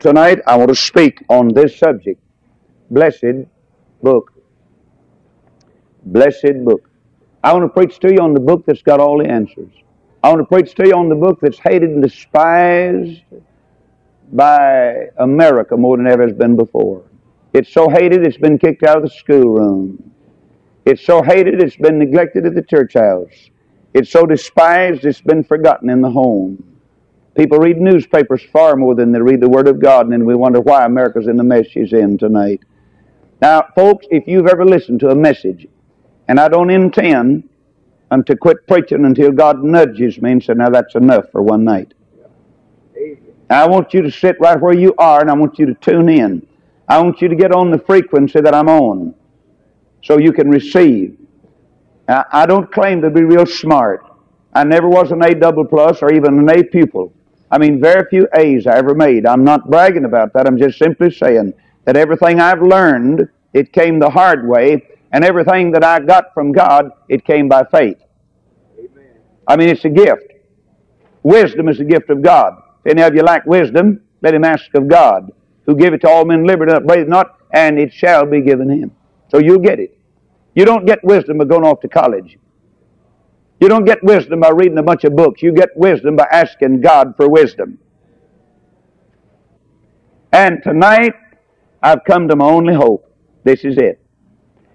Tonight 0.00 0.38
I 0.46 0.54
want 0.56 0.68
to 0.68 0.76
speak 0.76 1.24
on 1.28 1.48
this 1.48 1.76
subject. 1.76 2.20
Blessed 2.88 3.48
book. 4.00 4.32
Blessed 6.04 6.64
book. 6.64 6.88
I 7.42 7.52
want 7.52 7.64
to 7.64 7.68
preach 7.68 7.98
to 8.00 8.12
you 8.12 8.20
on 8.20 8.32
the 8.32 8.38
book 8.38 8.62
that's 8.64 8.80
got 8.80 9.00
all 9.00 9.18
the 9.18 9.28
answers. 9.28 9.72
I 10.22 10.28
want 10.28 10.40
to 10.40 10.46
preach 10.46 10.76
to 10.76 10.86
you 10.86 10.94
on 10.94 11.08
the 11.08 11.16
book 11.16 11.40
that's 11.42 11.58
hated 11.58 11.90
and 11.90 12.00
despised 12.00 13.22
by 14.32 15.08
America 15.16 15.76
more 15.76 15.96
than 15.96 16.06
ever 16.06 16.28
has 16.28 16.36
been 16.36 16.54
before. 16.54 17.02
It's 17.52 17.72
so 17.72 17.88
hated 17.88 18.24
it's 18.24 18.36
been 18.36 18.56
kicked 18.56 18.84
out 18.84 18.98
of 18.98 19.02
the 19.02 19.10
schoolroom. 19.10 20.12
It's 20.84 21.04
so 21.04 21.22
hated 21.22 21.60
it's 21.60 21.76
been 21.76 21.98
neglected 21.98 22.46
at 22.46 22.54
the 22.54 22.62
church 22.62 22.94
house. 22.94 23.50
It's 23.94 24.12
so 24.12 24.26
despised 24.26 25.04
it's 25.04 25.20
been 25.20 25.42
forgotten 25.42 25.90
in 25.90 26.02
the 26.02 26.10
home. 26.10 26.77
People 27.38 27.58
read 27.58 27.80
newspapers 27.80 28.42
far 28.52 28.74
more 28.74 28.96
than 28.96 29.12
they 29.12 29.20
read 29.20 29.40
the 29.40 29.48
Word 29.48 29.68
of 29.68 29.80
God, 29.80 30.06
and 30.06 30.12
then 30.12 30.24
we 30.24 30.34
wonder 30.34 30.60
why 30.60 30.84
America's 30.84 31.28
in 31.28 31.36
the 31.36 31.44
mess 31.44 31.68
she's 31.68 31.92
in 31.92 32.18
tonight. 32.18 32.60
Now, 33.40 33.68
folks, 33.76 34.06
if 34.10 34.26
you've 34.26 34.48
ever 34.48 34.64
listened 34.64 34.98
to 35.00 35.10
a 35.10 35.14
message, 35.14 35.68
and 36.26 36.40
I 36.40 36.48
don't 36.48 36.68
intend 36.68 37.48
um, 38.10 38.24
to 38.24 38.34
quit 38.34 38.66
preaching 38.66 39.04
until 39.04 39.30
God 39.30 39.62
nudges 39.62 40.20
me 40.20 40.32
and 40.32 40.42
says, 40.42 40.56
now 40.56 40.68
that's 40.68 40.96
enough 40.96 41.30
for 41.30 41.40
one 41.40 41.62
night. 41.62 41.94
I 43.48 43.68
want 43.68 43.94
you 43.94 44.02
to 44.02 44.10
sit 44.10 44.40
right 44.40 44.60
where 44.60 44.74
you 44.74 44.92
are, 44.98 45.20
and 45.20 45.30
I 45.30 45.34
want 45.34 45.60
you 45.60 45.66
to 45.66 45.74
tune 45.74 46.08
in. 46.08 46.44
I 46.88 47.00
want 47.00 47.22
you 47.22 47.28
to 47.28 47.36
get 47.36 47.52
on 47.52 47.70
the 47.70 47.78
frequency 47.78 48.40
that 48.40 48.52
I'm 48.52 48.68
on 48.68 49.14
so 50.02 50.18
you 50.18 50.32
can 50.32 50.50
receive. 50.50 51.16
I 52.08 52.46
don't 52.46 52.72
claim 52.72 53.00
to 53.02 53.10
be 53.10 53.22
real 53.22 53.46
smart. 53.46 54.04
I 54.54 54.64
never 54.64 54.88
was 54.88 55.12
an 55.12 55.22
A 55.22 55.36
double 55.36 55.64
plus 55.64 56.02
or 56.02 56.12
even 56.12 56.36
an 56.40 56.50
A 56.50 56.64
pupil. 56.64 57.12
I 57.50 57.58
mean, 57.58 57.80
very 57.80 58.04
few 58.08 58.28
A's 58.34 58.66
I 58.66 58.76
ever 58.76 58.94
made. 58.94 59.26
I'm 59.26 59.44
not 59.44 59.70
bragging 59.70 60.04
about 60.04 60.32
that. 60.34 60.46
I'm 60.46 60.58
just 60.58 60.78
simply 60.78 61.10
saying 61.10 61.54
that 61.84 61.96
everything 61.96 62.40
I've 62.40 62.62
learned, 62.62 63.28
it 63.54 63.72
came 63.72 63.98
the 63.98 64.10
hard 64.10 64.46
way, 64.46 64.86
and 65.12 65.24
everything 65.24 65.72
that 65.72 65.82
I 65.82 66.00
got 66.00 66.34
from 66.34 66.52
God, 66.52 66.90
it 67.08 67.24
came 67.24 67.48
by 67.48 67.64
faith. 67.70 67.96
Amen. 68.78 69.16
I 69.46 69.56
mean, 69.56 69.70
it's 69.70 69.84
a 69.86 69.88
gift. 69.88 70.32
Wisdom 71.22 71.68
is 71.68 71.80
a 71.80 71.84
gift 71.84 72.10
of 72.10 72.22
God. 72.22 72.62
If 72.84 72.92
any 72.92 73.02
of 73.02 73.14
you 73.14 73.22
lack 73.22 73.46
wisdom, 73.46 74.02
let 74.20 74.34
him 74.34 74.44
ask 74.44 74.72
of 74.74 74.88
God, 74.88 75.32
who 75.64 75.74
give 75.74 75.94
it 75.94 76.02
to 76.02 76.08
all 76.08 76.24
men 76.24 76.44
liberty, 76.44 76.72
upbraideth 76.72 77.08
not, 77.08 77.38
and 77.52 77.78
it 77.78 77.92
shall 77.92 78.26
be 78.26 78.42
given 78.42 78.68
him. 78.68 78.90
So 79.30 79.38
you'll 79.38 79.58
get 79.58 79.80
it. 79.80 79.98
You 80.54 80.64
don't 80.64 80.84
get 80.84 81.02
wisdom 81.04 81.38
by 81.38 81.44
going 81.44 81.64
off 81.64 81.80
to 81.80 81.88
college. 81.88 82.38
You 83.60 83.68
don't 83.68 83.84
get 83.84 84.02
wisdom 84.04 84.40
by 84.40 84.50
reading 84.50 84.78
a 84.78 84.82
bunch 84.82 85.04
of 85.04 85.16
books. 85.16 85.42
You 85.42 85.52
get 85.52 85.70
wisdom 85.76 86.16
by 86.16 86.28
asking 86.30 86.80
God 86.80 87.14
for 87.16 87.28
wisdom. 87.28 87.78
And 90.32 90.62
tonight, 90.62 91.14
I've 91.82 92.04
come 92.04 92.28
to 92.28 92.36
my 92.36 92.44
only 92.44 92.74
hope. 92.74 93.10
This 93.44 93.64
is 93.64 93.78
it. 93.78 94.00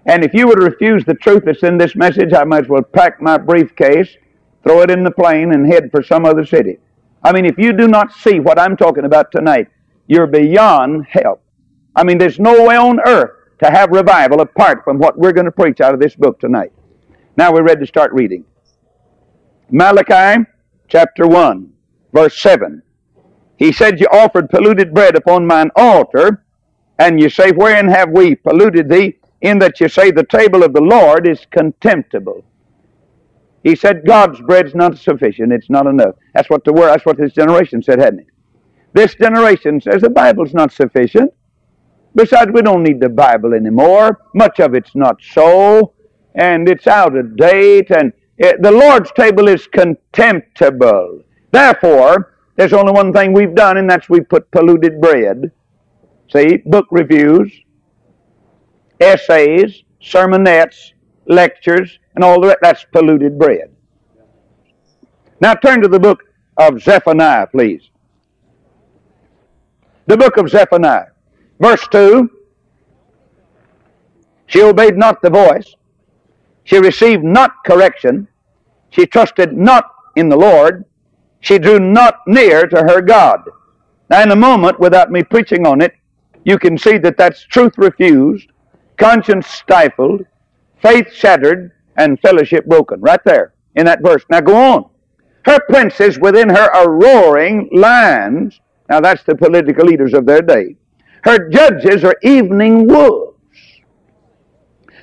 And 0.06 0.22
if 0.22 0.34
you 0.34 0.46
would 0.46 0.62
refuse 0.62 1.04
the 1.04 1.14
truth 1.14 1.44
that's 1.46 1.62
in 1.62 1.78
this 1.78 1.96
message, 1.96 2.34
I 2.34 2.44
might 2.44 2.64
as 2.64 2.68
well 2.68 2.82
pack 2.82 3.22
my 3.22 3.38
briefcase, 3.38 4.16
throw 4.62 4.82
it 4.82 4.90
in 4.90 5.02
the 5.02 5.10
plane, 5.10 5.52
and 5.52 5.66
head 5.66 5.90
for 5.90 6.02
some 6.02 6.26
other 6.26 6.44
city. 6.44 6.78
I 7.22 7.32
mean, 7.32 7.46
if 7.46 7.56
you 7.56 7.72
do 7.72 7.88
not 7.88 8.12
see 8.12 8.38
what 8.38 8.58
I'm 8.58 8.76
talking 8.76 9.06
about 9.06 9.32
tonight, 9.32 9.68
you're 10.06 10.26
beyond 10.26 11.06
help. 11.06 11.42
I 11.96 12.04
mean, 12.04 12.18
there's 12.18 12.38
no 12.38 12.64
way 12.64 12.76
on 12.76 13.00
earth 13.06 13.30
to 13.62 13.70
have 13.70 13.90
revival 13.90 14.40
apart 14.42 14.84
from 14.84 14.98
what 14.98 15.16
we're 15.16 15.32
going 15.32 15.46
to 15.46 15.52
preach 15.52 15.80
out 15.80 15.94
of 15.94 16.00
this 16.00 16.14
book 16.14 16.38
tonight. 16.38 16.72
Now 17.38 17.52
we're 17.52 17.62
ready 17.62 17.80
to 17.80 17.86
start 17.86 18.12
reading. 18.12 18.44
Malachi 19.70 20.44
chapter 20.88 21.26
1, 21.26 21.72
verse 22.12 22.40
7. 22.40 22.82
He 23.56 23.72
said, 23.72 24.00
You 24.00 24.06
offered 24.12 24.50
polluted 24.50 24.92
bread 24.92 25.16
upon 25.16 25.46
mine 25.46 25.70
altar, 25.76 26.44
and 26.98 27.20
you 27.20 27.28
say, 27.30 27.50
Wherein 27.52 27.88
have 27.88 28.10
we 28.10 28.34
polluted 28.34 28.88
thee? 28.88 29.18
In 29.40 29.58
that 29.60 29.80
you 29.80 29.88
say, 29.88 30.10
The 30.10 30.24
table 30.24 30.62
of 30.62 30.72
the 30.72 30.80
Lord 30.80 31.26
is 31.26 31.46
contemptible. 31.50 32.44
He 33.62 33.74
said, 33.74 34.04
God's 34.06 34.40
bread's 34.42 34.74
not 34.74 34.98
sufficient. 34.98 35.50
It's 35.52 35.70
not 35.70 35.86
enough. 35.86 36.16
That's 36.34 36.50
what 36.50 36.64
the 36.64 36.72
word, 36.72 36.88
that's 36.88 37.06
what 37.06 37.16
this 37.16 37.32
generation 37.32 37.82
said, 37.82 37.98
hadn't 37.98 38.20
it? 38.20 38.26
This 38.92 39.14
generation 39.14 39.80
says 39.80 40.02
the 40.02 40.10
Bible's 40.10 40.52
not 40.52 40.70
sufficient. 40.70 41.32
Besides, 42.14 42.52
we 42.52 42.62
don't 42.62 42.82
need 42.82 43.00
the 43.00 43.08
Bible 43.08 43.54
anymore. 43.54 44.20
Much 44.34 44.60
of 44.60 44.74
it's 44.74 44.94
not 44.94 45.20
so, 45.20 45.94
and 46.34 46.68
it's 46.68 46.86
out 46.86 47.16
of 47.16 47.36
date, 47.36 47.90
and 47.90 48.12
it, 48.38 48.62
the 48.62 48.70
Lord's 48.70 49.12
table 49.12 49.48
is 49.48 49.66
contemptible. 49.66 51.22
Therefore, 51.52 52.34
there's 52.56 52.72
only 52.72 52.92
one 52.92 53.12
thing 53.12 53.32
we've 53.32 53.54
done, 53.54 53.76
and 53.78 53.88
that's 53.88 54.08
we 54.08 54.20
put 54.20 54.50
polluted 54.50 55.00
bread. 55.00 55.50
See, 56.32 56.58
book 56.58 56.86
reviews, 56.90 57.52
essays, 59.00 59.82
sermonettes, 60.02 60.92
lectures, 61.26 61.98
and 62.14 62.24
all 62.24 62.40
that. 62.42 62.58
That's 62.62 62.84
polluted 62.92 63.38
bread. 63.38 63.74
Now 65.40 65.54
turn 65.54 65.82
to 65.82 65.88
the 65.88 66.00
book 66.00 66.22
of 66.56 66.80
Zephaniah, 66.80 67.46
please. 67.48 67.90
The 70.06 70.16
book 70.16 70.36
of 70.36 70.48
Zephaniah. 70.48 71.06
Verse 71.60 71.86
2 71.90 72.30
She 74.46 74.62
obeyed 74.62 74.96
not 74.96 75.22
the 75.22 75.30
voice, 75.30 75.74
she 76.64 76.78
received 76.78 77.22
not 77.22 77.52
correction, 77.64 78.26
she 78.90 79.06
trusted 79.06 79.52
not 79.52 79.86
in 80.16 80.28
the 80.28 80.36
Lord, 80.36 80.84
she 81.40 81.58
drew 81.58 81.78
not 81.78 82.20
near 82.26 82.66
to 82.66 82.76
her 82.76 83.00
God. 83.00 83.42
Now, 84.10 84.22
in 84.22 84.30
a 84.30 84.36
moment, 84.36 84.80
without 84.80 85.10
me 85.10 85.22
preaching 85.22 85.66
on 85.66 85.80
it, 85.80 85.94
you 86.44 86.58
can 86.58 86.76
see 86.76 86.98
that 86.98 87.16
that's 87.16 87.42
truth 87.44 87.74
refused, 87.76 88.48
conscience 88.96 89.46
stifled, 89.46 90.24
faith 90.82 91.12
shattered, 91.12 91.72
and 91.96 92.20
fellowship 92.20 92.66
broken. 92.66 93.00
Right 93.00 93.22
there 93.24 93.54
in 93.74 93.86
that 93.86 94.02
verse. 94.02 94.24
Now 94.30 94.40
go 94.40 94.56
on. 94.56 94.90
Her 95.44 95.60
princes 95.68 96.18
within 96.18 96.48
her 96.48 96.74
are 96.74 96.90
roaring 96.90 97.68
lions. 97.72 98.60
Now 98.88 99.00
that's 99.00 99.22
the 99.24 99.34
political 99.34 99.86
leaders 99.86 100.14
of 100.14 100.26
their 100.26 100.42
day. 100.42 100.76
Her 101.22 101.48
judges 101.48 102.04
are 102.04 102.16
evening 102.22 102.86
wolves. 102.86 103.38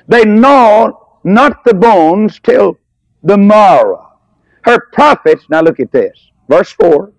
They 0.08 0.24
gnaw 0.24 0.92
not 1.24 1.64
the 1.64 1.74
bones 1.74 2.40
till 2.42 2.78
the 3.22 3.38
morrow. 3.38 4.18
Her 4.62 4.88
prophets, 4.92 5.44
now 5.48 5.60
look 5.60 5.80
at 5.80 5.92
this, 5.92 6.30
verse 6.48 6.70
4. 6.72 7.12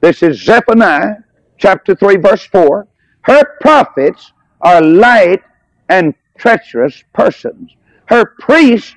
This 0.00 0.22
is 0.22 0.42
Zephaniah 0.42 1.16
chapter 1.58 1.94
3, 1.94 2.16
verse 2.16 2.44
4. 2.46 2.86
Her 3.22 3.44
prophets 3.60 4.32
are 4.60 4.80
light 4.80 5.42
and 5.88 6.14
treacherous 6.38 7.02
persons. 7.12 7.74
Her 8.06 8.34
priests 8.38 8.94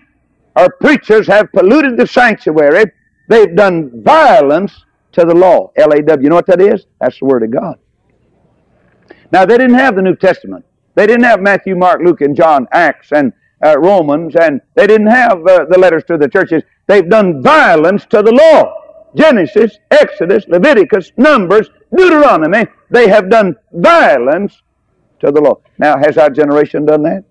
or 0.56 0.70
preachers 0.82 1.28
have 1.28 1.52
polluted 1.52 1.98
the 1.98 2.06
sanctuary. 2.06 2.86
They've 3.28 3.56
done 3.56 4.04
violence 4.04 4.86
to 5.14 5.26
the 5.26 5.34
law. 5.34 5.72
L-A-W. 5.78 6.24
You 6.24 6.30
know 6.30 6.36
what 6.36 6.48
that 6.48 6.62
is? 6.62 6.86
That's 7.00 7.20
the 7.20 7.26
Word 7.26 7.44
of 7.44 7.52
God. 7.52 7.78
Now, 9.32 9.46
they 9.46 9.58
didn't 9.58 9.76
have 9.76 9.96
the 9.96 10.02
New 10.02 10.16
Testament. 10.16 10.66
They 10.96 11.08
didn't 11.08 11.24
have 11.24 11.40
Matthew, 11.40 11.76
Mark, 11.76 12.02
Luke, 12.04 12.22
and 12.22 12.36
John, 12.36 12.68
Acts, 12.72 13.12
and 13.12 13.32
uh, 13.66 13.78
Romans, 13.78 14.36
and 14.36 14.62
they 14.75 14.88
didn't 14.88 15.08
have 15.08 15.46
uh, 15.46 15.66
the 15.66 15.78
letters 15.78 16.03
to 16.06 16.18
the 16.18 16.28
churches. 16.30 16.64
They've 16.88 17.09
done 17.09 17.42
violence 17.42 18.06
to 18.08 18.22
the 18.22 18.31
law. 18.31 18.75
Genesis, 19.16 19.78
Exodus, 19.92 20.47
Leviticus, 20.47 21.12
Numbers, 21.18 21.70
Deuteronomy, 21.96 22.66
they 22.90 23.08
have 23.08 23.30
done 23.30 23.56
violence 23.74 24.62
to 25.20 25.31
the 25.31 25.42
law. 25.42 25.59
Now, 25.78 25.97
has 25.97 26.18
our 26.18 26.30
generation 26.30 26.86
done 26.86 27.03
that? 27.03 27.24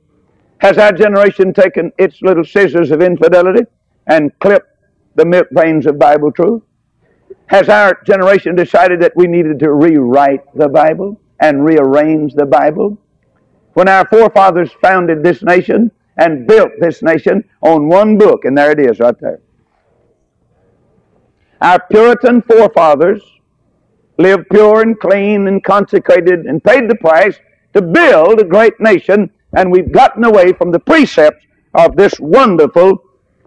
Has 0.58 0.76
our 0.76 0.92
generation 0.92 1.54
taken 1.54 1.92
its 1.98 2.20
little 2.20 2.44
scissors 2.44 2.90
of 2.90 3.00
infidelity 3.00 3.64
and 4.08 4.36
clipped 4.40 4.76
the 5.14 5.24
milk 5.24 5.46
veins 5.52 5.86
of 5.86 5.98
Bible 5.98 6.32
truth? 6.32 6.62
Has 7.46 7.68
our 7.68 7.98
generation 8.04 8.56
decided 8.56 9.00
that 9.00 9.16
we 9.16 9.26
needed 9.26 9.58
to 9.60 9.72
rewrite 9.72 10.42
the 10.54 10.68
Bible 10.68 11.20
and 11.40 11.64
rearrange 11.64 12.34
the 12.34 12.44
Bible? 12.44 12.98
When 13.74 13.88
our 13.88 14.06
forefathers 14.06 14.72
founded 14.82 15.22
this 15.22 15.42
nation 15.42 15.92
and 16.18 16.46
built 16.46 16.72
this 16.80 17.02
nation 17.02 17.42
on 17.62 17.88
one 17.88 18.18
book, 18.18 18.44
and 18.44 18.56
there 18.56 18.72
it 18.72 18.80
is 18.80 19.00
right 19.00 19.18
there. 19.20 19.40
Our 21.60 21.80
Puritan 21.90 22.42
forefathers 22.42 23.22
lived 24.18 24.48
pure 24.50 24.82
and 24.82 24.98
clean 24.98 25.46
and 25.48 25.62
consecrated 25.62 26.40
and 26.46 26.62
paid 26.62 26.88
the 26.88 26.96
price 26.96 27.38
to 27.74 27.82
build 27.82 28.40
a 28.40 28.44
great 28.44 28.78
nation, 28.80 29.30
and 29.56 29.70
we've 29.70 29.92
gotten 29.92 30.24
away 30.24 30.52
from 30.52 30.70
the 30.70 30.78
precepts 30.78 31.44
of 31.74 31.96
this 31.96 32.18
wonderful 32.20 33.02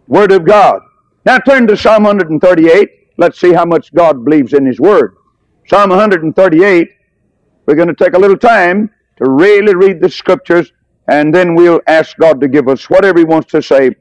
Word 0.07 0.31
of 0.31 0.45
God. 0.45 0.81
Now 1.25 1.37
turn 1.37 1.67
to 1.67 1.77
Psalm 1.77 2.03
138. 2.03 2.89
Let's 3.17 3.39
see 3.39 3.53
how 3.53 3.65
much 3.65 3.93
God 3.93 4.25
believes 4.25 4.53
in 4.53 4.65
His 4.65 4.79
Word. 4.79 5.15
Psalm 5.67 5.89
138, 5.89 6.89
we're 7.65 7.75
going 7.75 7.87
to 7.87 7.93
take 7.93 8.15
a 8.15 8.19
little 8.19 8.37
time 8.37 8.89
to 9.17 9.29
really 9.29 9.75
read 9.75 10.01
the 10.01 10.09
Scriptures, 10.09 10.73
and 11.11 11.35
then 11.35 11.55
we'll 11.55 11.81
ask 11.87 12.15
God 12.17 12.39
to 12.39 12.47
give 12.47 12.69
us 12.69 12.89
whatever 12.89 13.19
He 13.19 13.25
wants 13.25 13.51
to 13.51 13.61
say. 13.61 13.91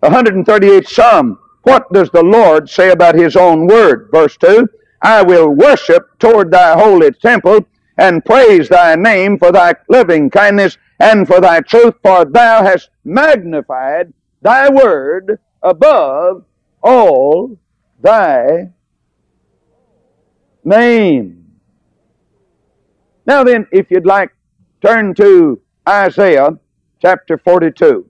138 0.00 0.86
Psalm. 0.86 1.38
What 1.62 1.90
does 1.94 2.10
the 2.10 2.22
Lord 2.22 2.68
say 2.68 2.90
about 2.90 3.14
His 3.14 3.36
own 3.36 3.66
Word? 3.66 4.10
Verse 4.12 4.36
2 4.36 4.68
I 5.00 5.22
will 5.22 5.48
worship 5.48 6.06
toward 6.18 6.50
thy 6.50 6.74
holy 6.78 7.10
temple 7.12 7.66
and 7.96 8.24
praise 8.24 8.68
thy 8.68 8.96
name 8.96 9.38
for 9.38 9.50
thy 9.50 9.74
loving 9.88 10.28
kindness 10.28 10.76
and 11.00 11.26
for 11.26 11.40
thy 11.40 11.60
truth, 11.60 11.94
for 12.02 12.26
thou 12.26 12.62
hast 12.62 12.90
magnified 13.02 14.12
thy 14.42 14.68
word 14.68 15.38
above 15.62 16.44
all 16.82 17.56
thy 18.00 18.70
name. 20.64 21.46
Now 23.26 23.42
then, 23.42 23.66
if 23.72 23.90
you'd 23.90 24.06
like, 24.06 24.30
turn 24.82 25.14
to 25.14 25.60
Isaiah 25.88 26.50
chapter 27.00 27.38
42. 27.38 28.06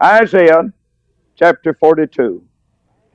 Isaiah 0.00 0.72
chapter 1.34 1.74
42. 1.74 2.40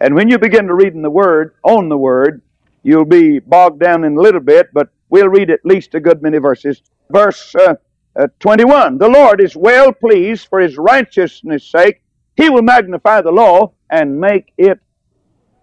And 0.02 0.14
when 0.14 0.28
you 0.30 0.38
begin 0.38 0.68
to 0.68 0.74
read 0.74 0.94
in 0.94 1.02
the 1.02 1.10
Word, 1.10 1.56
on 1.64 1.88
the 1.88 1.98
Word, 1.98 2.42
you'll 2.82 3.06
be 3.06 3.40
bogged 3.40 3.80
down 3.80 4.04
in 4.04 4.18
a 4.18 4.22
little 4.22 4.42
bit, 4.42 4.68
but 4.74 4.90
we'll 5.08 5.30
read 5.30 5.50
at 5.50 5.66
least 5.66 5.96
a 5.96 6.02
good 6.02 6.22
many 6.22 6.40
verses. 6.40 6.82
Verse 7.10 7.56
uh, 7.56 7.76
uh, 8.20 8.28
21 8.42 8.98
The 8.98 9.08
Lord 9.08 9.40
is 9.40 9.56
well 9.56 9.94
pleased 9.94 10.48
for 10.50 10.60
his 10.60 10.78
righteousness' 10.78 11.72
sake. 11.72 12.02
He 12.36 12.50
will 12.50 12.64
magnify 12.64 13.22
the 13.22 13.32
law 13.32 13.72
and 13.90 14.20
make 14.20 14.52
it 14.58 14.78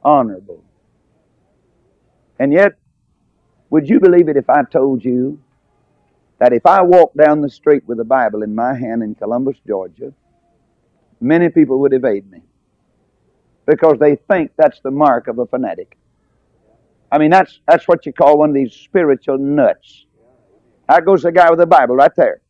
honorable. 0.03 0.65
And 2.39 2.51
yet, 2.51 2.79
would 3.69 3.91
you 3.91 4.01
believe 4.01 4.31
it 4.31 4.39
if 4.39 4.49
I 4.49 4.63
told 4.63 5.05
you 5.05 5.39
that 6.41 6.55
if 6.55 6.65
I 6.65 6.83
walked 6.83 7.17
down 7.19 7.43
the 7.43 7.51
street 7.51 7.85
with 7.87 8.01
a 8.01 8.05
Bible 8.05 8.43
in 8.43 8.55
my 8.55 8.75
hand 8.75 9.03
in 9.03 9.15
Columbus, 9.15 9.59
Georgia, 9.67 10.13
many 11.21 11.51
people 11.51 11.79
would 11.81 11.93
evade 11.93 12.29
me 12.31 12.43
because 13.67 13.99
they 14.01 14.17
think 14.17 14.51
that's 14.57 14.81
the 14.81 14.91
mark 14.91 15.29
of 15.29 15.39
a 15.39 15.47
fanatic. 15.47 15.99
I 17.13 17.19
mean, 17.19 17.31
that's, 17.31 17.61
that's 17.69 17.87
what 17.87 18.07
you 18.07 18.13
call 18.13 18.39
one 18.39 18.49
of 18.49 18.55
these 18.55 18.73
spiritual 18.73 19.37
nuts. 19.37 20.07
There 20.89 21.01
goes 21.03 21.23
the 21.23 21.31
guy 21.31 21.51
with 21.51 21.59
the 21.59 21.67
Bible 21.67 21.95
right 21.95 22.15
there. 22.17 22.41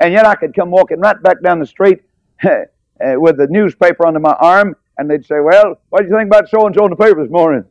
And 0.00 0.12
yet 0.12 0.26
I 0.26 0.34
could 0.34 0.54
come 0.54 0.70
walking 0.70 0.98
right 0.98 1.22
back 1.22 1.42
down 1.42 1.60
the 1.60 1.66
street 1.66 2.00
uh, 2.44 2.56
with 3.00 3.36
the 3.36 3.48
newspaper 3.50 4.06
under 4.06 4.18
my 4.18 4.32
arm, 4.40 4.74
and 4.96 5.10
they'd 5.10 5.24
say, 5.24 5.40
Well, 5.40 5.80
what 5.90 6.02
do 6.02 6.08
you 6.08 6.16
think 6.16 6.28
about 6.28 6.48
so 6.48 6.66
and 6.66 6.74
so 6.74 6.84
in 6.84 6.90
the 6.90 6.96
paper 6.96 7.22
this 7.22 7.30
morning? 7.30 7.64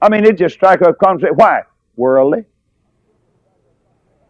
I 0.00 0.08
mean, 0.08 0.24
it 0.24 0.38
just 0.38 0.54
strike 0.54 0.80
a 0.80 0.94
concept. 0.94 1.34
Why? 1.36 1.62
Worldly. 1.96 2.44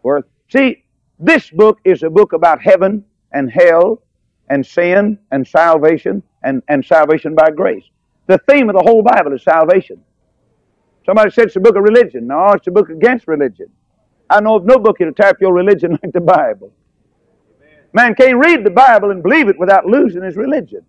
Worth. 0.03 0.25
See, 0.49 0.83
this 1.19 1.49
book 1.49 1.79
is 1.83 2.03
a 2.03 2.09
book 2.09 2.33
about 2.33 2.61
heaven 2.61 3.03
and 3.31 3.51
hell 3.51 4.01
and 4.49 4.65
sin 4.65 5.19
and 5.31 5.47
salvation 5.47 6.23
and, 6.43 6.63
and 6.67 6.83
salvation 6.83 7.35
by 7.35 7.51
grace. 7.51 7.83
The 8.27 8.37
theme 8.49 8.69
of 8.69 8.75
the 8.75 8.83
whole 8.83 9.01
Bible 9.03 9.33
is 9.33 9.43
salvation. 9.43 10.01
Somebody 11.05 11.31
said 11.31 11.47
it's 11.47 11.55
a 11.55 11.59
book 11.59 11.75
of 11.75 11.83
religion. 11.83 12.27
No, 12.27 12.51
it's 12.51 12.67
a 12.67 12.71
book 12.71 12.89
against 12.89 13.27
religion. 13.27 13.67
I 14.29 14.39
know 14.41 14.55
of 14.55 14.65
no 14.65 14.77
book 14.77 14.97
that'll 14.99 15.13
tap 15.13 15.37
your 15.41 15.53
religion 15.53 15.91
like 16.03 16.13
the 16.13 16.21
Bible. 16.21 16.71
Man 17.91 18.13
can't 18.13 18.37
read 18.37 18.63
the 18.63 18.69
Bible 18.69 19.11
and 19.11 19.23
believe 19.23 19.49
it 19.49 19.59
without 19.59 19.85
losing 19.85 20.21
his 20.23 20.35
religion. 20.35 20.85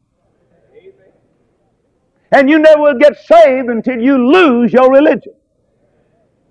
And 2.32 2.48
you 2.48 2.58
never 2.58 2.80
will 2.80 2.98
get 2.98 3.16
saved 3.18 3.68
until 3.68 3.98
you 4.00 4.30
lose 4.30 4.72
your 4.72 4.92
religion. 4.92 5.32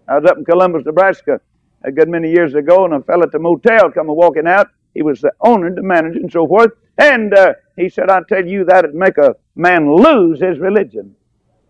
I 0.08 0.18
was 0.18 0.30
up 0.30 0.38
in 0.38 0.44
Columbus, 0.44 0.84
Nebraska 0.86 1.40
a 1.84 1.92
good 1.92 2.10
many 2.10 2.32
years 2.32 2.56
ago, 2.56 2.86
and 2.86 2.94
a 2.94 3.02
fellow 3.02 3.24
at 3.24 3.32
the 3.32 3.40
motel 3.40 3.92
come 3.92 4.08
walking 4.08 4.48
out. 4.48 4.68
He 4.94 5.02
was 5.02 5.22
the 5.22 5.32
owner, 5.42 5.74
the 5.74 5.84
manager, 5.84 6.20
and 6.20 6.32
so 6.32 6.48
forth. 6.48 6.72
And 6.98 7.34
uh, 7.34 7.54
he 7.78 7.90
said, 7.90 8.10
I 8.10 8.20
tell 8.28 8.46
you, 8.46 8.66
that'd 8.66 8.94
make 8.94 9.18
a 9.18 9.36
man 9.56 9.96
lose 9.96 10.42
his 10.42 10.60
religion. 10.60 11.16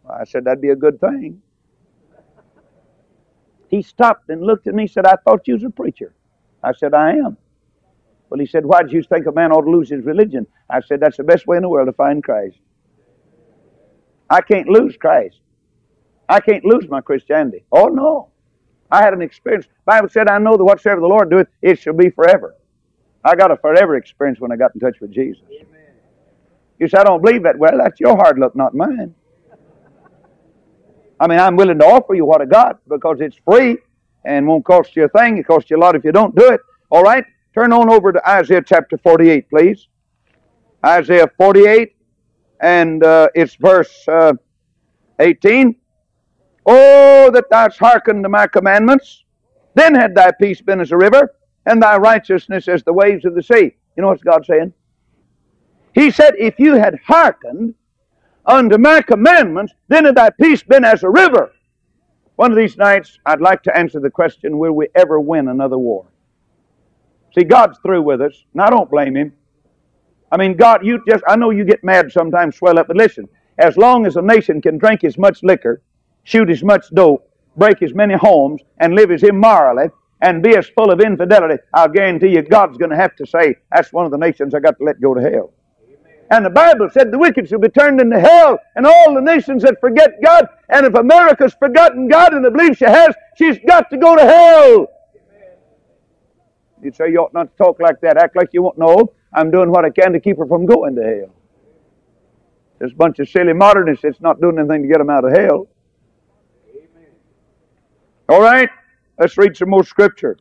I 0.09 0.23
said, 0.23 0.45
that'd 0.45 0.61
be 0.61 0.69
a 0.69 0.75
good 0.75 0.99
thing. 0.99 1.41
He 3.67 3.83
stopped 3.83 4.29
and 4.29 4.41
looked 4.41 4.65
at 4.65 4.73
me 4.73 4.83
and 4.83 4.91
said, 4.91 5.05
I 5.05 5.15
thought 5.23 5.47
you 5.47 5.53
was 5.53 5.63
a 5.63 5.69
preacher. 5.69 6.13
I 6.63 6.73
said, 6.73 6.95
I 6.95 7.11
am. 7.11 7.37
Well, 8.29 8.39
he 8.39 8.47
said, 8.47 8.65
why 8.65 8.83
do 8.83 8.95
you 8.95 9.03
think 9.03 9.27
a 9.27 9.31
man 9.31 9.51
ought 9.51 9.61
to 9.61 9.69
lose 9.69 9.89
his 9.89 10.03
religion? 10.03 10.47
I 10.69 10.81
said, 10.81 10.99
that's 10.99 11.17
the 11.17 11.23
best 11.23 11.45
way 11.45 11.57
in 11.57 11.63
the 11.63 11.69
world 11.69 11.87
to 11.87 11.93
find 11.93 12.23
Christ. 12.23 12.57
I 14.29 14.41
can't 14.41 14.67
lose 14.67 14.97
Christ. 14.97 15.39
I 16.27 16.39
can't 16.39 16.63
lose 16.65 16.87
my 16.89 17.01
Christianity. 17.01 17.63
Oh, 17.71 17.87
no. 17.87 18.29
I 18.91 19.03
had 19.03 19.13
an 19.13 19.21
experience. 19.21 19.65
The 19.65 19.71
Bible 19.85 20.09
said, 20.09 20.29
I 20.29 20.39
know 20.39 20.57
that 20.57 20.63
whatsoever 20.63 21.01
the 21.01 21.07
Lord 21.07 21.29
doeth, 21.29 21.47
it 21.61 21.79
shall 21.79 21.93
be 21.93 22.09
forever. 22.09 22.55
I 23.23 23.35
got 23.35 23.51
a 23.51 23.57
forever 23.57 23.95
experience 23.95 24.39
when 24.39 24.51
I 24.51 24.55
got 24.55 24.73
in 24.73 24.79
touch 24.79 24.99
with 24.99 25.11
Jesus. 25.11 25.43
Amen. 25.51 25.67
You 26.79 26.87
say, 26.87 26.97
I 26.97 27.03
don't 27.03 27.21
believe 27.21 27.43
that. 27.43 27.57
Well, 27.57 27.77
that's 27.77 27.99
your 27.99 28.15
hard 28.15 28.39
luck, 28.39 28.55
not 28.55 28.73
mine. 28.73 29.13
I 31.19 31.27
mean, 31.27 31.39
I'm 31.39 31.55
willing 31.57 31.79
to 31.79 31.85
offer 31.85 32.15
you 32.15 32.25
what 32.25 32.41
I 32.41 32.45
got 32.45 32.79
because 32.87 33.19
it's 33.19 33.35
free 33.45 33.77
and 34.23 34.47
won't 34.47 34.63
cost 34.63 34.95
you 34.95 35.03
a 35.03 35.09
thing. 35.09 35.37
It 35.37 35.45
costs 35.45 35.69
you 35.69 35.77
a 35.77 35.79
lot 35.79 35.95
if 35.95 36.03
you 36.05 36.13
don't 36.13 36.33
do 36.35 36.49
it. 36.49 36.61
All 36.89 37.03
right? 37.03 37.25
Turn 37.53 37.73
on 37.73 37.89
over 37.89 38.13
to 38.13 38.29
Isaiah 38.29 38.63
chapter 38.65 38.97
48, 38.97 39.49
please. 39.49 39.87
Isaiah 40.85 41.29
48, 41.37 41.93
and 42.61 43.03
uh, 43.03 43.27
it's 43.35 43.55
verse 43.55 44.07
uh, 44.07 44.33
18. 45.19 45.75
Oh, 46.65 47.31
that 47.31 47.49
thou 47.49 47.63
hast 47.63 47.79
hearkened 47.79 48.23
to 48.23 48.29
my 48.29 48.47
commandments, 48.47 49.23
then 49.75 49.95
had 49.95 50.15
thy 50.15 50.31
peace 50.39 50.61
been 50.61 50.81
as 50.81 50.91
a 50.91 50.97
river, 50.97 51.35
and 51.65 51.81
thy 51.81 51.97
righteousness 51.97 52.67
as 52.67 52.83
the 52.83 52.93
waves 52.93 53.25
of 53.25 53.35
the 53.35 53.43
sea. 53.43 53.75
You 53.95 54.01
know 54.01 54.07
what's 54.07 54.23
God 54.23 54.45
saying? 54.45 54.73
He 55.93 56.11
said, 56.11 56.35
If 56.37 56.59
you 56.59 56.75
had 56.75 56.99
hearkened 57.05 57.75
unto 58.45 58.77
my 58.77 59.01
commandments, 59.01 59.73
then 59.87 60.05
had 60.05 60.15
thy 60.15 60.29
peace 60.29 60.63
been 60.63 60.85
as 60.85 61.03
a 61.03 61.09
river. 61.09 61.51
One 62.35 62.51
of 62.51 62.57
these 62.57 62.77
nights, 62.77 63.19
I'd 63.25 63.41
like 63.41 63.63
to 63.63 63.77
answer 63.77 63.99
the 63.99 64.09
question 64.09 64.57
will 64.57 64.71
we 64.71 64.87
ever 64.95 65.19
win 65.19 65.49
another 65.49 65.77
war? 65.77 66.05
See, 67.37 67.43
God's 67.43 67.77
through 67.79 68.01
with 68.01 68.21
us, 68.21 68.45
and 68.53 68.61
I 68.61 68.69
don't 68.69 68.89
blame 68.89 69.15
Him. 69.15 69.33
I 70.31 70.37
mean, 70.37 70.55
God, 70.55 70.85
you 70.85 71.03
just, 71.07 71.23
I 71.27 71.35
know 71.35 71.49
you 71.49 71.65
get 71.65 71.83
mad 71.83 72.11
sometimes, 72.11 72.55
swell 72.55 72.79
up, 72.79 72.87
but 72.87 72.95
listen, 72.95 73.27
as 73.57 73.75
long 73.77 74.05
as 74.05 74.15
a 74.15 74.21
nation 74.21 74.61
can 74.61 74.77
drink 74.77 75.03
as 75.03 75.17
much 75.17 75.43
liquor, 75.43 75.81
shoot 76.23 76.49
as 76.49 76.63
much 76.63 76.89
dope, 76.91 77.29
break 77.55 77.81
as 77.81 77.93
many 77.93 78.15
homes, 78.15 78.61
and 78.79 78.95
live 78.95 79.11
as 79.11 79.23
immorally, 79.23 79.89
and 80.21 80.43
be 80.43 80.55
as 80.55 80.67
full 80.69 80.91
of 80.91 80.99
infidelity, 80.99 81.61
I'll 81.73 81.87
guarantee 81.87 82.29
you 82.29 82.41
God's 82.41 82.77
going 82.77 82.91
to 82.91 82.97
have 82.97 83.15
to 83.17 83.25
say, 83.25 83.55
that's 83.71 83.93
one 83.93 84.05
of 84.05 84.11
the 84.11 84.17
nations 84.17 84.53
I 84.53 84.59
got 84.59 84.77
to 84.77 84.83
let 84.83 84.99
go 85.01 85.13
to 85.13 85.21
hell. 85.21 85.53
And 86.31 86.45
the 86.45 86.49
Bible 86.49 86.89
said 86.91 87.11
the 87.11 87.17
wicked 87.17 87.49
shall 87.49 87.59
be 87.59 87.69
turned 87.69 87.99
into 87.99 88.19
hell, 88.19 88.59
and 88.75 88.85
all 88.85 89.15
the 89.15 89.21
nations 89.21 89.63
that 89.63 89.79
forget 89.79 90.21
God. 90.23 90.45
And 90.69 90.85
if 90.85 90.93
America's 90.93 91.53
forgotten 91.53 92.07
God 92.07 92.33
and 92.33 92.45
the 92.45 92.51
belief 92.51 92.77
she 92.77 92.85
has, 92.85 93.15
she's 93.35 93.57
got 93.65 93.89
to 93.89 93.97
go 93.97 94.15
to 94.15 94.21
hell. 94.21 94.87
You'd 96.83 96.95
say 96.95 97.11
you 97.11 97.19
ought 97.19 97.33
not 97.33 97.51
to 97.51 97.63
talk 97.63 97.79
like 97.79 97.99
that, 98.01 98.17
act 98.17 98.35
like 98.35 98.49
you 98.53 98.61
won't 98.61 98.77
know. 98.77 99.11
I'm 99.33 99.51
doing 99.51 99.71
what 99.71 99.85
I 99.85 99.89
can 99.89 100.13
to 100.13 100.19
keep 100.19 100.37
her 100.37 100.45
from 100.45 100.65
going 100.65 100.95
to 100.95 101.03
hell. 101.03 101.33
This 102.79 102.93
bunch 102.93 103.19
of 103.19 103.27
silly 103.27 103.53
modernists 103.53 104.03
that's 104.03 104.21
not 104.21 104.39
doing 104.39 104.59
anything 104.59 104.83
to 104.83 104.87
get 104.87 104.99
them 104.99 105.09
out 105.09 105.25
of 105.25 105.31
hell. 105.35 105.67
All 108.29 108.41
right, 108.41 108.69
let's 109.17 109.39
read 109.39 109.57
some 109.57 109.71
more 109.71 109.83
scripture. 109.83 110.37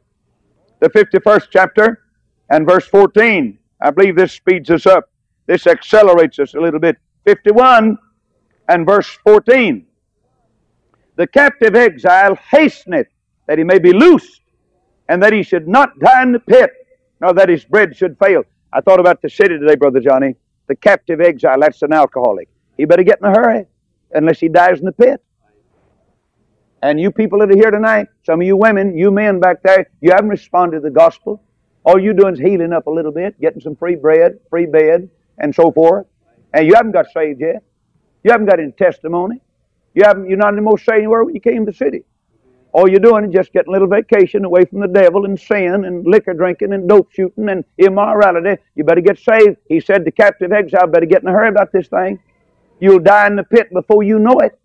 The 0.80 0.90
51st 0.90 1.48
chapter 1.50 2.02
and 2.50 2.66
verse 2.66 2.86
14. 2.86 3.58
I 3.80 3.90
believe 3.90 4.14
this 4.14 4.32
speeds 4.32 4.68
us 4.68 4.84
up. 4.84 5.10
This 5.46 5.66
accelerates 5.66 6.38
us 6.38 6.52
a 6.52 6.60
little 6.60 6.80
bit. 6.80 6.98
51 7.24 7.96
and 8.68 8.84
verse 8.84 9.08
14. 9.24 9.86
The 11.16 11.26
captive 11.28 11.74
exile 11.74 12.36
hasteneth 12.36 13.06
that 13.46 13.56
he 13.56 13.64
may 13.64 13.78
be 13.78 13.94
loosed, 13.94 14.42
and 15.08 15.22
that 15.22 15.32
he 15.32 15.42
should 15.42 15.66
not 15.66 15.98
die 15.98 16.22
in 16.22 16.32
the 16.32 16.40
pit, 16.40 16.70
nor 17.22 17.32
that 17.32 17.48
his 17.48 17.64
bread 17.64 17.96
should 17.96 18.18
fail. 18.18 18.42
I 18.70 18.82
thought 18.82 19.00
about 19.00 19.22
the 19.22 19.30
city 19.30 19.58
today, 19.58 19.76
Brother 19.76 20.00
Johnny. 20.00 20.34
The 20.66 20.76
captive 20.76 21.22
exile, 21.22 21.58
that's 21.58 21.80
an 21.80 21.94
alcoholic. 21.94 22.50
He 22.76 22.84
better 22.84 23.02
get 23.02 23.18
in 23.22 23.28
a 23.28 23.30
hurry, 23.30 23.64
unless 24.12 24.38
he 24.40 24.48
dies 24.48 24.78
in 24.78 24.84
the 24.84 24.92
pit. 24.92 25.22
And 26.82 27.00
you 27.00 27.10
people 27.10 27.40
that 27.40 27.50
are 27.50 27.56
here 27.56 27.70
tonight, 27.70 28.06
some 28.24 28.40
of 28.40 28.46
you 28.46 28.56
women, 28.56 28.96
you 28.96 29.10
men 29.10 29.40
back 29.40 29.62
there, 29.62 29.90
you 30.00 30.12
haven't 30.12 30.28
responded 30.28 30.76
to 30.76 30.82
the 30.82 30.90
gospel. 30.90 31.42
All 31.84 31.98
you're 31.98 32.14
doing 32.14 32.34
is 32.34 32.40
healing 32.40 32.72
up 32.72 32.86
a 32.86 32.90
little 32.90 33.10
bit, 33.10 33.40
getting 33.40 33.60
some 33.60 33.74
free 33.74 33.96
bread, 33.96 34.38
free 34.48 34.66
bed, 34.66 35.08
and 35.38 35.54
so 35.54 35.72
forth. 35.72 36.06
And 36.54 36.66
you 36.66 36.74
haven't 36.74 36.92
got 36.92 37.06
saved 37.12 37.40
yet. 37.40 37.62
You 38.22 38.30
haven't 38.30 38.46
got 38.46 38.60
any 38.60 38.72
testimony. 38.72 39.40
You 39.94 40.04
haven't, 40.04 40.28
you're 40.28 40.38
not 40.38 40.52
any 40.52 40.62
more 40.62 40.78
saved 40.78 40.98
anywhere 40.98 41.24
when 41.24 41.34
you 41.34 41.40
came 41.40 41.66
to 41.66 41.72
the 41.72 41.76
city. 41.76 42.04
All 42.72 42.88
you're 42.88 43.00
doing 43.00 43.24
is 43.24 43.32
just 43.32 43.52
getting 43.52 43.70
a 43.70 43.72
little 43.72 43.88
vacation 43.88 44.44
away 44.44 44.64
from 44.66 44.80
the 44.80 44.88
devil 44.88 45.24
and 45.24 45.40
sin 45.40 45.84
and 45.84 46.06
liquor 46.06 46.34
drinking 46.34 46.74
and 46.74 46.88
dope 46.88 47.10
shooting 47.10 47.48
and 47.48 47.64
immorality. 47.78 48.62
You 48.76 48.84
better 48.84 49.00
get 49.00 49.18
saved. 49.18 49.56
He 49.68 49.80
said 49.80 50.04
the 50.04 50.12
captive 50.12 50.52
exile 50.52 50.86
better 50.86 51.06
get 51.06 51.22
in 51.22 51.28
a 51.28 51.32
hurry 51.32 51.48
about 51.48 51.72
this 51.72 51.88
thing. 51.88 52.20
You'll 52.78 53.00
die 53.00 53.26
in 53.26 53.36
the 53.36 53.44
pit 53.44 53.72
before 53.72 54.02
you 54.04 54.18
know 54.18 54.38
it. 54.40 54.58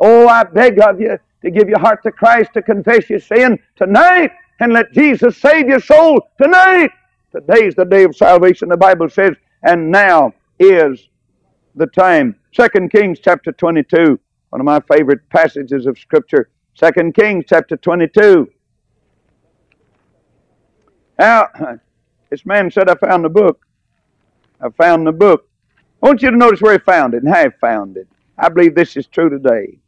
Oh, 0.00 0.26
I 0.26 0.44
beg 0.44 0.80
of 0.80 1.00
you 1.00 1.18
to 1.44 1.50
give 1.50 1.68
your 1.68 1.78
heart 1.78 2.02
to 2.02 2.10
Christ, 2.10 2.52
to 2.54 2.62
confess 2.62 3.08
your 3.10 3.20
sin 3.20 3.58
tonight, 3.76 4.32
and 4.60 4.72
let 4.72 4.92
Jesus 4.92 5.36
save 5.36 5.68
your 5.68 5.80
soul 5.80 6.26
tonight. 6.40 6.90
Today's 7.30 7.74
the 7.74 7.84
day 7.84 8.04
of 8.04 8.16
salvation. 8.16 8.68
The 8.68 8.76
Bible 8.76 9.08
says 9.08 9.34
and 9.62 9.90
now 9.90 10.32
is 10.58 11.08
the 11.74 11.86
time. 11.86 12.36
Second 12.54 12.90
Kings 12.90 13.18
chapter 13.22 13.52
22, 13.52 14.18
one 14.50 14.60
of 14.60 14.64
my 14.64 14.80
favorite 14.92 15.28
passages 15.30 15.86
of 15.86 15.98
Scripture. 15.98 16.50
Second 16.74 17.14
Kings 17.14 17.44
chapter 17.48 17.76
22. 17.76 18.48
Now, 21.18 21.48
this 22.30 22.46
man 22.46 22.70
said, 22.70 22.88
I 22.88 22.94
found 22.94 23.24
the 23.24 23.28
book. 23.28 23.66
I 24.60 24.68
found 24.70 25.06
the 25.06 25.12
book. 25.12 25.48
I 26.02 26.06
want 26.06 26.22
you 26.22 26.30
to 26.30 26.36
notice 26.36 26.60
where 26.60 26.72
he 26.72 26.78
found 26.78 27.14
it 27.14 27.22
and 27.22 27.34
how 27.34 27.44
he 27.44 27.50
found 27.60 27.96
it. 27.96 28.08
I 28.38 28.48
believe 28.48 28.74
this 28.74 28.96
is 28.96 29.06
true 29.06 29.28
today. 29.28 29.78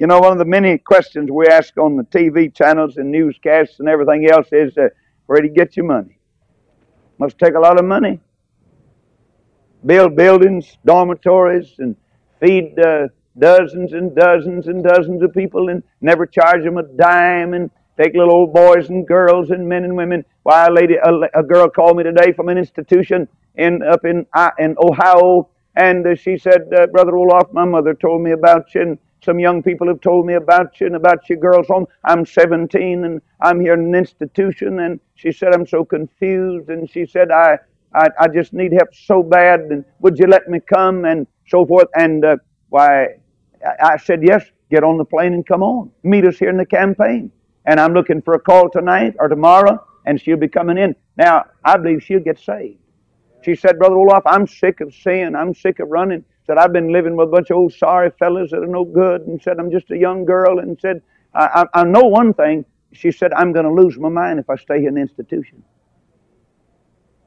You 0.00 0.06
know, 0.06 0.18
one 0.18 0.32
of 0.32 0.38
the 0.38 0.46
many 0.46 0.78
questions 0.78 1.30
we 1.30 1.46
ask 1.48 1.76
on 1.76 1.94
the 1.94 2.04
TV 2.04 2.54
channels 2.54 2.96
and 2.96 3.12
newscasts 3.12 3.80
and 3.80 3.86
everything 3.86 4.30
else 4.30 4.48
is, 4.50 4.74
uh, 4.78 4.88
where 5.26 5.42
do 5.42 5.48
you 5.48 5.52
get 5.52 5.76
your 5.76 5.84
money? 5.84 6.16
Must 7.18 7.38
take 7.38 7.52
a 7.52 7.60
lot 7.60 7.78
of 7.78 7.84
money. 7.84 8.18
Build 9.84 10.16
buildings, 10.16 10.78
dormitories, 10.86 11.74
and 11.80 11.96
feed 12.40 12.78
uh, 12.78 13.08
dozens 13.38 13.92
and 13.92 14.16
dozens 14.16 14.68
and 14.68 14.82
dozens 14.82 15.22
of 15.22 15.34
people 15.34 15.68
and 15.68 15.82
never 16.00 16.24
charge 16.24 16.64
them 16.64 16.78
a 16.78 16.82
dime 16.82 17.52
and 17.52 17.70
take 17.98 18.14
little 18.14 18.32
old 18.32 18.54
boys 18.54 18.88
and 18.88 19.06
girls 19.06 19.50
and 19.50 19.68
men 19.68 19.84
and 19.84 19.94
women. 19.94 20.24
Why, 20.44 20.68
a 20.68 20.70
lady, 20.70 20.94
a, 20.94 21.12
a 21.34 21.42
girl 21.42 21.68
called 21.68 21.98
me 21.98 22.04
today 22.04 22.32
from 22.32 22.48
an 22.48 22.56
institution 22.56 23.28
in 23.56 23.82
up 23.82 24.06
in 24.06 24.24
in 24.58 24.76
Ohio, 24.82 25.50
and 25.76 26.06
uh, 26.06 26.14
she 26.14 26.38
said, 26.38 26.72
uh, 26.72 26.86
"Brother 26.86 27.12
Roloff, 27.12 27.52
my 27.52 27.66
mother 27.66 27.92
told 27.92 28.22
me 28.22 28.30
about 28.30 28.74
you, 28.74 28.80
and 28.80 28.98
some 29.22 29.38
young 29.38 29.62
people 29.62 29.86
have 29.88 30.00
told 30.00 30.26
me 30.26 30.34
about 30.34 30.80
you 30.80 30.86
and 30.86 30.96
about 30.96 31.28
your 31.28 31.38
girls' 31.38 31.68
home. 31.68 31.86
I'm 32.04 32.24
17 32.26 33.04
and 33.04 33.20
I'm 33.40 33.60
here 33.60 33.74
in 33.74 33.80
an 33.80 33.94
institution." 33.94 34.80
And 34.80 35.00
she 35.14 35.32
said, 35.32 35.54
"I'm 35.54 35.66
so 35.66 35.84
confused," 35.84 36.68
and 36.70 36.90
she 36.90 37.06
said, 37.06 37.30
"I." 37.30 37.58
I, 37.92 38.08
I 38.20 38.28
just 38.28 38.52
need 38.52 38.72
help 38.72 38.94
so 38.94 39.20
bad, 39.20 39.62
and 39.62 39.84
would 39.98 40.16
you 40.16 40.28
let 40.28 40.48
me 40.48 40.60
come 40.60 41.04
and 41.04 41.26
so 41.48 41.66
forth? 41.66 41.88
And 41.96 42.24
uh, 42.24 42.36
why, 42.68 43.16
I 43.82 43.96
said, 43.96 44.22
yes, 44.22 44.44
get 44.70 44.84
on 44.84 44.96
the 44.96 45.04
plane 45.04 45.34
and 45.34 45.46
come 45.46 45.62
on. 45.62 45.90
Meet 46.02 46.24
us 46.24 46.38
here 46.38 46.50
in 46.50 46.56
the 46.56 46.66
campaign. 46.66 47.30
And 47.66 47.78
I'm 47.78 47.92
looking 47.92 48.22
for 48.22 48.34
a 48.34 48.40
call 48.40 48.70
tonight 48.70 49.14
or 49.18 49.28
tomorrow, 49.28 49.84
and 50.06 50.20
she'll 50.20 50.38
be 50.38 50.48
coming 50.48 50.78
in. 50.78 50.94
Now, 51.16 51.44
I 51.64 51.76
believe 51.76 52.02
she'll 52.02 52.20
get 52.20 52.38
saved. 52.38 52.78
She 53.42 53.54
said, 53.54 53.78
Brother 53.78 53.96
Roloff, 53.96 54.22
I'm 54.26 54.46
sick 54.46 54.80
of 54.80 54.94
sin. 54.94 55.34
I'm 55.34 55.54
sick 55.54 55.80
of 55.80 55.88
running. 55.88 56.24
Said, 56.50 56.58
I've 56.58 56.72
been 56.72 56.90
living 56.90 57.14
with 57.14 57.28
a 57.28 57.30
bunch 57.30 57.50
of 57.50 57.58
old 57.58 57.72
sorry 57.72 58.10
fellas 58.18 58.50
that 58.50 58.60
are 58.60 58.66
no 58.66 58.84
good. 58.84 59.20
And 59.28 59.40
said, 59.40 59.60
I'm 59.60 59.70
just 59.70 59.88
a 59.92 59.96
young 59.96 60.24
girl. 60.24 60.58
And 60.58 60.76
said, 60.80 61.00
I, 61.32 61.64
I, 61.72 61.82
I 61.82 61.84
know 61.84 62.00
one 62.00 62.34
thing. 62.34 62.64
She 62.92 63.12
said, 63.12 63.32
I'm 63.34 63.52
going 63.52 63.66
to 63.66 63.72
lose 63.72 63.96
my 63.96 64.08
mind 64.08 64.40
if 64.40 64.50
I 64.50 64.56
stay 64.56 64.84
in 64.84 64.94
the 64.94 65.00
institution. 65.00 65.62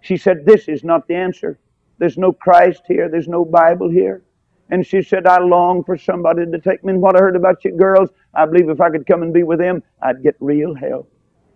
She 0.02 0.18
said, 0.18 0.46
This 0.46 0.68
is 0.68 0.84
not 0.84 1.08
the 1.08 1.16
answer. 1.16 1.58
There's 2.00 2.18
no 2.18 2.34
Christ 2.34 2.82
here. 2.86 3.08
There's 3.08 3.30
no 3.30 3.46
Bible 3.46 3.90
here. 3.90 4.24
And 4.72 4.86
she 4.86 5.02
said, 5.02 5.26
I 5.26 5.40
long 5.40 5.86
for 5.86 5.98
somebody 5.98 6.46
to 6.46 6.60
take 6.60 6.84
me. 6.84 6.92
And 6.92 7.02
what 7.02 7.16
I 7.16 7.20
heard 7.20 7.38
about 7.38 7.64
you 7.64 7.78
girls, 7.78 8.10
I 8.34 8.46
believe 8.46 8.68
if 8.68 8.82
I 8.82 8.90
could 8.90 9.08
come 9.08 9.24
and 9.24 9.34
be 9.34 9.44
with 9.44 9.60
them, 9.60 9.84
I'd 10.02 10.22
get 10.22 10.36
real 10.42 10.76
help. 10.76 11.10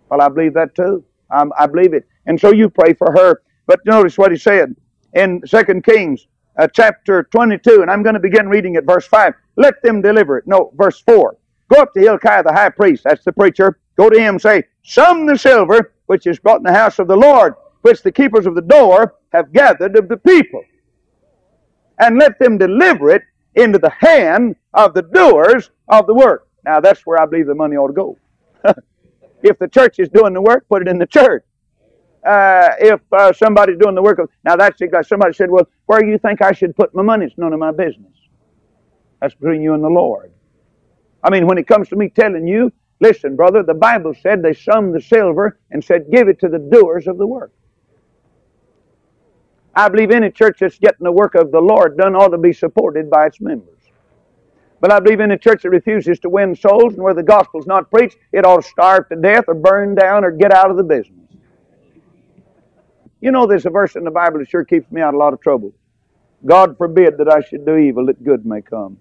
Well, 0.10 0.22
I 0.22 0.30
believe 0.30 0.54
that 0.54 0.74
too. 0.74 1.04
Um, 1.32 1.52
I 1.60 1.68
believe 1.68 1.94
it. 1.94 2.08
And 2.28 2.40
so 2.40 2.54
you 2.54 2.70
pray 2.70 2.94
for 2.94 3.12
her. 3.12 3.42
But 3.66 3.82
notice 3.86 4.18
what 4.18 4.32
he 4.32 4.38
said 4.38 4.74
in 5.16 5.42
2 5.42 5.82
Kings 5.82 6.28
uh, 6.58 6.68
chapter 6.74 7.24
22, 7.32 7.82
and 7.82 7.92
I'm 7.92 8.04
going 8.04 8.16
to 8.16 8.20
begin 8.20 8.48
reading 8.50 8.76
at 8.76 8.86
verse 8.86 9.06
5. 9.08 9.34
Let 9.56 9.82
them 9.82 10.02
deliver 10.02 10.38
it. 10.38 10.48
No, 10.48 10.72
verse 10.76 11.00
4. 11.02 11.38
Go 11.74 11.82
up 11.82 11.94
to 11.94 12.00
Hilkiah 12.00 12.44
the 12.44 12.54
high 12.54 12.70
priest, 12.70 13.04
that's 13.04 13.24
the 13.26 13.32
preacher. 13.32 13.80
Go 13.98 14.10
to 14.10 14.20
him 14.20 14.40
say, 14.40 14.64
Sum 14.84 15.26
the 15.26 15.38
silver 15.38 15.94
which 16.06 16.28
is 16.28 16.40
brought 16.40 16.58
in 16.58 16.64
the 16.64 16.74
house 16.74 17.00
of 17.00 17.08
the 17.08 17.16
Lord, 17.16 17.56
which 17.82 18.02
the 18.02 18.12
keepers 18.12 18.46
of 18.46 18.56
the 18.56 18.62
door 18.62 19.16
have 19.34 19.52
gathered 19.52 19.98
of 19.98 20.08
the 20.08 20.18
people 20.18 20.64
and 22.00 22.18
let 22.18 22.40
them 22.40 22.58
deliver 22.58 23.10
it 23.10 23.24
into 23.56 23.80
the 23.80 23.90
hand 23.90 24.56
of 24.74 24.94
the 24.94 25.02
doers 25.02 25.72
of 25.90 26.08
the 26.08 26.14
work. 26.14 26.48
Now, 26.64 26.80
that's 26.80 27.06
where 27.06 27.20
I 27.20 27.26
believe 27.26 27.48
the 27.48 27.56
money 27.56 27.76
ought 27.76 27.88
to 27.88 27.94
go. 27.94 28.18
if 29.44 29.58
the 29.58 29.68
church 29.68 30.00
is 30.00 30.10
doing 30.10 30.34
the 30.34 30.42
work, 30.42 30.68
put 30.70 30.82
it 30.82 30.88
in 30.88 30.98
the 30.98 31.08
church. 31.08 31.44
Uh, 32.28 32.76
if 32.80 33.00
uh, 33.14 33.32
somebody's 33.32 33.78
doing 33.78 33.96
the 33.96 34.02
work 34.02 34.20
of, 34.20 34.30
now 34.44 34.58
that's. 34.58 34.82
Somebody 35.08 35.34
said, 35.34 35.50
"Well, 35.50 35.66
where 35.86 36.02
do 36.02 36.08
you 36.08 36.18
think 36.18 36.42
I 36.42 36.52
should 36.52 36.76
put 36.76 36.94
my 36.94 37.02
money?" 37.02 37.26
It's 37.26 37.38
none 37.38 37.54
of 37.54 37.60
my 37.60 37.72
business. 37.72 38.12
That's 39.22 39.34
between 39.34 39.62
you 39.62 39.74
and 39.74 39.84
the 39.84 39.90
Lord. 39.90 40.32
I 41.24 41.30
mean, 41.30 41.48
when 41.48 41.58
it 41.58 41.68
comes 41.68 41.88
to 41.90 41.96
me 41.96 42.10
telling 42.10 42.46
you, 42.46 42.72
listen, 43.00 43.38
brother, 43.38 43.64
the 43.64 43.74
Bible 43.74 44.14
said 44.22 44.44
they 44.44 44.54
summed 44.54 44.94
the 44.94 45.02
silver 45.02 45.58
and 45.72 45.82
said, 45.82 46.12
"Give 46.12 46.28
it 46.28 46.40
to 46.42 46.50
the 46.50 46.60
doers 46.60 47.08
of 47.08 47.18
the 47.18 47.26
work." 47.26 47.54
I 49.74 49.88
believe 49.88 50.12
any 50.12 50.30
church 50.32 50.58
that's 50.60 50.80
getting 50.80 51.06
the 51.06 51.12
work 51.12 51.36
of 51.36 51.52
the 51.52 51.62
Lord 51.62 51.98
done 51.98 52.16
ought 52.16 52.30
to 52.30 52.38
be 52.38 52.52
supported 52.52 53.10
by 53.10 53.28
its 53.28 53.40
members. 53.40 53.70
But 54.82 54.92
I 54.92 55.00
believe 55.00 55.22
any 55.22 55.38
church 55.38 55.64
that 55.64 55.70
refuses 55.70 56.20
to 56.20 56.30
win 56.30 56.56
souls 56.56 56.96
and 56.96 57.04
where 57.04 57.14
the 57.14 57.24
gospel's 57.24 57.68
not 57.68 57.90
preached, 57.90 58.18
it 58.34 58.46
ought 58.46 58.64
to 58.64 58.68
starve 58.68 59.08
to 59.10 59.16
death 59.16 59.46
or 59.48 59.54
burn 59.54 59.96
down 59.96 60.26
or 60.26 60.32
get 60.32 60.52
out 60.52 60.70
of 60.70 60.78
the 60.78 60.84
business. 60.84 61.27
You 63.20 63.32
know, 63.32 63.46
there's 63.48 63.66
a 63.66 63.70
verse 63.70 63.96
in 63.96 64.04
the 64.04 64.12
Bible 64.12 64.40
that 64.40 64.50
sure 64.50 64.64
keeps 64.64 64.92
me 64.92 65.02
out 65.02 65.10
of 65.10 65.16
a 65.16 65.18
lot 65.18 65.34
of 65.34 65.42
trouble. 65.42 65.74
God 66.46 66.78
forbid 66.78 67.18
that 67.18 67.30
I 67.30 67.42
should 67.42 67.66
do 67.66 67.76
evil, 67.76 68.06
that 68.06 68.24
good 68.24 68.46
may 68.46 68.62
come. 68.62 68.98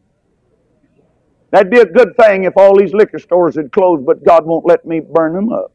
That'd 1.51 1.71
be 1.71 1.81
a 1.81 1.87
good 1.87 2.17
thing 2.17 2.45
if 2.45 2.57
all 2.57 2.77
these 2.77 2.93
liquor 2.93 3.19
stores 3.19 3.55
had 3.55 3.73
closed, 3.73 4.05
but 4.05 4.25
God 4.25 4.47
won't 4.47 4.67
let 4.67 4.85
me 4.85 5.01
burn 5.01 5.35
them 5.35 5.53
up. 5.53 5.73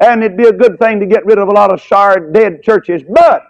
And 0.00 0.22
it'd 0.22 0.36
be 0.36 0.46
a 0.46 0.52
good 0.52 0.78
thing 0.78 1.00
to 1.00 1.06
get 1.06 1.24
rid 1.24 1.38
of 1.38 1.48
a 1.48 1.52
lot 1.52 1.72
of 1.72 1.80
sorry, 1.80 2.32
dead 2.32 2.62
churches, 2.62 3.02
but 3.08 3.42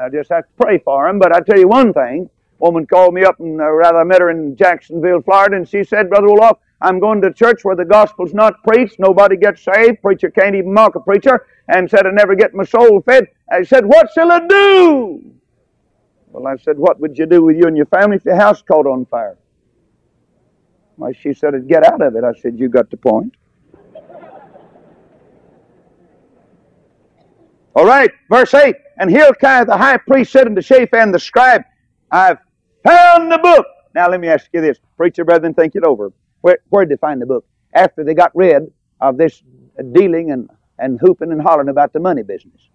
I 0.00 0.08
just 0.08 0.30
have 0.30 0.44
to 0.44 0.50
pray 0.60 0.78
for 0.78 1.06
them. 1.06 1.18
But 1.18 1.34
I 1.34 1.40
tell 1.40 1.58
you 1.58 1.68
one 1.68 1.92
thing, 1.92 2.28
a 2.60 2.64
woman 2.64 2.86
called 2.86 3.14
me 3.14 3.24
up, 3.24 3.40
and 3.40 3.60
uh, 3.60 3.70
rather 3.70 3.98
I 3.98 4.04
met 4.04 4.20
her 4.20 4.30
in 4.30 4.56
Jacksonville, 4.56 5.20
Florida, 5.22 5.56
and 5.56 5.68
she 5.68 5.84
said, 5.84 6.08
Brother 6.08 6.28
Roloff, 6.28 6.58
I'm 6.82 6.98
going 6.98 7.20
to 7.22 7.32
church 7.32 7.64
where 7.64 7.76
the 7.76 7.84
gospel's 7.84 8.34
not 8.34 8.62
preached, 8.64 8.98
nobody 8.98 9.36
gets 9.36 9.62
saved, 9.62 10.02
preacher 10.02 10.30
can't 10.30 10.56
even 10.56 10.74
mock 10.74 10.96
a 10.96 11.00
preacher, 11.00 11.46
and 11.68 11.88
said 11.88 12.06
I 12.06 12.10
never 12.10 12.34
get 12.34 12.54
my 12.54 12.64
soul 12.64 13.00
fed. 13.02 13.28
I 13.50 13.62
said, 13.62 13.86
What 13.86 14.08
shall 14.12 14.32
I 14.32 14.44
do? 14.46 15.22
Well, 16.32 16.48
I 16.48 16.56
said, 16.56 16.76
What 16.76 16.98
would 16.98 17.16
you 17.16 17.26
do 17.26 17.44
with 17.44 17.56
you 17.56 17.66
and 17.68 17.76
your 17.76 17.86
family 17.86 18.16
if 18.16 18.24
your 18.24 18.34
house 18.34 18.62
caught 18.62 18.86
on 18.86 19.06
fire? 19.06 19.38
Well, 20.96 21.12
she 21.12 21.32
said, 21.32 21.54
I'd 21.54 21.68
get 21.68 21.86
out 21.86 22.02
of 22.02 22.16
it. 22.16 22.24
I 22.24 22.32
said, 22.40 22.58
You 22.58 22.68
got 22.68 22.90
the 22.90 22.96
point. 22.96 23.36
All 27.76 27.86
right, 27.86 28.10
verse 28.28 28.52
8. 28.52 28.74
And 28.98 29.08
Hilkiah 29.08 29.64
the 29.64 29.76
high 29.76 29.98
priest 29.98 30.32
said 30.32 30.46
unto 30.46 30.60
Shaphan 30.60 31.12
the 31.12 31.18
scribe, 31.18 31.62
I've 32.10 32.38
found 32.84 33.30
the 33.30 33.38
book. 33.38 33.66
Now 33.94 34.10
let 34.10 34.20
me 34.20 34.28
ask 34.28 34.48
you 34.52 34.60
this. 34.60 34.78
Preacher 34.96 35.24
brethren, 35.24 35.54
think 35.54 35.76
it 35.76 35.84
over. 35.84 36.12
Where, 36.42 36.58
where 36.68 36.84
did 36.84 36.96
they 36.96 37.00
find 37.00 37.20
the 37.20 37.26
book? 37.26 37.46
After 37.74 38.04
they 38.04 38.14
got 38.14 38.30
rid 38.34 38.70
of 39.00 39.16
this 39.16 39.42
dealing 39.92 40.30
and, 40.30 40.48
and 40.78 41.00
hooping 41.00 41.32
and 41.32 41.40
hollering 41.40 41.68
about 41.68 41.92
the 41.92 42.00
money 42.00 42.22
business. 42.22 42.68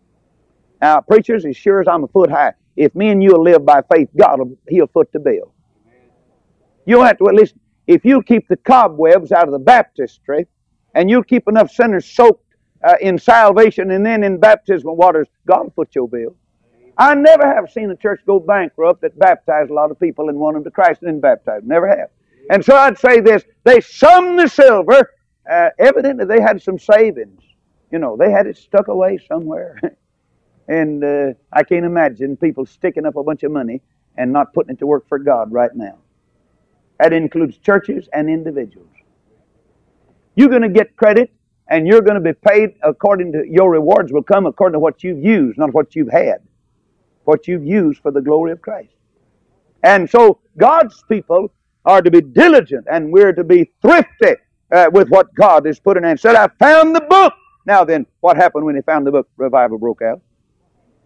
Now, 0.82 1.02
preachers, 1.02 1.46
as 1.46 1.56
sure 1.56 1.80
as 1.82 1.88
I'm 1.88 2.04
a 2.04 2.08
foot 2.08 2.30
high, 2.30 2.54
if 2.76 2.94
me 2.96 3.10
and 3.10 3.22
you 3.22 3.32
will 3.32 3.44
live 3.44 3.66
by 3.66 3.82
faith, 3.92 4.10
God 4.18 4.40
will, 4.40 4.58
he'll 4.68 4.88
foot 4.88 5.12
the 5.12 5.20
bill. 5.20 5.54
You'll 6.86 7.04
have 7.04 7.18
to, 7.18 7.26
well, 7.26 7.36
listen, 7.36 7.60
if 7.88 8.06
you 8.06 8.22
keep 8.22 8.48
the 8.48 8.58
cobwebs 8.58 9.32
out 9.32 9.46
of 9.46 9.52
the 9.52 9.60
baptistry 9.60 10.48
and 10.94 11.10
you 11.10 11.24
keep 11.24 11.48
enough 11.48 11.72
sinners 11.72 12.06
soaked 12.06 12.56
uh, 12.84 12.96
in 13.02 13.18
salvation 13.18 13.92
and 13.92 14.06
then 14.06 14.24
in 14.24 14.40
baptismal 14.40 14.96
waters, 14.96 15.28
God 15.48 15.64
will 15.64 15.72
foot 15.72 15.96
your 15.96 16.08
bill. 16.08 16.36
I 16.98 17.14
never 17.16 17.46
have 17.46 17.72
seen 17.72 17.92
a 17.92 17.96
church 17.96 18.22
go 18.26 18.40
bankrupt 18.40 19.02
that 19.02 19.18
baptized 19.20 19.70
a 19.70 19.74
lot 19.74 19.92
of 19.92 20.00
people 20.00 20.30
and 20.30 20.38
won 20.38 20.56
them 20.56 20.64
to 20.64 20.72
Christ 20.72 21.02
and 21.02 21.10
then 21.10 21.20
baptized. 21.20 21.66
Never 21.66 21.88
have. 21.88 22.10
And 22.50 22.63
so 22.63 22.75
I'd 22.75 22.98
say 22.98 23.20
this 23.20 23.44
they 23.63 23.82
summed 23.82 24.39
the 24.39 24.48
silver. 24.48 25.12
Uh, 25.50 25.70
evidently, 25.80 26.25
they 26.25 26.42
had 26.42 26.62
some 26.62 26.77
savings. 26.77 27.42
You 27.92 28.00
know, 28.00 28.18
they 28.18 28.32
had 28.32 28.48
it 28.48 28.58
stuck 28.58 28.88
away 28.88 29.18
somewhere. 29.27 29.80
and 30.68 31.04
uh, 31.04 31.34
I 31.54 31.63
can't 31.63 31.86
imagine 31.86 32.36
people 32.36 32.66
sticking 32.66 33.06
up 33.06 33.16
a 33.16 33.24
bunch 33.24 33.44
of 33.44 33.51
money 33.51 33.82
and 34.18 34.34
not 34.34 34.54
putting 34.54 34.75
it 34.75 34.80
to 34.80 34.88
work 34.88 35.08
for 35.08 35.20
God 35.20 35.51
right 35.51 35.74
now. 35.74 35.98
That 37.00 37.13
includes 37.13 37.58
churches 37.58 38.10
and 38.12 38.30
individuals. 38.30 38.89
You're 40.36 40.50
going 40.50 40.63
to 40.63 40.70
get 40.70 40.96
credit 40.96 41.32
and 41.70 41.88
you're 41.88 42.01
going 42.01 42.22
to 42.22 42.34
be 42.34 42.34
paid 42.34 42.75
according 42.82 43.34
to 43.34 43.44
your 43.50 43.72
rewards 43.72 44.12
will 44.12 44.24
come 44.24 44.46
according 44.46 44.74
to 44.74 44.80
what 44.80 45.04
you've 45.04 45.24
used, 45.24 45.58
not 45.58 45.74
what 45.74 45.96
you've 45.96 46.12
had. 46.12 46.42
What 47.25 47.48
you've 47.48 47.66
used 47.66 48.01
for 48.01 48.12
the 48.12 48.22
glory 48.22 48.51
of 48.51 48.62
Christ. 48.62 48.94
And 49.84 50.10
so 50.10 50.39
God's 50.58 51.04
people 51.10 51.51
are 51.88 52.01
to 52.01 52.12
be 52.12 52.22
diligent 52.22 52.86
and 52.91 53.12
we're 53.12 53.34
to 53.34 53.44
be 53.44 53.72
thrifty 53.82 54.36
uh, 54.72 54.89
with 54.91 55.10
what 55.10 55.34
God 55.34 55.65
has 55.65 55.79
put 55.79 55.98
in 55.98 56.03
and 56.03 56.20
said, 56.20 56.36
I 56.36 56.50
found 56.60 56.96
the 56.96 57.01
book. 57.01 57.34
Now 57.65 57.84
then, 57.84 58.06
what 58.20 58.38
happened 58.38 58.65
when 58.65 58.75
they 58.75 58.82
found 58.82 59.08
the 59.08 59.12
book? 59.12 59.27
Revival 59.38 59.77
broke 59.77 60.01
out. 60.01 60.22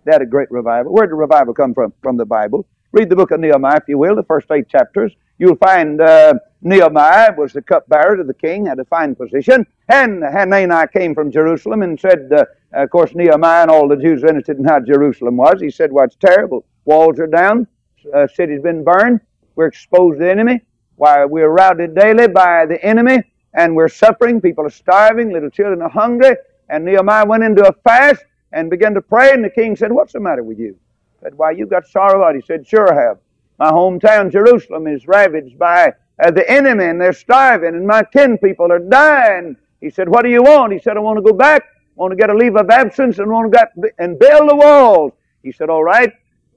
They 0.03 0.11
had 0.11 0.23
a 0.23 0.25
great 0.25 0.49
revival. 0.51 0.91
Where 0.91 1.05
did 1.05 1.11
the 1.11 1.15
revival 1.15 1.53
come 1.53 1.73
from? 1.73 1.93
From 2.01 2.17
the 2.17 2.25
Bible. 2.25 2.65
Read 2.91 3.09
the 3.09 3.15
book 3.15 3.31
of 3.31 3.39
Nehemiah, 3.39 3.77
if 3.77 3.87
you 3.87 3.97
will, 3.97 4.15
the 4.15 4.23
first 4.23 4.51
eight 4.51 4.67
chapters. 4.67 5.15
You'll 5.37 5.55
find 5.55 6.01
uh, 6.01 6.33
Nehemiah 6.61 7.33
was 7.37 7.53
the 7.53 7.61
cupbearer 7.61 8.17
to 8.17 8.23
the 8.23 8.33
king, 8.33 8.65
had 8.65 8.79
a 8.79 8.85
fine 8.85 9.15
position. 9.15 9.65
And 9.87 10.23
Hanani 10.23 10.87
came 10.91 11.15
from 11.15 11.31
Jerusalem 11.31 11.83
and 11.83 11.99
said, 11.99 12.31
uh, 12.31 12.45
of 12.73 12.89
course, 12.89 13.13
Nehemiah 13.13 13.63
and 13.63 13.71
all 13.71 13.87
the 13.87 13.95
Jews 13.95 14.23
were 14.23 14.29
interested 14.29 14.57
in 14.57 14.65
how 14.65 14.79
Jerusalem 14.79 15.37
was. 15.37 15.61
He 15.61 15.69
said, 15.69 15.91
well, 15.91 16.05
it's 16.05 16.15
terrible. 16.15 16.65
Walls 16.85 17.19
are 17.19 17.27
down. 17.27 17.67
Uh, 18.13 18.27
city's 18.27 18.61
been 18.61 18.83
burned. 18.83 19.21
We're 19.55 19.67
exposed 19.67 20.19
to 20.19 20.25
the 20.25 20.31
enemy. 20.31 20.61
Why, 20.95 21.25
we're 21.25 21.49
routed 21.49 21.95
daily 21.95 22.27
by 22.27 22.65
the 22.65 22.83
enemy, 22.83 23.23
and 23.53 23.75
we're 23.75 23.89
suffering. 23.89 24.41
People 24.41 24.65
are 24.65 24.71
starving. 24.71 25.31
Little 25.31 25.49
children 25.49 25.81
are 25.81 25.89
hungry. 25.89 26.35
And 26.69 26.85
Nehemiah 26.85 27.25
went 27.25 27.43
into 27.43 27.67
a 27.67 27.73
fast 27.83 28.23
and 28.51 28.69
began 28.69 28.93
to 28.93 29.01
pray, 29.01 29.31
and 29.31 29.43
the 29.43 29.49
king 29.49 29.75
said, 29.75 29.91
What's 29.91 30.13
the 30.13 30.19
matter 30.19 30.43
with 30.43 30.59
you? 30.59 30.77
said, 31.21 31.35
Why, 31.35 31.51
you 31.51 31.65
got 31.65 31.87
sorrow 31.87 32.23
out. 32.23 32.35
He 32.35 32.41
said, 32.41 32.67
Sure 32.67 32.91
I 32.93 33.07
have. 33.07 33.17
My 33.59 33.71
hometown, 33.71 34.31
Jerusalem, 34.31 34.87
is 34.87 35.07
ravaged 35.07 35.57
by 35.57 35.93
uh, 36.23 36.31
the 36.31 36.49
enemy, 36.49 36.85
and 36.85 36.99
they're 36.99 37.13
starving, 37.13 37.75
and 37.75 37.85
my 37.85 38.03
kin 38.03 38.37
people 38.37 38.71
are 38.71 38.79
dying. 38.79 39.55
He 39.79 39.89
said, 39.89 40.09
What 40.09 40.23
do 40.23 40.29
you 40.29 40.43
want? 40.43 40.73
He 40.73 40.79
said, 40.79 40.97
I 40.97 40.99
want 40.99 41.17
to 41.17 41.23
go 41.23 41.33
back, 41.33 41.63
I 41.63 41.95
want 41.95 42.11
to 42.11 42.17
get 42.17 42.29
a 42.29 42.33
leave 42.35 42.55
of 42.55 42.69
absence, 42.69 43.19
and 43.19 43.29
want 43.29 43.51
to 43.51 43.57
get 43.57 43.93
and 43.99 44.17
build 44.17 44.49
the 44.49 44.55
walls. 44.55 45.13
He 45.43 45.51
said, 45.51 45.69
All 45.69 45.83
right. 45.83 46.11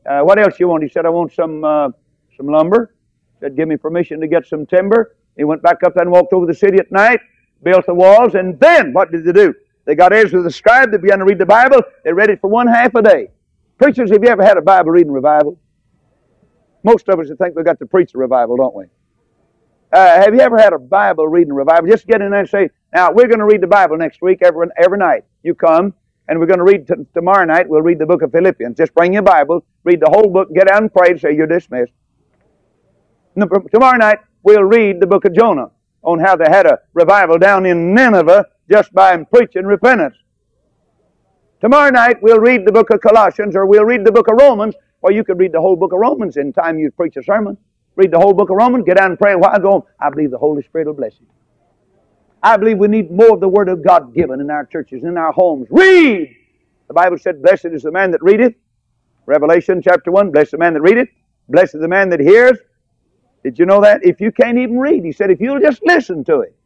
Uh, 0.08 0.20
what 0.20 0.38
else 0.38 0.60
you 0.60 0.68
want? 0.68 0.82
He 0.82 0.88
said, 0.88 1.06
I 1.06 1.08
want 1.10 1.32
some 1.32 1.64
uh, 1.64 1.88
some 2.36 2.46
lumber. 2.46 2.93
Said, 3.44 3.56
Give 3.56 3.68
me 3.68 3.76
permission 3.76 4.22
to 4.22 4.26
get 4.26 4.46
some 4.46 4.64
timber. 4.64 5.16
He 5.36 5.44
went 5.44 5.60
back 5.60 5.82
up 5.84 5.98
and 5.98 6.10
walked 6.10 6.32
over 6.32 6.46
the 6.46 6.54
city 6.54 6.78
at 6.78 6.90
night, 6.90 7.20
built 7.62 7.84
the 7.84 7.92
walls, 7.92 8.34
and 8.34 8.58
then 8.58 8.94
what 8.94 9.12
did 9.12 9.26
they 9.26 9.32
do? 9.32 9.52
They 9.84 9.94
got 9.94 10.14
Ezra 10.14 10.40
the 10.40 10.50
scribe. 10.50 10.90
They 10.90 10.96
began 10.96 11.18
to 11.18 11.26
read 11.26 11.36
the 11.36 11.44
Bible. 11.44 11.82
They 12.04 12.12
read 12.14 12.30
it 12.30 12.40
for 12.40 12.48
one 12.48 12.66
half 12.66 12.94
a 12.94 13.02
day. 13.02 13.28
Preachers, 13.76 14.10
have 14.10 14.24
you 14.24 14.30
ever 14.30 14.42
had 14.42 14.56
a 14.56 14.62
Bible 14.62 14.92
reading 14.92 15.12
revival? 15.12 15.58
Most 16.84 17.06
of 17.10 17.20
us 17.20 17.26
think 17.38 17.54
we've 17.54 17.66
got 17.66 17.78
to 17.80 17.86
preach 17.86 18.14
a 18.14 18.18
revival, 18.18 18.56
don't 18.56 18.74
we? 18.74 18.84
Uh, 19.92 20.22
have 20.22 20.34
you 20.34 20.40
ever 20.40 20.56
had 20.56 20.72
a 20.72 20.78
Bible 20.78 21.28
reading 21.28 21.52
revival? 21.52 21.90
Just 21.90 22.06
get 22.06 22.22
in 22.22 22.30
there 22.30 22.40
and 22.40 22.48
say, 22.48 22.70
now 22.94 23.12
we're 23.12 23.28
going 23.28 23.40
to 23.40 23.44
read 23.44 23.60
the 23.60 23.66
Bible 23.66 23.98
next 23.98 24.22
week 24.22 24.38
every, 24.42 24.68
every 24.82 24.96
night. 24.96 25.24
You 25.42 25.54
come, 25.54 25.92
and 26.28 26.40
we're 26.40 26.46
going 26.46 26.60
to 26.60 26.64
read 26.64 26.88
t- 26.88 26.94
tomorrow 27.12 27.44
night. 27.44 27.68
We'll 27.68 27.82
read 27.82 27.98
the 27.98 28.06
book 28.06 28.22
of 28.22 28.32
Philippians. 28.32 28.78
Just 28.78 28.94
bring 28.94 29.12
your 29.12 29.22
Bible, 29.22 29.66
read 29.84 30.00
the 30.00 30.08
whole 30.10 30.30
book, 30.30 30.48
get 30.54 30.70
out 30.70 30.80
and 30.80 30.90
pray, 30.90 31.10
and 31.10 31.20
say 31.20 31.36
you're 31.36 31.46
dismissed. 31.46 31.92
Tomorrow 33.36 33.96
night 33.96 34.18
we'll 34.42 34.64
read 34.64 35.00
the 35.00 35.06
book 35.06 35.24
of 35.24 35.34
Jonah 35.34 35.70
on 36.02 36.18
how 36.18 36.36
they 36.36 36.46
had 36.48 36.66
a 36.66 36.78
revival 36.92 37.38
down 37.38 37.66
in 37.66 37.94
Nineveh 37.94 38.46
just 38.70 38.92
by 38.92 39.16
preaching 39.24 39.66
repentance. 39.66 40.16
Tomorrow 41.60 41.90
night 41.90 42.22
we'll 42.22 42.40
read 42.40 42.66
the 42.66 42.72
book 42.72 42.90
of 42.90 43.00
Colossians 43.00 43.56
or 43.56 43.66
we'll 43.66 43.84
read 43.84 44.04
the 44.04 44.12
book 44.12 44.28
of 44.28 44.36
Romans, 44.38 44.74
or 45.02 45.12
you 45.12 45.24
could 45.24 45.38
read 45.38 45.52
the 45.52 45.60
whole 45.60 45.76
book 45.76 45.92
of 45.92 45.98
Romans 45.98 46.36
in 46.36 46.52
time 46.52 46.78
you 46.78 46.90
preach 46.90 47.16
a 47.16 47.22
sermon. 47.22 47.56
Read 47.96 48.10
the 48.10 48.18
whole 48.18 48.34
book 48.34 48.50
of 48.50 48.56
Romans, 48.56 48.84
get 48.84 48.96
down 48.96 49.10
and 49.10 49.18
pray 49.18 49.32
a 49.32 49.38
while, 49.38 49.58
go 49.58 49.70
home. 49.70 49.82
I 50.00 50.10
believe 50.10 50.30
the 50.30 50.38
Holy 50.38 50.62
Spirit 50.62 50.86
will 50.86 50.94
bless 50.94 51.18
you. 51.20 51.26
I 52.42 52.56
believe 52.56 52.78
we 52.78 52.88
need 52.88 53.10
more 53.10 53.32
of 53.32 53.40
the 53.40 53.48
Word 53.48 53.68
of 53.68 53.82
God 53.84 54.14
given 54.14 54.40
in 54.40 54.50
our 54.50 54.66
churches, 54.66 55.04
in 55.04 55.16
our 55.16 55.32
homes. 55.32 55.66
Read! 55.70 56.36
The 56.88 56.94
Bible 56.94 57.18
said, 57.18 57.40
Blessed 57.40 57.66
is 57.66 57.82
the 57.82 57.90
man 57.92 58.10
that 58.10 58.22
readeth. 58.22 58.54
Revelation 59.26 59.80
chapter 59.82 60.10
1, 60.10 60.30
Blessed 60.30 60.50
the 60.50 60.58
man 60.58 60.74
that 60.74 60.82
readeth. 60.82 61.08
Blessed 61.48 61.76
is 61.76 61.80
the 61.80 61.88
man 61.88 62.10
that 62.10 62.20
hears. 62.20 62.58
Did 63.44 63.58
you 63.58 63.66
know 63.66 63.80
that? 63.82 64.00
If 64.02 64.20
you 64.20 64.32
can't 64.32 64.58
even 64.58 64.78
read, 64.78 65.04
he 65.04 65.12
said, 65.12 65.30
if 65.30 65.40
you'll 65.40 65.60
just 65.60 65.82
listen 65.84 66.24
to 66.24 66.40
it. 66.40 66.56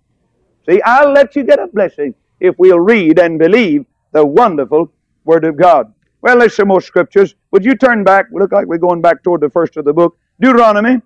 See, 0.68 0.80
I'll 0.82 1.12
let 1.12 1.34
you 1.34 1.42
get 1.42 1.58
a 1.58 1.66
blessing 1.66 2.14
if 2.40 2.56
we'll 2.58 2.78
read 2.78 3.18
and 3.18 3.38
believe 3.38 3.84
the 4.12 4.24
wonderful 4.24 4.90
Word 5.24 5.44
of 5.44 5.56
God. 5.56 5.92
Well, 6.22 6.38
there's 6.38 6.54
some 6.54 6.68
more 6.68 6.80
scriptures. 6.80 7.34
Would 7.50 7.64
you 7.64 7.74
turn 7.74 8.04
back? 8.04 8.26
We 8.30 8.40
look 8.40 8.52
like 8.52 8.66
we're 8.66 8.78
going 8.78 9.02
back 9.02 9.22
toward 9.22 9.40
the 9.40 9.50
first 9.50 9.76
of 9.76 9.84
the 9.84 9.92
book. 9.92 10.16
Deuteronomy. 10.40 11.02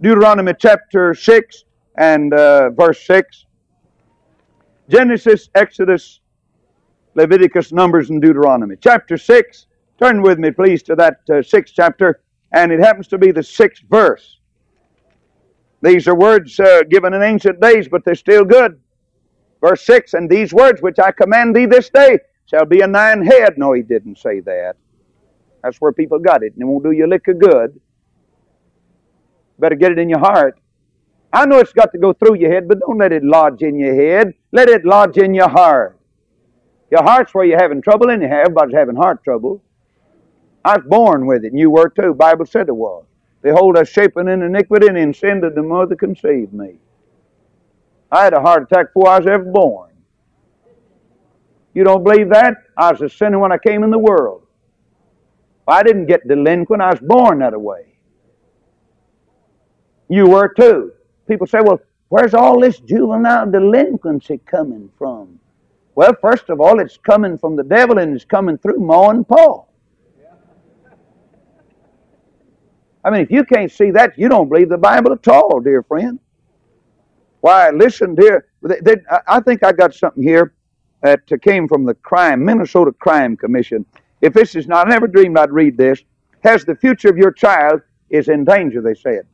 Deuteronomy 0.00 0.52
chapter 0.58 1.14
6 1.14 1.64
and 1.96 2.34
uh, 2.34 2.70
verse 2.70 3.06
6. 3.06 3.46
Genesis, 4.88 5.48
Exodus, 5.54 6.20
Leviticus, 7.14 7.72
Numbers, 7.72 8.10
and 8.10 8.20
Deuteronomy. 8.20 8.76
Chapter 8.80 9.16
6. 9.16 9.66
Turn 9.98 10.20
with 10.20 10.38
me, 10.38 10.50
please, 10.50 10.82
to 10.84 10.94
that 10.96 11.20
uh, 11.30 11.42
sixth 11.42 11.74
chapter, 11.74 12.20
and 12.52 12.70
it 12.70 12.80
happens 12.80 13.08
to 13.08 13.18
be 13.18 13.30
the 13.30 13.42
sixth 13.42 13.82
verse. 13.88 14.35
These 15.86 16.08
are 16.08 16.16
words 16.16 16.58
uh, 16.58 16.82
given 16.90 17.14
in 17.14 17.22
ancient 17.22 17.60
days, 17.60 17.86
but 17.86 18.04
they're 18.04 18.16
still 18.16 18.44
good. 18.44 18.80
Verse 19.60 19.86
6 19.86 20.14
And 20.14 20.28
these 20.28 20.52
words 20.52 20.82
which 20.82 20.98
I 20.98 21.12
command 21.12 21.54
thee 21.54 21.66
this 21.66 21.90
day 21.90 22.18
shall 22.46 22.64
be 22.64 22.80
in 22.80 22.90
thine 22.90 23.24
head. 23.24 23.54
No, 23.56 23.72
he 23.72 23.82
didn't 23.82 24.18
say 24.18 24.40
that. 24.40 24.74
That's 25.62 25.80
where 25.80 25.92
people 25.92 26.18
got 26.18 26.42
it, 26.42 26.54
and 26.54 26.62
it 26.62 26.64
won't 26.64 26.82
do 26.82 26.90
you 26.90 27.06
a 27.06 27.08
lick 27.08 27.28
of 27.28 27.38
good. 27.38 27.80
Better 29.60 29.76
get 29.76 29.92
it 29.92 29.98
in 30.00 30.08
your 30.08 30.18
heart. 30.18 30.58
I 31.32 31.46
know 31.46 31.60
it's 31.60 31.72
got 31.72 31.92
to 31.92 31.98
go 31.98 32.12
through 32.12 32.36
your 32.36 32.52
head, 32.52 32.66
but 32.66 32.80
don't 32.80 32.98
let 32.98 33.12
it 33.12 33.22
lodge 33.22 33.62
in 33.62 33.78
your 33.78 33.94
head. 33.94 34.34
Let 34.50 34.68
it 34.68 34.84
lodge 34.84 35.18
in 35.18 35.34
your 35.34 35.48
heart. 35.48 35.98
Your 36.90 37.04
heart's 37.04 37.32
where 37.32 37.44
you're 37.44 37.60
having 37.60 37.80
trouble, 37.80 38.10
anyhow. 38.10 38.40
Everybody's 38.40 38.74
having 38.74 38.96
heart 38.96 39.22
trouble. 39.22 39.62
I 40.64 40.78
was 40.78 40.86
born 40.88 41.26
with 41.26 41.44
it, 41.44 41.52
and 41.52 41.58
you 41.60 41.70
were 41.70 41.90
too. 41.90 42.12
Bible 42.12 42.46
said 42.46 42.68
it 42.68 42.74
was. 42.74 43.04
Behold, 43.46 43.78
I 43.78 43.84
shapen 43.84 44.26
in 44.26 44.42
iniquity, 44.42 44.88
and 44.88 44.98
in 44.98 45.14
sin 45.14 45.40
did 45.40 45.54
the 45.54 45.62
mother 45.62 45.94
conceive 45.94 46.52
me. 46.52 46.80
I 48.10 48.24
had 48.24 48.34
a 48.34 48.40
heart 48.40 48.64
attack 48.64 48.86
before 48.92 49.08
I 49.08 49.18
was 49.20 49.28
ever 49.28 49.44
born. 49.44 49.92
You 51.72 51.84
don't 51.84 52.02
believe 52.02 52.28
that? 52.30 52.56
I 52.76 52.90
was 52.90 53.02
a 53.02 53.08
sinner 53.08 53.38
when 53.38 53.52
I 53.52 53.58
came 53.58 53.84
in 53.84 53.92
the 53.92 54.00
world. 54.00 54.48
I 55.68 55.84
didn't 55.84 56.06
get 56.06 56.26
delinquent. 56.26 56.82
I 56.82 56.90
was 56.90 56.98
born 57.00 57.38
that 57.38 57.60
way. 57.60 57.96
You 60.08 60.28
were 60.28 60.52
too. 60.52 60.90
People 61.28 61.46
say, 61.46 61.60
well, 61.62 61.78
where's 62.08 62.34
all 62.34 62.58
this 62.58 62.80
juvenile 62.80 63.48
delinquency 63.48 64.40
coming 64.44 64.90
from? 64.98 65.38
Well, 65.94 66.16
first 66.20 66.50
of 66.50 66.60
all, 66.60 66.80
it's 66.80 66.96
coming 66.96 67.38
from 67.38 67.54
the 67.54 67.62
devil 67.62 68.00
and 68.00 68.12
it's 68.12 68.24
coming 68.24 68.58
through 68.58 68.80
Ma 68.80 69.10
and 69.10 69.28
Pa. 69.28 69.65
I 73.06 73.10
mean, 73.10 73.20
if 73.20 73.30
you 73.30 73.44
can't 73.44 73.70
see 73.70 73.92
that, 73.92 74.18
you 74.18 74.28
don't 74.28 74.48
believe 74.48 74.68
the 74.68 74.76
Bible 74.76 75.12
at 75.12 75.28
all, 75.28 75.60
dear 75.60 75.84
friend. 75.84 76.18
Why, 77.40 77.70
listen, 77.70 78.16
dear, 78.16 78.48
they, 78.62 78.80
they, 78.80 78.96
I 79.28 79.38
think 79.38 79.62
I 79.62 79.70
got 79.70 79.94
something 79.94 80.24
here 80.24 80.54
that 81.02 81.20
came 81.40 81.68
from 81.68 81.84
the 81.84 81.94
crime, 81.94 82.44
Minnesota 82.44 82.90
Crime 82.90 83.36
Commission. 83.36 83.86
If 84.22 84.32
this 84.32 84.56
is 84.56 84.66
not, 84.66 84.88
I 84.88 84.90
never 84.90 85.06
dreamed 85.06 85.38
I'd 85.38 85.52
read 85.52 85.76
this. 85.76 86.02
Has 86.42 86.64
the 86.64 86.74
future 86.74 87.08
of 87.08 87.16
your 87.16 87.30
child 87.30 87.80
is 88.10 88.26
in 88.28 88.44
danger, 88.44 88.82
they 88.82 88.94
said. 88.94 89.24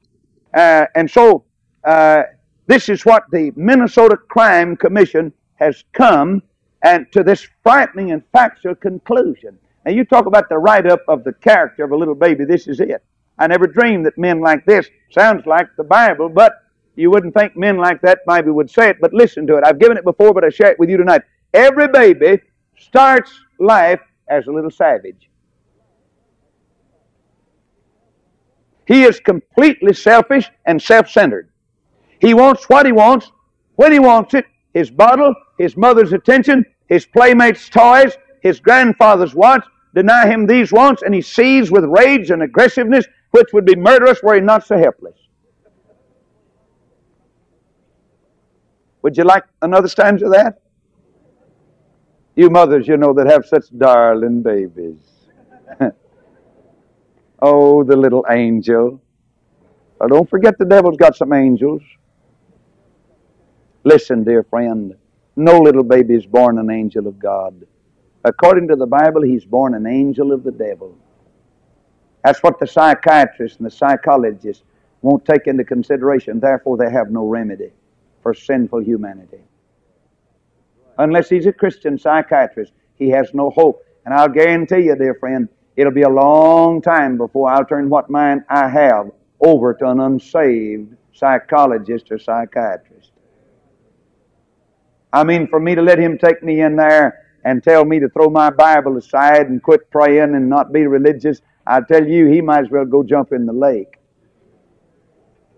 Uh, 0.52 0.84
and 0.94 1.10
so 1.10 1.44
uh, 1.84 2.24
this 2.66 2.90
is 2.90 3.06
what 3.06 3.24
the 3.32 3.52
Minnesota 3.56 4.18
Crime 4.18 4.76
Commission 4.76 5.32
has 5.54 5.82
come 5.94 6.42
and 6.82 7.10
to 7.12 7.22
this 7.22 7.48
frightening 7.62 8.12
and 8.12 8.22
factual 8.32 8.74
conclusion. 8.74 9.58
And 9.86 9.96
you 9.96 10.04
talk 10.04 10.26
about 10.26 10.50
the 10.50 10.58
write-up 10.58 11.00
of 11.08 11.24
the 11.24 11.32
character 11.32 11.84
of 11.84 11.92
a 11.92 11.96
little 11.96 12.14
baby. 12.14 12.44
This 12.44 12.68
is 12.68 12.78
it. 12.78 13.02
I 13.38 13.46
never 13.46 13.66
dreamed 13.66 14.06
that 14.06 14.18
men 14.18 14.40
like 14.40 14.64
this 14.64 14.88
sounds 15.10 15.46
like 15.46 15.68
the 15.76 15.84
Bible, 15.84 16.28
but 16.28 16.54
you 16.96 17.10
wouldn't 17.10 17.34
think 17.34 17.56
men 17.56 17.78
like 17.78 18.00
that 18.02 18.20
maybe 18.26 18.50
would 18.50 18.70
say 18.70 18.90
it. 18.90 18.98
But 19.00 19.12
listen 19.14 19.46
to 19.46 19.56
it. 19.56 19.64
I've 19.64 19.78
given 19.78 19.96
it 19.96 20.04
before, 20.04 20.34
but 20.34 20.44
I 20.44 20.50
share 20.50 20.70
it 20.70 20.78
with 20.78 20.90
you 20.90 20.96
tonight. 20.96 21.22
Every 21.54 21.88
baby 21.88 22.40
starts 22.78 23.32
life 23.58 24.00
as 24.28 24.46
a 24.46 24.52
little 24.52 24.70
savage. 24.70 25.30
He 28.86 29.04
is 29.04 29.20
completely 29.20 29.94
selfish 29.94 30.50
and 30.66 30.80
self 30.80 31.08
centered. 31.08 31.48
He 32.20 32.34
wants 32.34 32.68
what 32.68 32.86
he 32.86 32.92
wants, 32.92 33.30
when 33.76 33.92
he 33.92 33.98
wants 33.98 34.34
it 34.34 34.46
his 34.74 34.90
bottle, 34.90 35.34
his 35.58 35.76
mother's 35.76 36.12
attention, 36.12 36.64
his 36.88 37.06
playmates' 37.06 37.68
toys, 37.68 38.16
his 38.42 38.60
grandfather's 38.60 39.34
wants. 39.34 39.66
Deny 39.94 40.26
him 40.26 40.46
these 40.46 40.72
wants, 40.72 41.02
and 41.02 41.14
he 41.14 41.20
sees 41.20 41.70
with 41.70 41.84
rage 41.84 42.30
and 42.30 42.42
aggressiveness, 42.42 43.06
which 43.32 43.52
would 43.52 43.64
be 43.64 43.76
murderous 43.76 44.22
were 44.22 44.36
he 44.36 44.40
not 44.40 44.66
so 44.66 44.78
helpless. 44.78 45.18
Would 49.02 49.16
you 49.16 49.24
like 49.24 49.44
another 49.60 49.88
stanza 49.88 50.26
of 50.26 50.32
that? 50.32 50.62
You 52.36 52.48
mothers, 52.48 52.86
you 52.88 52.96
know, 52.96 53.12
that 53.14 53.26
have 53.26 53.44
such 53.46 53.66
darling 53.76 54.42
babies. 54.42 54.98
Oh, 57.44 57.82
the 57.82 57.96
little 57.96 58.24
angel. 58.30 59.02
Well, 59.98 60.08
don't 60.08 60.30
forget 60.30 60.58
the 60.58 60.64
devil's 60.64 60.96
got 60.96 61.16
some 61.16 61.32
angels. 61.32 61.82
Listen, 63.82 64.22
dear 64.22 64.44
friend, 64.44 64.94
no 65.34 65.58
little 65.58 65.82
baby 65.82 66.14
is 66.14 66.24
born 66.24 66.58
an 66.58 66.70
angel 66.70 67.08
of 67.08 67.18
God. 67.18 67.66
According 68.24 68.68
to 68.68 68.76
the 68.76 68.86
Bible, 68.86 69.22
he's 69.22 69.44
born 69.44 69.74
an 69.74 69.88
angel 69.88 70.30
of 70.30 70.44
the 70.44 70.52
devil. 70.52 70.96
That's 72.24 72.42
what 72.42 72.58
the 72.60 72.66
psychiatrists 72.66 73.58
and 73.58 73.66
the 73.66 73.70
psychologists 73.70 74.64
won't 75.00 75.24
take 75.24 75.46
into 75.46 75.64
consideration. 75.64 76.40
Therefore, 76.40 76.76
they 76.76 76.90
have 76.90 77.10
no 77.10 77.26
remedy 77.26 77.70
for 78.22 78.34
sinful 78.34 78.82
humanity. 78.82 79.40
Unless 80.98 81.28
he's 81.28 81.46
a 81.46 81.52
Christian 81.52 81.98
psychiatrist, 81.98 82.72
he 82.98 83.08
has 83.10 83.34
no 83.34 83.50
hope. 83.50 83.84
And 84.04 84.14
I'll 84.14 84.28
guarantee 84.28 84.84
you, 84.84 84.94
dear 84.94 85.14
friend, 85.14 85.48
It'll 85.76 85.92
be 85.92 86.02
a 86.02 86.08
long 86.08 86.82
time 86.82 87.16
before 87.16 87.50
I'll 87.50 87.64
turn 87.64 87.88
what 87.88 88.10
mind 88.10 88.44
I 88.48 88.68
have 88.68 89.10
over 89.40 89.74
to 89.74 89.88
an 89.88 90.00
unsaved 90.00 90.94
psychologist 91.14 92.10
or 92.10 92.18
psychiatrist. 92.18 93.10
I 95.12 95.24
mean, 95.24 95.46
for 95.48 95.60
me 95.60 95.74
to 95.74 95.82
let 95.82 95.98
him 95.98 96.18
take 96.18 96.42
me 96.42 96.60
in 96.60 96.76
there 96.76 97.26
and 97.44 97.62
tell 97.62 97.84
me 97.84 98.00
to 98.00 98.08
throw 98.10 98.28
my 98.28 98.50
Bible 98.50 98.96
aside 98.96 99.48
and 99.48 99.62
quit 99.62 99.90
praying 99.90 100.34
and 100.34 100.48
not 100.48 100.72
be 100.72 100.86
religious, 100.86 101.40
I 101.66 101.80
tell 101.80 102.06
you, 102.06 102.26
he 102.26 102.40
might 102.40 102.64
as 102.64 102.70
well 102.70 102.84
go 102.84 103.02
jump 103.02 103.32
in 103.32 103.46
the 103.46 103.52
lake. 103.52 103.94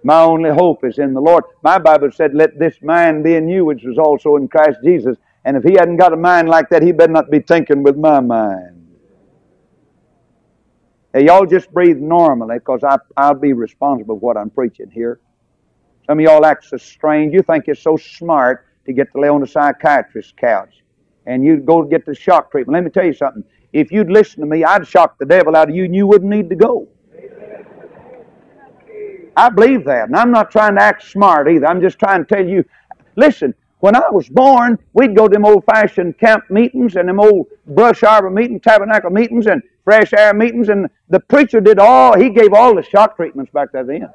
My 0.02 0.20
only 0.20 0.50
hope 0.50 0.84
is 0.84 0.98
in 0.98 1.14
the 1.14 1.20
Lord. 1.20 1.44
My 1.62 1.78
Bible 1.78 2.10
said, 2.12 2.34
Let 2.34 2.58
this 2.58 2.76
mind 2.82 3.24
be 3.24 3.36
in 3.36 3.48
you, 3.48 3.64
which 3.64 3.82
was 3.84 3.98
also 3.98 4.36
in 4.36 4.48
Christ 4.48 4.78
Jesus. 4.84 5.16
And 5.46 5.56
if 5.56 5.64
he 5.64 5.74
hadn't 5.74 5.96
got 5.96 6.12
a 6.12 6.16
mind 6.16 6.48
like 6.48 6.68
that, 6.70 6.82
he 6.82 6.92
better 6.92 7.12
not 7.12 7.30
be 7.30 7.40
thinking 7.40 7.82
with 7.82 7.96
my 7.96 8.20
mind. 8.20 8.86
Hey, 11.14 11.26
y'all 11.26 11.46
just 11.46 11.70
breathe 11.72 11.98
normally 11.98 12.58
because 12.58 12.82
I'll 13.16 13.34
be 13.34 13.52
responsible 13.52 14.16
for 14.16 14.20
what 14.20 14.36
I'm 14.36 14.50
preaching 14.50 14.90
here. 14.90 15.20
Some 16.06 16.18
of 16.18 16.24
y'all 16.24 16.44
act 16.44 16.64
so 16.64 16.76
strange. 16.76 17.32
You 17.32 17.42
think 17.42 17.66
you're 17.66 17.76
so 17.76 17.96
smart 17.96 18.66
to 18.84 18.92
get 18.92 19.10
to 19.12 19.20
lay 19.20 19.28
on 19.28 19.40
the 19.40 19.46
psychiatrist's 19.46 20.34
couch 20.36 20.82
and 21.26 21.44
you 21.44 21.58
go 21.58 21.82
get 21.82 22.04
the 22.04 22.14
shock 22.14 22.50
treatment. 22.50 22.74
Let 22.74 22.84
me 22.84 22.90
tell 22.90 23.06
you 23.06 23.14
something. 23.14 23.44
If 23.74 23.90
you'd 23.90 24.08
listen 24.08 24.40
to 24.40 24.46
me, 24.46 24.62
I'd 24.62 24.86
shock 24.86 25.18
the 25.18 25.26
devil 25.26 25.56
out 25.56 25.68
of 25.68 25.74
you 25.74 25.84
and 25.84 25.94
you 25.94 26.06
wouldn't 26.06 26.30
need 26.30 26.48
to 26.48 26.54
go. 26.54 26.86
I 29.36 29.48
believe 29.48 29.84
that. 29.86 30.06
And 30.06 30.16
I'm 30.16 30.30
not 30.30 30.52
trying 30.52 30.76
to 30.76 30.80
act 30.80 31.02
smart 31.02 31.48
either. 31.48 31.66
I'm 31.66 31.80
just 31.80 31.98
trying 31.98 32.24
to 32.24 32.34
tell 32.34 32.46
you 32.46 32.64
listen, 33.16 33.52
when 33.80 33.96
I 33.96 34.08
was 34.10 34.28
born, 34.28 34.78
we'd 34.92 35.16
go 35.16 35.26
to 35.26 35.32
them 35.32 35.44
old 35.44 35.64
fashioned 35.64 36.18
camp 36.18 36.44
meetings 36.50 36.94
and 36.94 37.08
them 37.08 37.18
old 37.18 37.48
brush 37.66 38.04
arbor 38.04 38.30
meetings, 38.30 38.62
tabernacle 38.62 39.10
meetings, 39.10 39.48
and 39.48 39.60
fresh 39.82 40.12
air 40.12 40.32
meetings, 40.32 40.68
and 40.68 40.88
the 41.10 41.20
preacher 41.20 41.60
did 41.60 41.78
all, 41.78 42.18
he 42.18 42.30
gave 42.30 42.54
all 42.54 42.74
the 42.74 42.82
shock 42.82 43.16
treatments 43.16 43.52
back 43.52 43.68
then. 43.72 44.08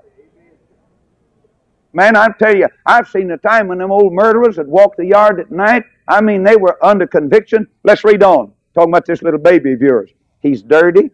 Man, 1.92 2.16
I 2.16 2.30
tell 2.40 2.56
you, 2.56 2.68
I've 2.86 3.10
seen 3.10 3.28
the 3.28 3.38
time 3.38 3.68
when 3.68 3.78
them 3.80 3.92
old 3.92 4.14
murderers 4.14 4.56
had 4.56 4.68
walked 4.68 4.98
the 4.98 5.06
yard 5.06 5.40
at 5.40 5.52
night. 5.52 5.84
I 6.08 6.22
mean, 6.22 6.44
they 6.44 6.56
were 6.56 6.84
under 6.84 7.06
conviction. 7.06 7.68
Let's 7.84 8.04
read 8.04 8.24
on. 8.24 8.54
Talking 8.80 8.94
about 8.94 9.06
this 9.06 9.22
little 9.22 9.42
baby 9.42 9.74
of 9.74 9.82
yours. 9.82 10.10
He's 10.40 10.64
dirty. 10.64 11.12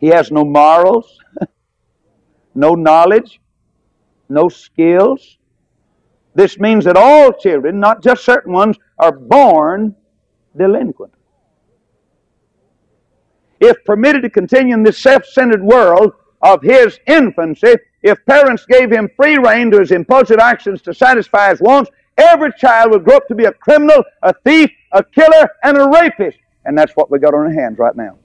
He 0.00 0.08
has 0.08 0.30
no 0.30 0.44
morals, 0.44 1.18
no 2.54 2.74
knowledge, 2.74 3.40
no 4.28 4.50
skills. 4.50 5.38
This 6.34 6.58
means 6.58 6.84
that 6.84 6.94
all 6.94 7.32
children, 7.32 7.80
not 7.80 8.02
just 8.02 8.22
certain 8.22 8.52
ones, 8.52 8.76
are 8.98 9.12
born 9.12 9.96
delinquent. 10.54 11.14
If 13.58 13.82
permitted 13.86 14.20
to 14.20 14.28
continue 14.28 14.74
in 14.74 14.82
this 14.82 14.98
self 14.98 15.24
centered 15.24 15.62
world 15.62 16.12
of 16.42 16.60
his 16.60 17.00
infancy, 17.06 17.76
if 18.02 18.18
parents 18.26 18.66
gave 18.66 18.92
him 18.92 19.08
free 19.16 19.38
rein 19.38 19.70
to 19.70 19.80
his 19.80 19.90
impulsive 19.90 20.38
actions 20.38 20.82
to 20.82 20.92
satisfy 20.92 21.48
his 21.48 21.62
wants, 21.62 21.90
every 22.16 22.52
child 22.58 22.90
will 22.90 22.98
grow 22.98 23.16
up 23.16 23.28
to 23.28 23.34
be 23.34 23.44
a 23.44 23.52
criminal, 23.52 24.04
a 24.22 24.32
thief, 24.44 24.70
a 24.92 25.02
killer, 25.02 25.50
and 25.62 25.76
a 25.76 25.88
rapist. 25.88 26.38
And 26.64 26.76
that's 26.76 26.92
what 26.92 27.10
we 27.10 27.18
got 27.18 27.34
on 27.34 27.40
our 27.40 27.52
hands 27.52 27.78
right 27.78 27.94
now. 27.94 28.18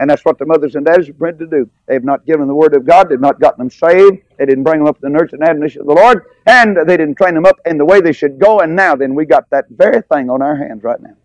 And 0.00 0.08
that's 0.08 0.24
what 0.24 0.38
the 0.38 0.46
mothers 0.46 0.76
and 0.76 0.86
dads 0.86 1.08
are 1.08 1.12
bred 1.12 1.38
to 1.40 1.46
do. 1.46 1.68
They've 1.86 2.04
not 2.04 2.24
given 2.24 2.46
the 2.46 2.54
Word 2.54 2.76
of 2.76 2.86
God. 2.86 3.08
They've 3.08 3.20
not 3.20 3.40
gotten 3.40 3.58
them 3.58 3.70
saved. 3.70 4.18
They 4.38 4.46
didn't 4.46 4.62
bring 4.62 4.78
them 4.78 4.86
up 4.86 4.96
to 4.96 5.00
the 5.02 5.08
nurture 5.08 5.34
and 5.34 5.44
admonition 5.44 5.80
of 5.80 5.88
the 5.88 5.94
Lord. 5.94 6.26
And 6.46 6.76
they 6.76 6.96
didn't 6.96 7.16
train 7.16 7.34
them 7.34 7.44
up 7.44 7.58
in 7.66 7.78
the 7.78 7.84
way 7.84 8.00
they 8.00 8.12
should 8.12 8.38
go. 8.38 8.60
And 8.60 8.76
now 8.76 8.94
then 8.94 9.14
we 9.14 9.24
got 9.24 9.50
that 9.50 9.64
very 9.70 10.02
thing 10.02 10.30
on 10.30 10.40
our 10.40 10.54
hands 10.54 10.84
right 10.84 11.00
now. 11.00 11.16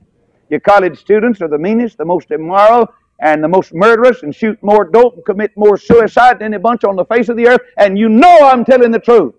Your 0.50 0.60
college 0.60 1.00
students 1.00 1.42
are 1.42 1.48
the 1.48 1.58
meanest, 1.58 1.98
the 1.98 2.06
most 2.06 2.32
immoral, 2.32 2.92
and 3.20 3.44
the 3.44 3.48
most 3.48 3.74
murderous, 3.74 4.24
and 4.24 4.36
shoot 4.36 4.62
more 4.64 4.86
dope 4.86 5.16
and 5.16 5.26
commit 5.26 5.56
more 5.56 5.78
suicide 5.78 6.40
than 6.40 6.54
any 6.54 6.62
bunch 6.62 6.84
on 6.84 6.96
the 6.96 7.06
face 7.06 7.30
of 7.30 7.38
the 7.38 7.48
earth. 7.48 7.62
And 7.78 7.98
you 7.98 8.10
know 8.10 8.40
I'm 8.42 8.66
telling 8.66 8.92
the 8.92 9.00
truth. 9.00 9.36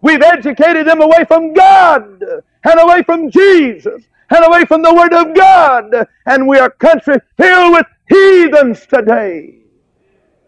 We've 0.00 0.22
educated 0.22 0.86
them 0.86 1.00
away 1.00 1.24
from 1.26 1.52
God 1.52 2.22
and 2.64 2.80
away 2.80 3.02
from 3.02 3.30
Jesus 3.30 4.04
and 4.30 4.44
away 4.44 4.64
from 4.64 4.82
the 4.82 4.94
Word 4.94 5.12
of 5.14 5.34
God. 5.34 6.08
And 6.26 6.46
we 6.46 6.58
are 6.58 6.70
country 6.70 7.16
filled 7.36 7.72
with 7.72 7.86
heathens 8.08 8.86
today. 8.86 9.58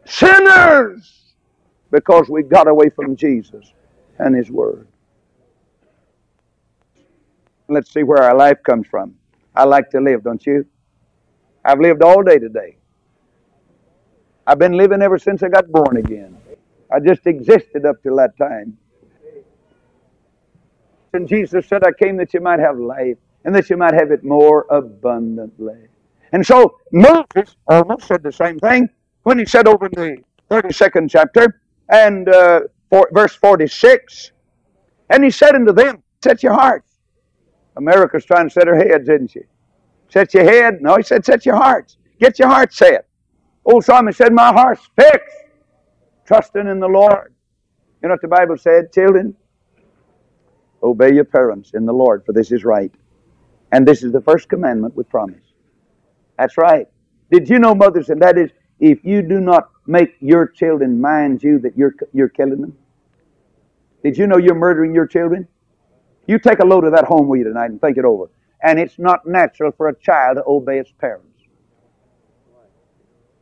Sinners. 0.05 1.15
Because 1.91 2.29
we 2.29 2.43
got 2.43 2.69
away 2.69 2.91
from 2.91 3.17
Jesus 3.17 3.73
and 4.19 4.35
His 4.37 4.51
Word. 4.51 4.87
Let's 7.69 7.93
see 7.93 8.03
where 8.03 8.23
our 8.23 8.37
life 8.37 8.63
comes 8.63 8.87
from. 8.87 9.15
I 9.55 9.65
like 9.65 9.91
to 9.91 10.01
live, 10.01 10.23
don't 10.25 10.45
you? 10.47 10.67
I've 11.65 11.81
lived 11.81 12.03
all 12.03 12.23
day 12.23 12.39
today. 12.39 12.77
I've 14.47 14.59
been 14.59 14.73
living 14.73 15.03
ever 15.03 15.19
since 15.19 15.43
I 15.43 15.49
got 15.49 15.71
born 15.71 15.99
again. 15.99 16.37
I 16.91 17.01
just 17.01 17.27
existed 17.27 17.85
up 17.85 18.03
till 18.03 18.17
that 18.17 18.37
time. 18.39 18.79
And 21.13 21.29
Jesus 21.29 21.67
said, 21.67 21.85
I 21.85 21.93
came 21.93 22.17
that 22.19 22.35
you 22.35 22.41
might 22.41 22.61
have 22.61 22.79
life 22.79 23.17
and 23.45 23.55
that 23.55 23.71
you 23.71 23.77
might 23.77 23.95
have 23.95 24.11
it 24.11 24.25
more 24.25 24.67
abundantly. 24.71 25.87
And 26.33 26.45
so 26.47 26.79
Moses 26.93 27.57
almost 27.67 28.07
said 28.07 28.23
the 28.23 28.33
same 28.33 28.59
thing 28.59 28.89
when 29.23 29.39
he 29.39 29.47
said 29.47 29.67
over 29.67 29.87
in 29.87 29.93
the 29.93 30.19
32nd 30.51 31.11
chapter 31.11 31.61
and 31.89 32.29
uh, 32.29 32.61
for, 32.91 33.09
verse 33.13 33.35
46, 33.35 34.33
and 35.11 35.25
he 35.25 35.31
said 35.31 35.55
unto 35.55 35.73
them, 35.73 36.03
Set 36.23 36.43
your 36.43 36.55
hearts. 36.55 36.89
America's 37.77 38.25
trying 38.25 38.49
to 38.49 38.53
set 38.53 38.67
her 38.67 38.77
heads, 38.77 39.09
isn't 39.09 39.31
she? 39.31 39.41
Set 40.09 40.35
your 40.35 40.45
head. 40.45 40.81
No, 40.83 40.97
he 40.97 41.03
said, 41.03 41.25
Set 41.25 41.47
your 41.47 41.57
hearts. 41.57 41.97
Get 42.21 42.39
your 42.39 42.49
heart 42.49 42.73
set. 42.73 43.07
Old 43.65 43.85
Solomon 43.85 44.13
said, 44.13 44.33
My 44.33 44.53
heart's 44.53 44.89
fixed, 44.97 45.37
trusting 46.27 46.67
in 46.67 46.81
the 46.81 46.89
Lord. 46.89 47.35
You 48.03 48.09
know 48.09 48.15
what 48.15 48.23
the 48.23 48.29
Bible 48.29 48.57
said, 48.57 48.93
children? 48.93 49.35
Obey 50.83 51.13
your 51.15 51.25
parents 51.25 51.73
in 51.75 51.87
the 51.87 51.93
Lord, 51.93 52.25
for 52.25 52.33
this 52.33 52.53
is 52.53 52.65
right. 52.65 52.93
And 53.73 53.87
this 53.87 54.03
is 54.03 54.13
the 54.13 54.21
first 54.21 54.49
commandment 54.49 54.95
with 54.95 55.09
promise. 55.09 55.43
That's 56.39 56.57
right. 56.57 56.87
Did 57.31 57.49
you 57.49 57.59
know, 57.59 57.75
mothers 57.75 58.09
and 58.09 58.23
that 58.23 58.39
is, 58.39 58.51
if 58.81 59.05
you 59.05 59.23
do 59.23 59.41
not 59.41 59.71
make 59.87 60.15
your 60.21 60.47
children 60.47 61.01
mind 61.01 61.43
you 61.43 61.59
that 61.59 61.77
you're, 61.77 61.95
you're 62.13 62.29
killing 62.29 62.61
them? 62.61 62.77
Did 64.05 64.17
you 64.17 64.27
know 64.27 64.39
you're 64.39 64.55
murdering 64.55 64.95
your 64.95 65.07
children? 65.07 65.49
You 66.27 66.39
take 66.39 66.61
a 66.61 66.65
load 66.65 66.85
of 66.85 66.93
that 66.93 67.05
home 67.05 67.27
with 67.27 67.39
you 67.39 67.45
tonight 67.45 67.71
and 67.71 67.81
think 67.81 67.99
it 67.99 68.05
over. 68.05 68.31
And 68.63 68.79
it's 68.79 68.99
not 68.99 69.27
natural 69.27 69.73
for 69.73 69.89
a 69.89 69.95
child 69.95 70.37
to 70.37 70.45
obey 70.47 70.79
its 70.79 70.93
parents. 70.93 71.25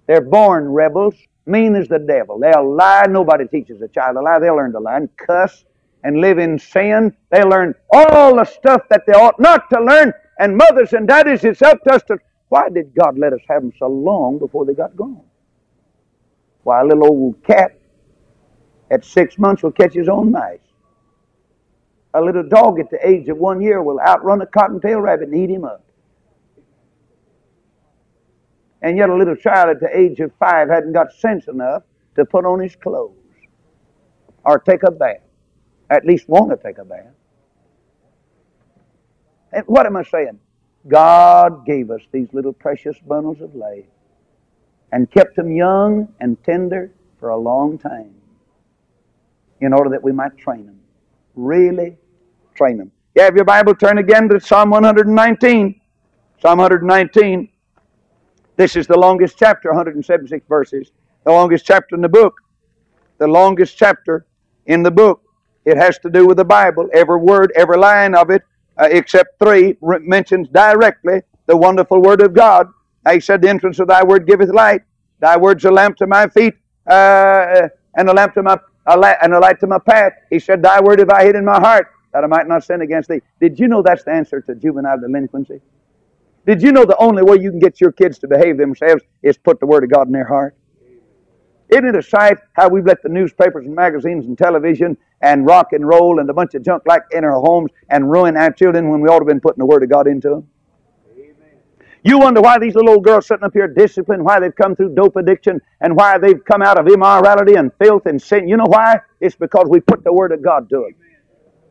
They're 0.07 0.23
born 0.23 0.69
rebels, 0.69 1.15
mean 1.45 1.75
as 1.75 1.89
the 1.89 1.99
devil. 1.99 2.39
They'll 2.39 2.75
lie. 2.75 3.07
Nobody 3.09 3.47
teaches 3.47 3.83
a 3.83 3.89
child 3.89 4.17
to 4.17 4.23
lie. 4.23 4.39
They'll 4.39 4.57
learn 4.57 4.73
to 4.73 4.81
lie 4.81 4.97
and 4.97 5.15
cuss 5.17 5.66
and 6.07 6.21
live 6.21 6.39
in 6.39 6.57
sin. 6.57 7.13
They 7.33 7.43
learn 7.43 7.75
all 7.93 8.37
the 8.37 8.45
stuff 8.45 8.83
that 8.91 9.03
they 9.07 9.13
ought 9.13 9.41
not 9.41 9.69
to 9.71 9.83
learn. 9.83 10.13
And 10.39 10.57
mothers 10.57 10.93
and 10.93 11.09
daddies, 11.09 11.43
it's 11.43 11.63
up 11.63 11.83
to 11.83 11.95
us 11.95 12.03
to. 12.05 12.19
Why 12.49 12.69
did 12.69 12.95
God 12.95 13.19
let 13.19 13.33
us 13.33 13.41
have 13.49 13.63
them 13.63 13.73
so 13.77 13.89
long 13.89 14.39
before 14.39 14.65
they 14.65 14.73
got 14.73 14.95
gone? 14.95 15.25
Why, 16.63 16.81
a 16.81 16.85
little 16.85 17.09
old 17.09 17.43
cat 17.43 17.77
at 18.89 19.05
six 19.05 19.37
months 19.37 19.65
will 19.65 19.73
catch 19.73 19.95
his 19.95 20.09
own 20.09 20.31
mice. 20.31 20.61
A 22.15 22.21
little 22.21 22.49
dog 22.49 22.79
at 22.79 22.89
the 22.89 23.05
age 23.05 23.29
of 23.29 23.39
one 23.39 23.61
year 23.61 23.83
will 23.83 23.99
outrun 23.99 24.41
a 24.43 24.47
cottontail 24.47 25.01
rabbit 25.01 25.31
and 25.31 25.37
eat 25.37 25.51
him 25.51 25.65
up. 25.65 25.85
And 28.81 28.97
yet 28.97 29.11
a 29.11 29.15
little 29.15 29.35
child 29.35 29.71
at 29.71 29.81
the 29.81 29.91
age 29.93 30.21
of 30.21 30.31
five 30.39 30.69
hadn't 30.69 30.93
got 30.93 31.13
sense 31.13 31.49
enough 31.49 31.83
to 32.15 32.25
put 32.25 32.45
on 32.45 32.61
his 32.61 32.77
clothes 32.77 33.17
or 34.45 34.61
take 34.61 34.85
a 34.85 34.93
bath 34.93 35.26
at 35.91 36.05
least 36.05 36.29
want 36.29 36.51
to 36.51 36.57
take 36.57 36.79
a 36.79 36.85
bath. 36.85 37.07
And 39.53 39.65
what 39.67 39.87
am 39.87 39.97
I 39.97 40.03
saying? 40.03 40.39
God 40.89 41.67
gave 41.67 41.91
us 41.91 42.03
these 42.13 42.29
little 42.33 42.53
precious 42.53 42.99
bundles 42.99 43.41
of 43.41 43.55
life 43.55 43.85
and 44.93 45.11
kept 45.11 45.37
them 45.37 45.51
young 45.51 46.09
and 46.21 46.43
tender 46.45 46.91
for 47.19 47.31
a 47.31 47.37
long 47.37 47.79
time 47.79 48.15
in 49.61 49.73
order 49.73 49.91
that 49.91 50.03
we 50.03 50.13
might 50.13 50.37
train 50.37 50.67
them. 50.67 50.79
Really 51.35 51.97
train 52.55 52.79
them. 52.79 52.93
You 53.15 53.23
have 53.23 53.35
your 53.35 53.45
Bible, 53.45 53.75
turn 53.75 53.99
again 53.99 54.29
to 54.29 54.39
Psalm 54.39 54.71
119. 54.71 55.81
Psalm 56.41 56.59
119. 56.59 57.49
This 58.57 58.77
is 58.77 58.87
the 58.87 58.99
longest 58.99 59.37
chapter, 59.39 59.71
176 59.71 60.47
verses. 60.47 60.93
The 61.25 61.33
longest 61.33 61.67
chapter 61.67 61.95
in 61.95 62.03
the 62.03 62.09
book. 62.09 62.41
The 63.19 63.27
longest 63.27 63.77
chapter 63.77 64.27
in 64.67 64.83
the 64.83 64.91
book. 64.91 65.23
It 65.67 65.77
has 65.77 65.99
to 66.01 66.11
do 66.11 66.27
with 66.27 66.39
the 66.39 66.45
Bible. 66.47 66.89
Every 66.95 67.19
word, 67.19 67.53
every 67.57 67.79
line 67.79 68.15
of 68.15 68.31
it, 68.31 68.43
uh, 68.79 68.89
except 68.91 69.39
three, 69.41 69.77
mentions 69.83 70.49
directly 70.49 71.23
the 71.47 71.57
wonderful 71.57 72.03
Word 72.03 72.23
of 72.23 72.35
God. 72.35 72.69
He 73.11 73.21
said, 73.21 73.43
The 73.43 73.51
entrance 73.51 73.81
of 73.81 73.89
thy 73.89 74.05
word 74.05 74.27
giveth 74.27 74.51
light. 74.51 74.83
Thy 75.21 75.37
word's 75.37 75.65
a 75.67 75.73
lamp 75.73 75.97
to 75.99 76.09
my 76.09 76.29
feet 76.29 76.55
uh, 76.89 77.69
and 77.97 78.09
a 78.09 78.15
lamp 78.15 78.35
to 78.35 78.43
my 78.45 78.59
a 78.89 78.97
light, 78.97 79.17
and 79.23 79.35
a 79.35 79.41
light 79.41 79.61
to 79.61 79.69
my 79.69 79.81
path. 79.81 80.13
He 80.31 80.39
said, 80.39 80.63
Thy 80.63 80.81
word 80.81 81.01
have 81.01 81.11
I 81.11 81.25
hid 81.25 81.37
in 81.37 81.45
my 81.45 81.61
heart, 81.61 81.89
that 82.13 82.25
I 82.25 82.29
might 82.29 82.49
not 82.49 82.65
sin 82.65 82.83
against 82.83 83.09
thee. 83.11 83.21
Did 83.41 83.59
you 83.59 83.69
know 83.69 83.83
that's 83.83 84.05
the 84.05 84.13
answer 84.13 84.41
to 84.43 84.55
juvenile 84.55 85.01
delinquency? 85.01 85.61
Did 86.47 86.63
you 86.63 86.73
know 86.73 86.85
the 86.85 86.99
only 86.99 87.25
way 87.25 87.39
you 87.39 87.51
can 87.51 87.61
get 87.61 87.81
your 87.81 87.93
kids 87.93 88.19
to 88.21 88.29
behave 88.29 88.59
themselves 88.59 89.03
is 89.23 89.37
put 89.39 89.61
the 89.61 89.67
Word 89.67 89.85
of 89.85 89.91
God 89.91 90.07
in 90.07 90.13
their 90.13 90.27
heart? 90.27 90.57
Isn't 91.69 91.87
it 91.87 91.97
a 91.97 92.03
sight 92.03 92.39
how 92.53 92.69
we've 92.69 92.87
let 92.87 93.03
the 93.03 93.09
newspapers 93.09 93.67
and 93.67 93.75
magazines 93.75 94.27
and 94.27 94.39
television 94.39 94.97
and 95.21 95.47
rock 95.47 95.73
and 95.73 95.87
roll 95.87 96.21
and 96.21 96.31
a 96.31 96.35
bunch 96.35 96.55
of 96.55 96.63
junk 96.63 96.85
like 96.87 97.03
in 97.11 97.25
our 97.25 97.41
homes 97.41 97.71
and 97.91 98.11
ruin 98.11 98.37
our 98.37 98.53
children 98.53 98.89
when 98.89 99.01
we 99.01 99.09
ought 99.09 99.19
to 99.19 99.25
have 99.25 99.29
been 99.29 99.41
putting 99.41 99.59
the 99.59 99.67
Word 99.67 99.83
of 99.83 99.91
God 99.91 100.07
into 100.07 100.29
them? 100.29 100.49
You 102.05 102.21
wonder 102.21 102.41
why 102.41 102.61
these 102.61 102.77
little 102.77 102.91
old 102.91 103.05
girls 103.05 103.27
sitting 103.27 103.43
up 103.43 103.53
here 103.53 103.67
disciplined, 103.67 104.25
why 104.25 104.39
they've 104.39 104.55
come 104.55 104.77
through 104.77 104.95
dope 104.95 105.17
addiction, 105.17 105.61
and 105.81 105.97
why 105.97 106.19
they've 106.19 106.45
come 106.45 106.63
out 106.63 106.79
of 106.79 106.87
immorality 106.87 107.57
and 107.57 107.73
filth 107.83 108.07
and 108.07 108.23
sin. 108.23 108.47
You 108.47 108.57
know 108.57 108.67
why? 108.67 109.01
It's 109.21 109.35
because 109.35 109.67
we 109.69 109.81
put 109.81 110.05
the 110.05 110.13
Word 110.13 110.31
of 110.31 110.41
God 110.41 110.69
to 110.71 110.77
them. 110.77 110.95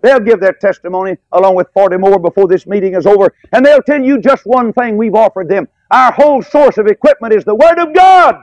They'll 0.01 0.19
give 0.19 0.41
their 0.41 0.51
testimony 0.51 1.15
along 1.31 1.55
with 1.55 1.67
40 1.73 1.97
more 1.97 2.19
before 2.19 2.49
this 2.49 2.67
meeting 2.67 2.95
is 2.95 3.05
over, 3.05 3.33
and 3.53 3.65
they'll 3.65 3.81
tell 3.81 4.03
you 4.03 4.19
just 4.19 4.45
one 4.45 4.73
thing 4.73 4.97
we've 4.97 5.15
offered 5.15 5.47
them. 5.47 5.69
Our 5.89 6.11
whole 6.11 6.41
source 6.41 6.77
of 6.77 6.87
equipment 6.87 7.33
is 7.33 7.45
the 7.45 7.55
Word 7.55 7.79
of 7.79 7.93
God. 7.93 8.35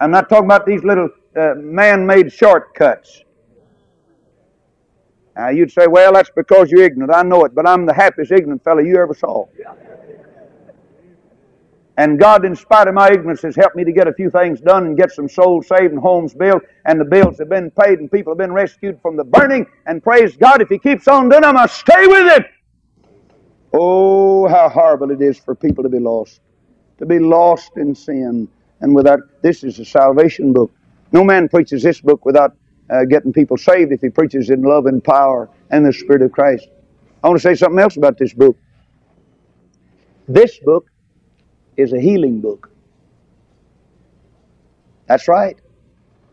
I'm 0.00 0.10
not 0.10 0.28
talking 0.28 0.44
about 0.44 0.66
these 0.66 0.84
little 0.84 1.08
uh, 1.36 1.54
man 1.56 2.06
made 2.06 2.32
shortcuts. 2.32 3.22
Now, 5.36 5.50
you'd 5.50 5.70
say, 5.70 5.86
well, 5.86 6.12
that's 6.12 6.30
because 6.34 6.70
you're 6.70 6.82
ignorant. 6.82 7.14
I 7.14 7.22
know 7.22 7.44
it, 7.44 7.54
but 7.54 7.66
I'm 7.66 7.86
the 7.86 7.94
happiest 7.94 8.32
ignorant 8.32 8.64
fellow 8.64 8.80
you 8.80 8.96
ever 8.96 9.14
saw. 9.14 9.46
And 11.96 12.18
God, 12.18 12.44
in 12.44 12.54
spite 12.54 12.86
of 12.86 12.94
my 12.94 13.08
ignorance, 13.08 13.42
has 13.42 13.56
helped 13.56 13.74
me 13.74 13.82
to 13.84 13.92
get 13.92 14.06
a 14.06 14.12
few 14.12 14.30
things 14.30 14.60
done 14.60 14.86
and 14.86 14.96
get 14.96 15.10
some 15.10 15.28
souls 15.28 15.66
saved 15.66 15.92
and 15.92 16.00
homes 16.00 16.32
built, 16.32 16.62
and 16.84 17.00
the 17.00 17.04
bills 17.04 17.38
have 17.38 17.48
been 17.48 17.72
paid 17.72 17.98
and 17.98 18.10
people 18.10 18.32
have 18.32 18.38
been 18.38 18.52
rescued 18.52 19.00
from 19.02 19.16
the 19.16 19.24
burning. 19.24 19.66
And 19.86 20.02
praise 20.02 20.36
God, 20.36 20.62
if 20.62 20.68
He 20.68 20.78
keeps 20.78 21.08
on 21.08 21.28
doing, 21.28 21.44
I'm 21.44 21.56
going 21.56 21.66
to 21.66 21.74
stay 21.74 22.06
with 22.06 22.36
Him. 22.36 22.44
Oh, 23.72 24.48
how 24.48 24.68
horrible 24.68 25.10
it 25.10 25.20
is 25.20 25.38
for 25.38 25.54
people 25.54 25.82
to 25.82 25.90
be 25.90 25.98
lost, 25.98 26.40
to 26.98 27.06
be 27.06 27.18
lost 27.18 27.76
in 27.76 27.94
sin. 27.94 28.48
And 28.80 28.94
without, 28.94 29.20
this 29.42 29.64
is 29.64 29.78
a 29.78 29.84
salvation 29.84 30.52
book. 30.52 30.72
No 31.12 31.24
man 31.24 31.48
preaches 31.48 31.82
this 31.82 32.00
book 32.00 32.24
without 32.24 32.56
uh, 32.90 33.04
getting 33.04 33.32
people 33.32 33.56
saved 33.56 33.92
if 33.92 34.00
he 34.00 34.08
preaches 34.08 34.50
in 34.50 34.62
love 34.62 34.86
and 34.86 35.02
power 35.02 35.48
and 35.70 35.84
the 35.84 35.92
Spirit 35.92 36.22
of 36.22 36.32
Christ. 36.32 36.68
I 37.22 37.28
want 37.28 37.40
to 37.40 37.42
say 37.42 37.54
something 37.54 37.78
else 37.78 37.96
about 37.96 38.18
this 38.18 38.32
book. 38.32 38.56
This 40.28 40.58
book 40.58 40.86
is 41.76 41.92
a 41.92 42.00
healing 42.00 42.40
book. 42.40 42.70
That's 45.06 45.26
right. 45.26 45.56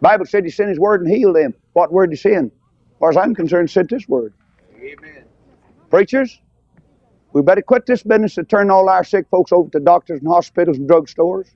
Bible 0.01 0.25
said 0.25 0.43
he 0.43 0.51
sent 0.51 0.69
his 0.69 0.79
word 0.79 1.01
and 1.01 1.10
healed 1.10 1.38
them. 1.38 1.53
What 1.73 1.91
word 1.91 2.08
did 2.08 2.17
he 2.17 2.21
send? 2.21 2.51
As 2.51 2.99
far 2.99 3.10
as 3.10 3.17
I'm 3.17 3.34
concerned, 3.34 3.69
sent 3.71 3.89
this 3.89 4.08
word. 4.08 4.34
Amen. 4.77 5.23
Preachers, 5.89 6.41
we 7.34 7.41
better 7.41 7.62
quit 7.62 7.86
this 7.86 8.03
business 8.03 8.38
of 8.38 8.47
turning 8.47 8.71
all 8.71 8.89
our 8.89 9.03
sick 9.03 9.27
folks 9.29 9.51
over 9.51 9.69
to 9.71 9.79
doctors 9.79 10.19
and 10.19 10.27
hospitals 10.27 10.77
and 10.77 10.89
drugstores. 10.89 11.47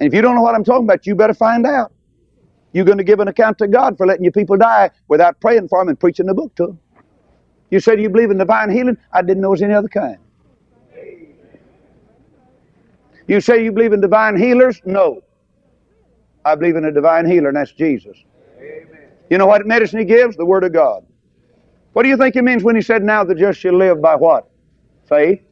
And 0.00 0.08
if 0.08 0.14
you 0.14 0.22
don't 0.22 0.36
know 0.36 0.42
what 0.42 0.54
I'm 0.56 0.64
talking 0.64 0.84
about, 0.86 1.06
you 1.06 1.14
better 1.14 1.34
find 1.34 1.66
out. 1.66 1.92
You're 2.72 2.86
going 2.86 2.98
to 2.98 3.04
give 3.04 3.20
an 3.20 3.28
account 3.28 3.58
to 3.58 3.68
God 3.68 3.98
for 3.98 4.06
letting 4.06 4.24
your 4.24 4.32
people 4.32 4.56
die 4.56 4.90
without 5.08 5.40
praying 5.40 5.68
for 5.68 5.80
them 5.80 5.88
and 5.88 6.00
preaching 6.00 6.26
the 6.26 6.34
book 6.34 6.54
to 6.56 6.68
them. 6.68 6.80
You 7.70 7.80
said 7.80 8.00
you 8.00 8.10
believe 8.10 8.30
in 8.30 8.38
divine 8.38 8.70
healing. 8.70 8.98
I 9.12 9.22
didn't 9.22 9.42
know 9.42 9.48
it 9.48 9.52
was 9.52 9.62
any 9.62 9.74
other 9.74 9.88
kind. 9.88 10.18
You 13.28 13.40
say 13.40 13.64
you 13.64 13.72
believe 13.72 13.92
in 13.92 14.00
divine 14.00 14.36
healers? 14.36 14.80
No. 14.84 15.22
I 16.44 16.54
believe 16.56 16.76
in 16.76 16.84
a 16.86 16.92
divine 16.92 17.26
healer, 17.30 17.48
and 17.48 17.56
that's 17.56 17.72
Jesus. 17.72 18.18
Amen. 18.58 19.10
You 19.30 19.38
know 19.38 19.46
what 19.46 19.66
medicine 19.66 20.00
he 20.00 20.04
gives? 20.04 20.36
The 20.36 20.44
Word 20.46 20.64
of 20.64 20.72
God. 20.72 21.06
What 21.92 22.04
do 22.04 22.08
you 22.08 22.16
think 22.16 22.34
he 22.34 22.40
means 22.40 22.64
when 22.64 22.76
he 22.76 22.82
said, 22.82 23.02
Now 23.04 23.24
the 23.24 23.34
just 23.34 23.60
shall 23.60 23.76
live 23.76 24.02
by 24.02 24.16
what? 24.16 24.50
Faith? 25.08 25.42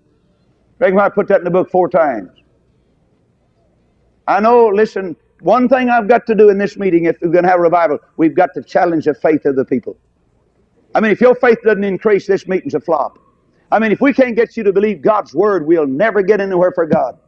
Reckon 0.79 0.99
I 1.01 1.09
put 1.09 1.29
that 1.29 1.39
in 1.39 1.45
the 1.45 1.51
book 1.51 1.71
four 1.71 1.89
times. 1.89 2.31
I 4.29 4.41
know, 4.41 4.69
listen, 4.69 5.17
one 5.41 5.69
thing 5.71 5.91
I've 5.91 6.09
got 6.09 6.27
to 6.29 6.37
do 6.37 6.51
in 6.51 6.59
this 6.59 6.79
meeting, 6.79 7.07
if 7.07 7.19
we're 7.23 7.31
going 7.31 7.45
to 7.45 7.51
have 7.51 7.61
revival, 7.61 8.01
we've 8.19 8.37
got 8.37 8.55
to 8.57 8.63
challenge 8.65 9.07
the 9.07 9.15
faith 9.15 9.47
of 9.47 9.57
the 9.57 9.67
people. 9.67 9.99
I 10.95 11.01
mean, 11.01 11.13
if 11.13 11.21
your 11.21 11.35
faith 11.37 11.59
doesn't 11.65 11.85
increase, 11.85 12.27
this 12.27 12.49
meeting's 12.49 12.75
a 12.75 12.81
flop. 12.81 13.19
I 13.73 13.81
mean, 13.81 13.93
if 13.93 14.01
we 14.01 14.15
can't 14.15 14.37
get 14.37 14.57
you 14.57 14.65
to 14.65 14.73
believe 14.73 15.03
God's 15.03 15.35
Word, 15.35 15.67
we'll 15.67 15.87
never 15.89 16.23
get 16.23 16.41
anywhere 16.41 16.73
for 16.73 16.87
God. 16.87 17.19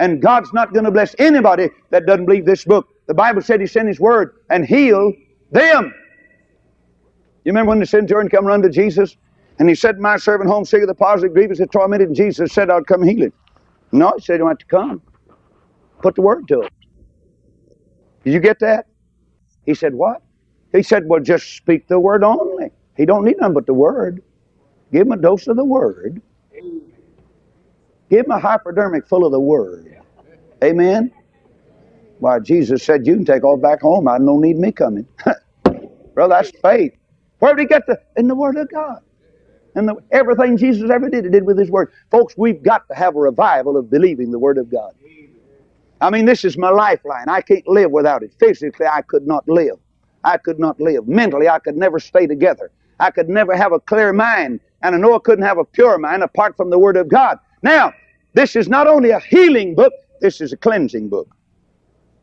And 0.00 0.22
God's 0.22 0.52
not 0.54 0.74
going 0.74 0.84
to 0.84 0.92
bless 0.92 1.16
anybody 1.18 1.70
that 1.90 2.06
doesn't 2.06 2.26
believe 2.26 2.46
this 2.46 2.64
book. 2.64 2.88
The 3.06 3.14
Bible 3.14 3.42
said 3.42 3.60
He 3.60 3.66
sent 3.68 3.88
His 3.88 4.00
Word 4.00 4.36
and 4.50 4.66
healed 4.66 5.14
them. 5.52 5.94
You 7.44 7.50
remember 7.50 7.70
when 7.70 7.80
the 7.80 7.86
centurion 7.86 8.28
come 8.30 8.46
run 8.46 8.62
to 8.62 8.70
Jesus 8.70 9.16
and 9.58 9.68
he 9.68 9.74
said, 9.74 10.00
My 10.00 10.16
servant 10.16 10.50
homesick 10.50 10.82
of 10.82 10.88
the 10.88 10.94
palsy, 10.94 11.28
grievous 11.28 11.60
and 11.60 11.70
tormented, 11.72 12.08
and 12.08 12.16
Jesus 12.16 12.52
said, 12.52 12.70
I'll 12.70 12.84
come 12.84 13.02
heal 13.02 13.24
him. 13.24 13.32
No, 13.92 14.14
he 14.16 14.22
said, 14.22 14.34
You 14.34 14.38
don't 14.40 14.48
have 14.48 14.58
to 14.58 14.66
come. 14.66 15.02
Put 16.06 16.14
the 16.14 16.22
word 16.22 16.46
to 16.46 16.60
it. 16.60 16.72
Did 18.22 18.32
you 18.32 18.38
get 18.38 18.60
that? 18.60 18.86
He 19.64 19.74
said, 19.74 19.92
What? 19.92 20.22
He 20.70 20.84
said, 20.84 21.02
Well, 21.08 21.18
just 21.18 21.56
speak 21.56 21.88
the 21.88 21.98
word 21.98 22.22
only. 22.22 22.70
He 22.96 23.04
don't 23.04 23.24
need 23.24 23.38
nothing 23.40 23.54
but 23.54 23.66
the 23.66 23.74
word. 23.74 24.22
Give 24.92 25.04
him 25.04 25.10
a 25.10 25.16
dose 25.16 25.48
of 25.48 25.56
the 25.56 25.64
word. 25.64 26.22
Give 28.08 28.24
him 28.24 28.30
a 28.30 28.38
hypodermic 28.38 29.04
full 29.08 29.26
of 29.26 29.32
the 29.32 29.40
word. 29.40 29.98
Amen. 30.62 31.10
Why, 32.20 32.38
Jesus 32.38 32.84
said, 32.84 33.04
You 33.04 33.16
can 33.16 33.24
take 33.24 33.42
all 33.42 33.56
back 33.56 33.80
home. 33.80 34.06
I 34.06 34.18
don't 34.18 34.40
need 34.40 34.58
me 34.58 34.70
coming. 34.70 35.08
Brother, 36.14 36.34
that's 36.36 36.52
faith. 36.62 36.92
Where 37.40 37.52
did 37.52 37.62
he 37.62 37.66
get 37.66 37.82
the? 37.88 38.00
In 38.16 38.28
the 38.28 38.36
Word 38.36 38.56
of 38.58 38.70
God. 38.70 39.00
And 39.74 39.88
the, 39.88 39.96
everything 40.12 40.56
Jesus 40.56 40.88
ever 40.88 41.10
did, 41.10 41.24
he 41.24 41.30
did 41.32 41.44
with 41.44 41.58
His 41.58 41.68
Word. 41.68 41.90
Folks, 42.12 42.36
we've 42.38 42.62
got 42.62 42.86
to 42.90 42.94
have 42.94 43.16
a 43.16 43.18
revival 43.18 43.76
of 43.76 43.90
believing 43.90 44.30
the 44.30 44.38
Word 44.38 44.56
of 44.56 44.70
God. 44.70 44.92
I 46.00 46.10
mean, 46.10 46.26
this 46.26 46.44
is 46.44 46.58
my 46.58 46.70
lifeline. 46.70 47.28
I 47.28 47.40
can't 47.40 47.66
live 47.66 47.90
without 47.90 48.22
it. 48.22 48.34
Physically, 48.38 48.86
I 48.86 49.02
could 49.02 49.26
not 49.26 49.48
live. 49.48 49.76
I 50.24 50.36
could 50.36 50.58
not 50.58 50.80
live. 50.80 51.08
Mentally, 51.08 51.48
I 51.48 51.58
could 51.58 51.76
never 51.76 51.98
stay 51.98 52.26
together. 52.26 52.70
I 53.00 53.10
could 53.10 53.28
never 53.28 53.56
have 53.56 53.72
a 53.72 53.80
clear 53.80 54.12
mind. 54.12 54.60
And 54.82 54.94
I 54.94 54.98
know 54.98 55.14
I 55.14 55.18
couldn't 55.20 55.44
have 55.44 55.58
a 55.58 55.64
pure 55.64 55.98
mind 55.98 56.22
apart 56.22 56.56
from 56.56 56.70
the 56.70 56.78
Word 56.78 56.96
of 56.96 57.08
God. 57.08 57.38
Now, 57.62 57.92
this 58.34 58.56
is 58.56 58.68
not 58.68 58.86
only 58.86 59.10
a 59.10 59.20
healing 59.20 59.74
book, 59.74 59.92
this 60.20 60.40
is 60.40 60.52
a 60.52 60.56
cleansing 60.56 61.08
book. 61.08 61.34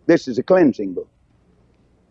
This 0.05 0.27
is 0.27 0.37
a 0.37 0.43
cleansing 0.43 0.93
book. 0.93 1.09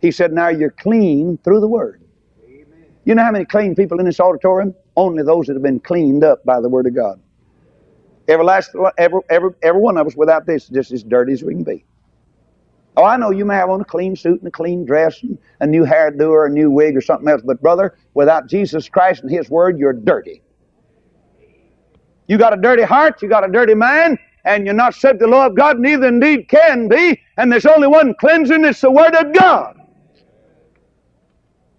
He 0.00 0.10
said, 0.10 0.32
Now 0.32 0.48
you're 0.48 0.70
clean 0.70 1.38
through 1.44 1.60
the 1.60 1.68
Word. 1.68 2.02
Amen. 2.44 2.86
You 3.04 3.14
know 3.14 3.22
how 3.22 3.30
many 3.30 3.44
clean 3.44 3.74
people 3.74 4.00
in 4.00 4.06
this 4.06 4.18
auditorium? 4.18 4.74
Only 4.96 5.22
those 5.22 5.46
that 5.46 5.54
have 5.54 5.62
been 5.62 5.80
cleaned 5.80 6.24
up 6.24 6.44
by 6.44 6.60
the 6.60 6.68
Word 6.68 6.86
of 6.86 6.94
God. 6.94 7.20
Every 8.28 8.44
last, 8.44 8.70
every, 8.98 9.20
every, 9.28 9.50
every 9.62 9.80
one 9.80 9.96
of 9.96 10.06
us 10.06 10.16
without 10.16 10.46
this 10.46 10.68
just 10.68 10.92
as 10.92 11.02
dirty 11.02 11.32
as 11.32 11.42
we 11.42 11.54
can 11.54 11.64
be. 11.64 11.84
Oh, 12.96 13.04
I 13.04 13.16
know 13.16 13.30
you 13.30 13.44
may 13.44 13.54
have 13.54 13.70
on 13.70 13.80
a 13.80 13.84
clean 13.84 14.14
suit 14.14 14.40
and 14.40 14.48
a 14.48 14.50
clean 14.50 14.84
dress 14.84 15.22
and 15.22 15.38
a 15.60 15.66
new 15.66 15.84
hairdo 15.84 16.28
or 16.28 16.46
a 16.46 16.50
new 16.50 16.70
wig 16.70 16.96
or 16.96 17.00
something 17.00 17.28
else, 17.28 17.40
but 17.42 17.60
brother, 17.60 17.96
without 18.14 18.48
Jesus 18.48 18.88
Christ 18.88 19.22
and 19.22 19.30
His 19.30 19.48
Word, 19.48 19.78
you're 19.78 19.94
dirty. 19.94 20.42
You 22.28 22.38
got 22.38 22.52
a 22.52 22.60
dirty 22.60 22.82
heart, 22.82 23.22
you 23.22 23.28
got 23.28 23.48
a 23.48 23.50
dirty 23.50 23.74
mind, 23.74 24.18
and 24.44 24.66
you're 24.66 24.74
not 24.74 24.94
subject 24.94 25.20
to 25.20 25.26
the 25.26 25.32
law 25.32 25.46
of 25.46 25.56
God, 25.56 25.78
neither 25.78 26.06
indeed 26.06 26.48
can 26.48 26.86
be, 26.86 27.20
and 27.38 27.50
there's 27.50 27.66
only 27.66 27.88
one 27.88 28.14
cleansing, 28.14 28.64
it's 28.64 28.82
the 28.82 28.90
Word 28.90 29.14
of 29.14 29.32
God. 29.32 29.78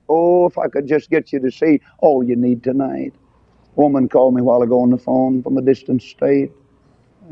Oh, 0.10 0.48
if 0.48 0.58
I 0.58 0.68
could 0.68 0.88
just 0.88 1.10
get 1.10 1.32
you 1.32 1.40
to 1.40 1.52
see 1.52 1.80
all 2.00 2.24
you 2.24 2.36
need 2.36 2.64
tonight 2.64 3.14
woman 3.76 4.10
called 4.10 4.34
me 4.36 4.42
a 4.42 4.44
while 4.44 4.62
ago 4.62 4.82
on 4.82 4.90
the 4.90 4.98
phone 4.98 5.42
from 5.44 5.58
a 5.58 5.62
distant 5.62 6.02
state. 6.02 6.52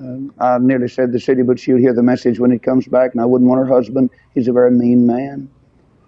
Uh, 0.02 0.18
I 0.40 0.58
nearly 0.60 0.88
said 0.88 1.12
the 1.12 1.20
city, 1.20 1.42
but 1.44 1.60
she'll 1.60 1.78
hear 1.78 1.94
the 1.94 2.04
message 2.04 2.40
when 2.40 2.52
it 2.52 2.64
comes 2.64 2.88
back, 2.88 3.12
and 3.12 3.22
I 3.22 3.26
wouldn't 3.26 3.50
want 3.50 3.60
her 3.60 3.74
husband. 3.74 4.10
He's 4.34 4.48
a 4.48 4.54
very 4.54 4.72
mean 4.72 5.06
man. 5.06 5.50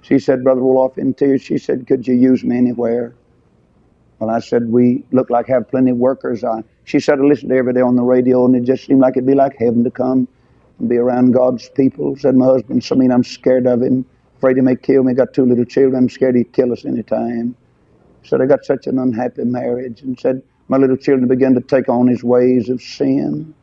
She 0.01 0.19
said, 0.19 0.43
Brother 0.43 0.61
Roloff, 0.61 0.97
in 0.97 1.13
tears, 1.13 1.41
she 1.41 1.57
said, 1.57 1.87
Could 1.87 2.07
you 2.07 2.13
use 2.13 2.43
me 2.43 2.57
anywhere? 2.57 3.13
Well, 4.19 4.29
I 4.29 4.39
said, 4.39 4.69
We 4.69 5.03
look 5.11 5.29
like 5.29 5.47
have 5.47 5.69
plenty 5.69 5.91
of 5.91 5.97
workers. 5.97 6.43
I, 6.43 6.63
she 6.85 6.99
said, 6.99 7.19
I 7.19 7.23
listened 7.23 7.49
to 7.51 7.57
every 7.57 7.73
day 7.73 7.81
on 7.81 7.95
the 7.95 8.03
radio, 8.03 8.45
and 8.45 8.55
it 8.55 8.63
just 8.63 8.85
seemed 8.85 9.01
like 9.01 9.15
it'd 9.17 9.27
be 9.27 9.35
like 9.35 9.57
heaven 9.57 9.83
to 9.83 9.91
come 9.91 10.27
and 10.79 10.89
be 10.89 10.97
around 10.97 11.31
God's 11.31 11.69
people. 11.69 12.15
Said 12.17 12.35
my 12.35 12.45
husband, 12.45 12.83
so 12.83 12.95
I 12.95 12.99
mean, 12.99 13.11
I'm 13.11 13.23
scared 13.23 13.67
of 13.67 13.81
him, 13.81 14.05
afraid 14.37 14.57
he 14.57 14.61
may 14.61 14.75
kill 14.75 15.03
me. 15.03 15.13
Got 15.13 15.33
two 15.33 15.45
little 15.45 15.65
children, 15.65 16.03
I'm 16.03 16.09
scared 16.09 16.35
he'd 16.35 16.53
kill 16.53 16.71
us 16.73 16.85
any 16.85 17.03
time. 17.03 17.55
Said, 18.23 18.41
I 18.41 18.45
got 18.45 18.65
such 18.65 18.87
an 18.87 18.99
unhappy 18.99 19.43
marriage. 19.43 20.01
And 20.01 20.19
said, 20.19 20.41
my 20.67 20.77
little 20.77 20.97
children 20.97 21.27
began 21.27 21.53
to 21.55 21.61
take 21.61 21.89
on 21.89 22.07
his 22.07 22.23
ways 22.23 22.69
of 22.69 22.81
sin. 22.81 23.53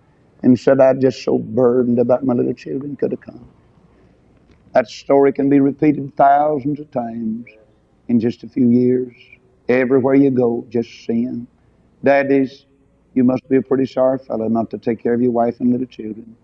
And 0.42 0.58
said, 0.58 0.80
I 0.80 0.94
just 0.94 1.22
so 1.22 1.38
burdened 1.38 1.98
about 1.98 2.24
my 2.24 2.34
little 2.34 2.54
children 2.54 2.96
could 2.96 3.12
have 3.12 3.20
come. 3.20 3.46
That 4.72 4.88
story 4.88 5.32
can 5.32 5.50
be 5.50 5.60
repeated 5.60 6.16
thousands 6.16 6.80
of 6.80 6.90
times 6.90 7.46
in 8.08 8.20
just 8.20 8.44
a 8.44 8.48
few 8.48 8.70
years. 8.70 9.14
Everywhere 9.68 10.14
you 10.14 10.30
go, 10.30 10.64
just 10.68 11.04
sin. 11.04 11.46
Daddies, 12.04 12.66
you 13.14 13.24
must 13.24 13.48
be 13.48 13.56
a 13.56 13.62
pretty 13.62 13.86
sorry 13.86 14.18
fellow 14.18 14.48
not 14.48 14.70
to 14.70 14.78
take 14.78 15.02
care 15.02 15.14
of 15.14 15.20
your 15.20 15.32
wife 15.32 15.60
and 15.60 15.72
little 15.72 15.86
children. 15.86 16.36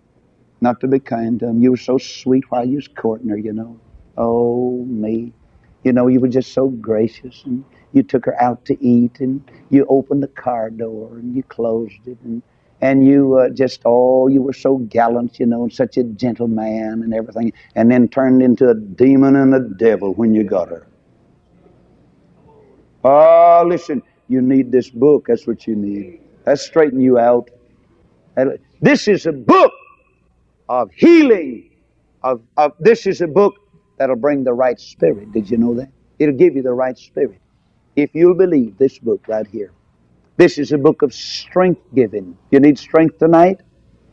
Not 0.60 0.80
to 0.80 0.88
be 0.88 0.98
kind 0.98 1.38
to 1.40 1.46
them. 1.46 1.62
You 1.62 1.70
were 1.70 1.76
so 1.76 1.98
sweet 1.98 2.50
while 2.50 2.66
you 2.66 2.76
was 2.76 2.88
courting 2.88 3.28
her, 3.28 3.36
you 3.36 3.52
know. 3.52 3.78
Oh, 4.16 4.84
me. 4.86 5.32
You 5.84 5.92
know, 5.92 6.08
you 6.08 6.18
were 6.18 6.28
just 6.28 6.52
so 6.52 6.68
gracious 6.68 7.42
and 7.44 7.64
you 7.96 8.04
took 8.04 8.26
her 8.26 8.42
out 8.42 8.64
to 8.66 8.82
eat 8.84 9.20
and 9.20 9.42
you 9.70 9.86
opened 9.90 10.22
the 10.22 10.28
car 10.28 10.70
door 10.70 11.18
and 11.18 11.36
you 11.36 11.44
closed 11.44 12.06
it 12.06 12.18
and 12.24 12.42
and 12.82 13.06
you 13.08 13.36
uh, 13.38 13.50
just 13.50 13.82
oh 13.86 14.28
you 14.28 14.42
were 14.42 14.54
so 14.54 14.78
gallant 14.78 15.40
you 15.40 15.46
know 15.46 15.64
and 15.64 15.74
such 15.74 15.98
a 15.98 16.04
gentleman 16.04 17.02
and 17.04 17.14
everything 17.14 17.52
and 17.76 17.90
then 17.90 18.08
turned 18.08 18.42
into 18.42 18.70
a 18.70 18.76
demon 18.76 19.36
and 19.36 19.54
a 19.54 19.60
devil 19.60 20.14
when 20.14 20.34
you 20.34 20.44
got 20.44 20.68
her 20.70 20.86
oh 23.04 23.64
listen 23.66 24.02
you 24.28 24.42
need 24.42 24.72
this 24.72 24.90
book 24.90 25.26
that's 25.28 25.46
what 25.46 25.66
you 25.66 25.76
need 25.76 26.20
that's 26.44 26.62
straighten 26.62 27.00
you 27.00 27.18
out 27.18 27.50
This 28.82 29.08
is 29.08 29.26
a 29.26 29.32
book 29.32 29.72
of 30.68 30.90
healing. 30.96 31.70
Of, 32.22 32.42
of 32.56 32.72
this 32.80 33.06
is 33.06 33.20
a 33.22 33.28
book 33.28 33.54
that'll 33.98 34.16
bring 34.16 34.44
the 34.44 34.54
right 34.54 34.80
spirit. 34.80 35.32
Did 35.32 35.50
you 35.50 35.58
know 35.58 35.74
that? 35.74 35.90
It'll 36.18 36.36
give 36.36 36.56
you 36.56 36.62
the 36.62 36.74
right 36.74 36.98
spirit. 36.98 37.40
If 37.96 38.14
you'll 38.14 38.34
believe 38.34 38.76
this 38.76 38.98
book 38.98 39.26
right 39.26 39.46
here. 39.46 39.72
This 40.36 40.58
is 40.58 40.70
a 40.72 40.76
book 40.76 41.00
of 41.00 41.14
strength 41.14 41.80
giving. 41.94 42.36
You 42.50 42.60
need 42.60 42.78
strength 42.78 43.18
tonight? 43.18 43.62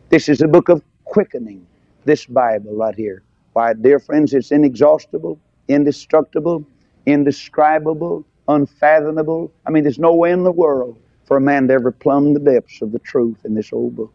This 0.07 0.29
is 0.29 0.41
a 0.41 0.47
book 0.47 0.69
of 0.69 0.81
quickening. 1.03 1.67
This 2.05 2.25
Bible 2.25 2.77
right 2.77 2.95
here. 2.95 3.23
Why, 3.51 3.73
dear 3.73 3.99
friends, 3.99 4.33
it's 4.33 4.51
inexhaustible, 4.51 5.37
indestructible, 5.67 6.65
indescribable, 7.05 8.25
unfathomable. 8.47 9.51
I 9.65 9.71
mean, 9.71 9.83
there's 9.83 9.99
no 9.99 10.15
way 10.15 10.31
in 10.31 10.43
the 10.43 10.51
world 10.51 10.97
for 11.25 11.35
a 11.35 11.41
man 11.41 11.67
to 11.67 11.73
ever 11.73 11.91
plumb 11.91 12.33
the 12.33 12.39
depths 12.39 12.81
of 12.81 12.93
the 12.93 12.99
truth 12.99 13.39
in 13.43 13.53
this 13.53 13.73
old 13.73 13.97
book. 13.97 14.13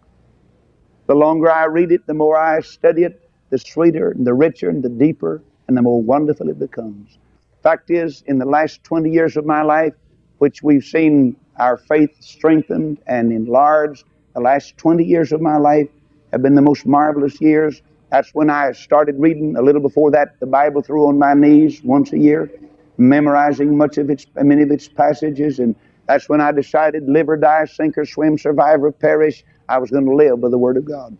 The 1.09 1.15
longer 1.15 1.51
I 1.51 1.65
read 1.67 1.93
it, 1.93 2.07
the 2.07 2.15
more 2.15 2.39
I 2.39 2.61
study 2.61 3.05
it, 3.05 3.31
the 3.51 3.59
sweeter 3.59 4.13
and 4.13 4.27
the 4.27 4.35
richer 4.35 4.71
and 4.71 4.83
the 4.83 4.89
deeper 4.89 5.43
and 5.69 5.77
the 5.77 5.83
more 5.83 6.03
wonderful 6.03 6.49
it 6.49 6.59
becomes. 6.59 7.19
Fact 7.63 7.91
is, 7.91 8.23
in 8.27 8.39
the 8.39 8.45
last 8.45 8.85
20 8.85 9.11
years 9.11 9.37
of 9.37 9.45
my 9.45 9.63
life, 9.63 9.95
which 10.39 10.63
we've 10.63 10.85
seen 10.85 11.37
our 11.59 11.77
faith 11.77 12.11
strengthened 12.21 12.99
and 13.07 13.33
enlarged, 13.33 14.05
the 14.35 14.41
last 14.41 14.77
20 14.77 15.05
years 15.05 15.33
of 15.33 15.41
my 15.41 15.57
life 15.57 15.89
have 16.33 16.43
been 16.43 16.55
the 16.55 16.63
most 16.63 16.87
marvelous 16.87 17.41
years. 17.41 17.83
That's 18.11 18.33
when 18.35 18.49
I 18.49 18.73
started 18.73 19.17
reading 19.19 19.57
a 19.57 19.63
little 19.63 19.81
before 19.81 20.11
that 20.13 20.39
the 20.41 20.47
Bible 20.47 20.83
through 20.83 21.09
on 21.09 21.19
my 21.19 21.35
knees 21.35 21.83
once 21.83 22.13
a 22.13 22.19
year, 22.19 22.51
memorizing 22.97 23.77
much 23.77 23.99
of 23.99 24.09
its 24.09 24.25
many 24.37 24.63
of 24.63 24.71
its 24.71 24.89
passages, 24.89 25.59
and 25.59 25.75
that's 26.07 26.29
when 26.29 26.41
I 26.41 26.53
decided 26.53 27.09
live 27.09 27.29
or 27.29 27.37
die, 27.37 27.65
sink 27.67 27.99
or 27.99 28.07
swim, 28.07 28.39
survive 28.39 28.83
or 28.83 28.93
perish. 28.93 29.45
I 29.69 29.79
was 29.79 29.91
going 29.91 30.07
to 30.07 30.15
live 30.15 30.41
by 30.41 30.49
the 30.49 30.59
Word 30.59 30.77
of 30.77 30.85
God. 30.85 31.17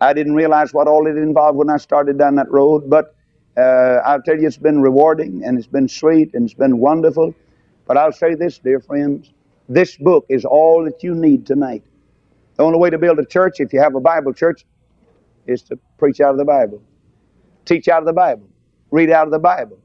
I 0.00 0.12
didn't 0.12 0.34
realize 0.34 0.74
what 0.74 0.88
all 0.88 1.06
it 1.06 1.16
involved 1.16 1.56
when 1.56 1.70
I 1.70 1.76
started 1.76 2.18
down 2.18 2.34
that 2.36 2.50
road, 2.50 2.90
but 2.90 3.14
uh, 3.56 4.00
I'll 4.04 4.22
tell 4.22 4.38
you, 4.38 4.46
it's 4.46 4.56
been 4.56 4.80
rewarding 4.80 5.42
and 5.44 5.58
it's 5.58 5.66
been 5.66 5.88
sweet 5.88 6.34
and 6.34 6.44
it's 6.44 6.54
been 6.54 6.78
wonderful. 6.78 7.34
But 7.86 7.96
I'll 7.96 8.12
say 8.12 8.34
this, 8.34 8.58
dear 8.58 8.80
friends, 8.80 9.32
this 9.68 9.96
book 9.96 10.26
is 10.28 10.44
all 10.44 10.84
that 10.84 11.02
you 11.02 11.14
need 11.14 11.46
tonight. 11.46 11.84
The 12.56 12.62
only 12.62 12.78
way 12.78 12.90
to 12.90 12.98
build 12.98 13.18
a 13.18 13.24
church, 13.24 13.60
if 13.60 13.72
you 13.72 13.80
have 13.80 13.94
a 13.94 14.00
Bible 14.00 14.32
church, 14.32 14.64
is 15.46 15.62
to 15.62 15.78
preach 15.98 16.20
out 16.20 16.30
of 16.30 16.38
the 16.38 16.44
Bible, 16.44 16.82
teach 17.64 17.88
out 17.88 18.00
of 18.00 18.06
the 18.06 18.12
Bible, 18.12 18.48
read 18.90 19.10
out 19.10 19.26
of 19.26 19.30
the 19.32 19.38
Bible. 19.38 19.78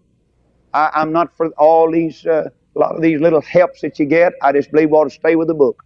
I, 0.73 1.01
am 1.01 1.11
not 1.11 1.35
for 1.35 1.47
all 1.57 1.91
these, 1.91 2.25
uh, 2.25 2.49
a 2.75 2.79
lot 2.79 2.95
of 2.95 3.01
these 3.01 3.19
little 3.19 3.41
helps 3.41 3.81
that 3.81 3.99
you 3.99 4.05
get. 4.05 4.33
I 4.41 4.51
just 4.51 4.71
believe 4.71 4.91
we 4.91 4.97
ought 4.97 5.05
to 5.05 5.09
stay 5.09 5.35
with 5.35 5.47
the 5.47 5.55
book. 5.55 5.83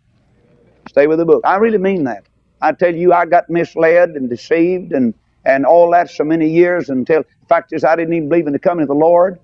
Stay 0.89 1.07
with 1.07 1.19
the 1.19 1.25
book. 1.25 1.41
I 1.45 1.55
really 1.55 1.77
mean 1.77 2.03
that. 2.03 2.25
I 2.61 2.73
tell 2.73 2.93
you, 2.93 3.13
I 3.13 3.25
got 3.25 3.49
misled 3.49 4.09
and 4.11 4.29
deceived 4.29 4.91
and, 4.91 5.13
and 5.45 5.65
all 5.65 5.91
that 5.91 6.09
so 6.09 6.23
many 6.23 6.49
years 6.49 6.89
until, 6.89 7.23
the 7.23 7.47
fact 7.47 7.73
is, 7.73 7.83
I 7.83 7.95
didn't 7.95 8.13
even 8.13 8.29
believe 8.29 8.47
in 8.47 8.53
the 8.53 8.59
coming 8.59 8.83
of 8.83 8.87
the 8.87 8.95
Lord. 8.95 9.39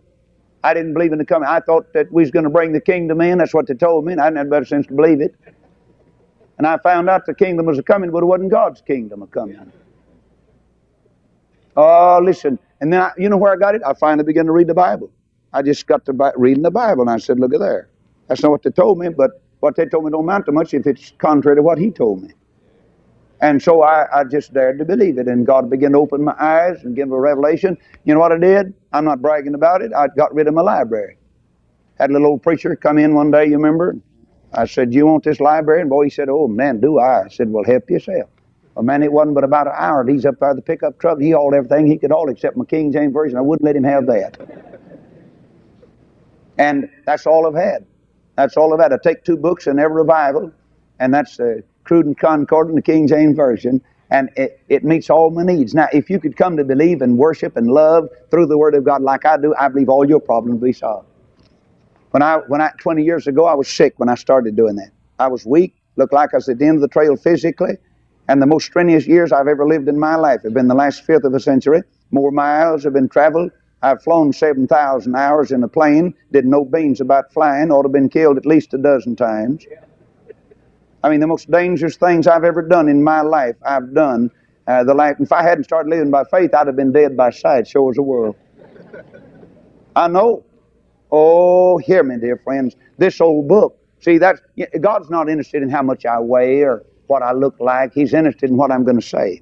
I 0.63 0.73
didn't 0.73 0.93
believe 0.93 1.11
in 1.11 1.19
the 1.19 1.25
coming. 1.25 1.47
I 1.47 1.59
thought 1.59 1.93
that 1.93 2.11
we 2.11 2.21
was 2.21 2.31
going 2.31 2.43
to 2.43 2.49
bring 2.49 2.73
the 2.73 2.81
kingdom 2.81 3.21
in. 3.21 3.37
That's 3.37 3.53
what 3.53 3.67
they 3.67 3.73
told 3.73 4.05
me, 4.05 4.13
and 4.13 4.21
I 4.21 4.25
didn't 4.25 4.37
have 4.37 4.49
better 4.49 4.65
sense 4.65 4.87
to 4.87 4.93
believe 4.93 5.21
it. 5.21 5.35
And 6.57 6.67
I 6.67 6.77
found 6.79 7.09
out 7.09 7.25
the 7.25 7.33
kingdom 7.33 7.65
was 7.65 7.79
a 7.79 7.83
coming, 7.83 8.11
but 8.11 8.23
it 8.23 8.25
wasn't 8.25 8.51
God's 8.51 8.81
kingdom 8.81 9.21
a 9.21 9.27
coming. 9.27 9.71
Oh, 11.77 12.19
listen. 12.21 12.59
And 12.81 12.91
then, 12.91 13.01
I, 13.01 13.11
you 13.17 13.29
know 13.29 13.37
where 13.37 13.53
I 13.53 13.55
got 13.55 13.75
it? 13.75 13.81
I 13.85 13.93
finally 13.93 14.25
began 14.25 14.45
to 14.45 14.51
read 14.51 14.67
the 14.67 14.73
Bible. 14.73 15.09
I 15.53 15.61
just 15.61 15.87
got 15.87 16.05
to 16.05 16.33
reading 16.35 16.63
the 16.63 16.71
Bible, 16.71 17.01
and 17.01 17.09
I 17.09 17.17
said, 17.17 17.39
look 17.39 17.53
at 17.53 17.59
there. 17.61 17.89
That's 18.27 18.43
not 18.43 18.51
what 18.51 18.63
they 18.63 18.69
told 18.69 18.99
me, 18.99 19.09
but 19.09 19.41
what 19.61 19.75
they 19.75 19.85
told 19.85 20.05
me 20.05 20.11
don't 20.11 20.45
to 20.45 20.51
much 20.51 20.73
if 20.73 20.85
it's 20.85 21.13
contrary 21.17 21.55
to 21.55 21.61
what 21.61 21.77
he 21.77 21.91
told 21.91 22.21
me. 22.21 22.33
And 23.41 23.61
so 23.61 23.83
I, 23.83 24.05
I 24.13 24.23
just 24.25 24.53
dared 24.53 24.79
to 24.79 24.85
believe 24.85 25.17
it, 25.17 25.27
and 25.27 25.45
God 25.45 25.69
began 25.69 25.93
to 25.93 25.99
open 25.99 26.23
my 26.23 26.35
eyes 26.39 26.83
and 26.83 26.95
give 26.95 27.11
a 27.11 27.19
revelation. 27.19 27.77
You 28.03 28.13
know 28.13 28.19
what 28.19 28.33
I 28.33 28.37
did? 28.37 28.73
I'm 28.91 29.05
not 29.05 29.21
bragging 29.21 29.55
about 29.55 29.81
it. 29.81 29.91
I 29.95 30.07
got 30.17 30.33
rid 30.33 30.47
of 30.47 30.53
my 30.53 30.61
library. 30.61 31.17
Had 31.97 32.09
a 32.09 32.13
little 32.13 32.29
old 32.29 32.43
preacher 32.43 32.75
come 32.75 32.97
in 32.97 33.13
one 33.13 33.31
day, 33.31 33.45
you 33.45 33.53
remember? 33.53 33.95
I 34.53 34.65
said, 34.65 34.93
you 34.93 35.05
want 35.05 35.23
this 35.23 35.39
library? 35.39 35.81
And 35.81 35.89
boy, 35.89 36.05
he 36.05 36.09
said, 36.09 36.27
Oh, 36.29 36.47
man, 36.47 36.79
do 36.81 36.99
I? 36.99 37.25
I 37.25 37.27
said, 37.29 37.49
Well, 37.51 37.63
help 37.63 37.89
yourself. 37.89 38.29
Well, 38.75 38.83
man, 38.83 39.03
it 39.03 39.11
wasn't 39.11 39.35
but 39.35 39.43
about 39.43 39.67
an 39.67 39.73
hour. 39.75 40.07
He's 40.07 40.25
up 40.25 40.35
there 40.39 40.55
the 40.55 40.61
pickup 40.61 40.99
truck. 40.99 41.19
He 41.19 41.31
hauled 41.31 41.53
everything 41.53 41.87
he 41.87 41.97
could 41.97 42.11
haul 42.11 42.29
except 42.29 42.57
my 42.57 42.65
King 42.65 42.91
James 42.91 43.13
Version. 43.13 43.37
I 43.37 43.41
wouldn't 43.41 43.65
let 43.65 43.75
him 43.75 43.83
have 43.83 44.07
that. 44.07 44.37
And 46.57 46.89
that's 47.05 47.25
all 47.27 47.47
I've 47.47 47.55
had. 47.61 47.85
That's 48.35 48.57
all 48.57 48.73
I've 48.73 48.79
had. 48.79 48.93
I 48.93 48.97
take 49.03 49.23
two 49.23 49.37
books 49.37 49.67
in 49.67 49.79
every 49.79 49.97
revival, 49.97 50.51
and 50.99 51.13
that's 51.13 51.37
the 51.37 51.63
Cruden 51.89 52.13
Concord 52.13 52.67
and 52.67 52.77
the 52.77 52.83
King 52.83 53.07
James 53.07 53.35
Version, 53.35 53.81
and 54.11 54.29
it, 54.35 54.61
it 54.69 54.83
meets 54.83 55.09
all 55.09 55.31
my 55.31 55.41
needs. 55.41 55.73
Now, 55.73 55.87
if 55.91 56.07
you 56.07 56.19
could 56.19 56.37
come 56.37 56.55
to 56.57 56.63
believe 56.63 57.01
and 57.01 57.17
worship 57.17 57.57
and 57.57 57.65
love 57.65 58.09
through 58.29 58.45
the 58.45 58.59
Word 58.59 58.75
of 58.75 58.83
God 58.83 59.01
like 59.01 59.25
I 59.25 59.37
do, 59.37 59.55
I 59.59 59.69
believe 59.69 59.89
all 59.89 60.07
your 60.07 60.19
problems 60.19 60.61
will 60.61 60.67
be 60.67 60.71
solved. 60.71 61.07
When 62.11 62.21
I, 62.21 62.41
when 62.47 62.61
I, 62.61 62.69
20 62.77 63.03
years 63.03 63.25
ago, 63.25 63.47
I 63.47 63.55
was 63.55 63.67
sick 63.67 63.95
when 63.97 64.07
I 64.07 64.13
started 64.13 64.55
doing 64.55 64.75
that. 64.75 64.91
I 65.17 65.29
was 65.29 65.47
weak, 65.47 65.73
looked 65.95 66.13
like 66.13 66.31
I 66.31 66.37
was 66.37 66.47
at 66.47 66.59
the 66.59 66.67
end 66.67 66.75
of 66.75 66.81
the 66.81 66.89
trail 66.89 67.15
physically, 67.15 67.75
and 68.27 68.39
the 68.39 68.45
most 68.45 68.67
strenuous 68.67 69.07
years 69.07 69.31
I've 69.31 69.47
ever 69.47 69.67
lived 69.67 69.89
in 69.89 69.97
my 69.97 70.13
life 70.13 70.43
have 70.43 70.53
been 70.53 70.67
the 70.67 70.75
last 70.75 71.05
fifth 71.05 71.23
of 71.23 71.33
a 71.33 71.39
century. 71.39 71.81
More 72.11 72.29
miles 72.29 72.83
have 72.83 72.93
been 72.93 73.09
traveled. 73.09 73.49
I've 73.81 74.03
flown 74.03 74.31
7,000 74.31 75.15
hours 75.15 75.51
in 75.51 75.63
a 75.63 75.67
plane, 75.67 76.13
didn't 76.31 76.51
know 76.51 76.65
beans 76.65 77.01
about 77.01 77.33
flying, 77.33 77.71
ought 77.71 77.81
to 77.81 77.87
have 77.87 77.93
been 77.93 78.09
killed 78.09 78.37
at 78.37 78.45
least 78.45 78.75
a 78.75 78.77
dozen 78.77 79.15
times. 79.15 79.65
I 81.03 81.09
mean, 81.09 81.19
the 81.19 81.27
most 81.27 81.49
dangerous 81.49 81.95
things 81.95 82.27
I've 82.27 82.43
ever 82.43 82.61
done 82.61 82.89
in 82.89 83.03
my 83.03 83.21
life, 83.21 83.55
I've 83.65 83.93
done. 83.93 84.31
Uh, 84.67 84.83
the 84.83 84.93
life, 84.93 85.15
if 85.19 85.31
I 85.31 85.41
hadn't 85.41 85.63
started 85.63 85.89
living 85.89 86.11
by 86.11 86.23
faith, 86.25 86.53
I'd 86.53 86.67
have 86.67 86.75
been 86.75 86.91
dead 86.91 87.17
by 87.17 87.31
sight, 87.31 87.67
sure 87.67 87.89
as 87.89 87.95
the 87.95 88.03
world. 88.03 88.35
I 89.95 90.07
know. 90.07 90.45
Oh, 91.11 91.77
hear 91.77 92.03
me, 92.03 92.17
dear 92.17 92.37
friends. 92.37 92.75
This 92.97 93.19
old 93.19 93.47
book. 93.47 93.77
See, 93.99 94.17
that's 94.17 94.41
God's 94.79 95.09
not 95.09 95.27
interested 95.27 95.63
in 95.63 95.69
how 95.69 95.81
much 95.81 96.05
I 96.05 96.19
weigh 96.19 96.61
or 96.61 96.83
what 97.07 97.23
I 97.23 97.31
look 97.31 97.59
like. 97.59 97.93
He's 97.93 98.13
interested 98.13 98.49
in 98.49 98.57
what 98.57 98.71
I'm 98.71 98.83
going 98.83 98.99
to 98.99 99.05
say. 99.05 99.41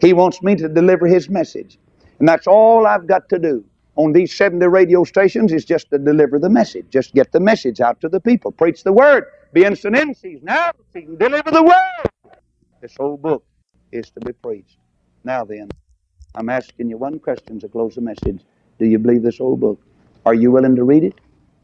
He 0.00 0.12
wants 0.12 0.42
me 0.42 0.56
to 0.56 0.68
deliver 0.68 1.06
His 1.06 1.28
message. 1.28 1.78
And 2.18 2.28
that's 2.28 2.46
all 2.46 2.86
I've 2.86 3.06
got 3.06 3.28
to 3.30 3.38
do 3.38 3.64
on 3.96 4.12
these 4.12 4.34
70 4.34 4.66
radio 4.66 5.04
stations 5.04 5.52
is 5.52 5.64
just 5.64 5.90
to 5.90 5.98
deliver 5.98 6.38
the 6.38 6.48
message. 6.48 6.86
Just 6.90 7.14
get 7.14 7.32
the 7.32 7.40
message 7.40 7.80
out 7.80 8.00
to 8.00 8.08
the 8.08 8.20
people. 8.20 8.50
Preach 8.50 8.84
the 8.84 8.92
word. 8.92 9.24
Be 9.52 9.64
instant 9.64 9.96
in 9.96 10.14
season, 10.14 10.48
out 10.48 10.76
of. 10.78 11.18
Deliver 11.18 11.50
the 11.50 11.62
word. 11.62 12.32
This 12.80 12.96
whole 12.96 13.16
book 13.18 13.44
is 13.92 14.10
to 14.12 14.20
be 14.20 14.32
preached. 14.32 14.78
Now 15.24 15.44
then, 15.44 15.68
I'm 16.34 16.48
asking 16.48 16.88
you 16.88 16.96
one 16.96 17.18
question 17.18 17.60
to 17.60 17.68
close 17.68 17.94
the 17.94 18.00
message. 18.00 18.42
Do 18.78 18.86
you 18.86 18.98
believe 18.98 19.22
this 19.22 19.38
whole 19.38 19.56
book? 19.56 19.78
Are 20.24 20.34
you 20.34 20.50
willing 20.50 20.74
to 20.76 20.84
read 20.84 21.04
it? 21.04 21.14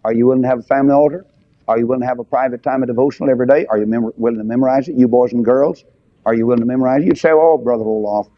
Are 0.04 0.12
you 0.12 0.26
willing 0.26 0.42
to 0.42 0.48
have 0.48 0.58
a 0.60 0.62
family 0.62 0.92
altar? 0.92 1.26
Are 1.66 1.78
you 1.78 1.86
willing 1.86 2.02
to 2.02 2.06
have 2.06 2.18
a 2.18 2.24
private 2.24 2.62
time 2.62 2.82
of 2.82 2.88
devotional 2.88 3.30
every 3.30 3.46
day? 3.46 3.66
Are 3.66 3.78
you 3.78 4.12
willing 4.16 4.38
to 4.38 4.44
memorize 4.44 4.88
it? 4.88 4.94
You 4.94 5.08
boys 5.08 5.32
and 5.32 5.44
girls, 5.44 5.84
are 6.26 6.34
you 6.34 6.46
willing 6.46 6.60
to 6.60 6.66
memorize 6.66 7.02
it? 7.02 7.06
You'd 7.06 7.18
say, 7.18 7.30
oh, 7.32 7.58
Brother 7.58 7.84
Roloff, 7.84 8.30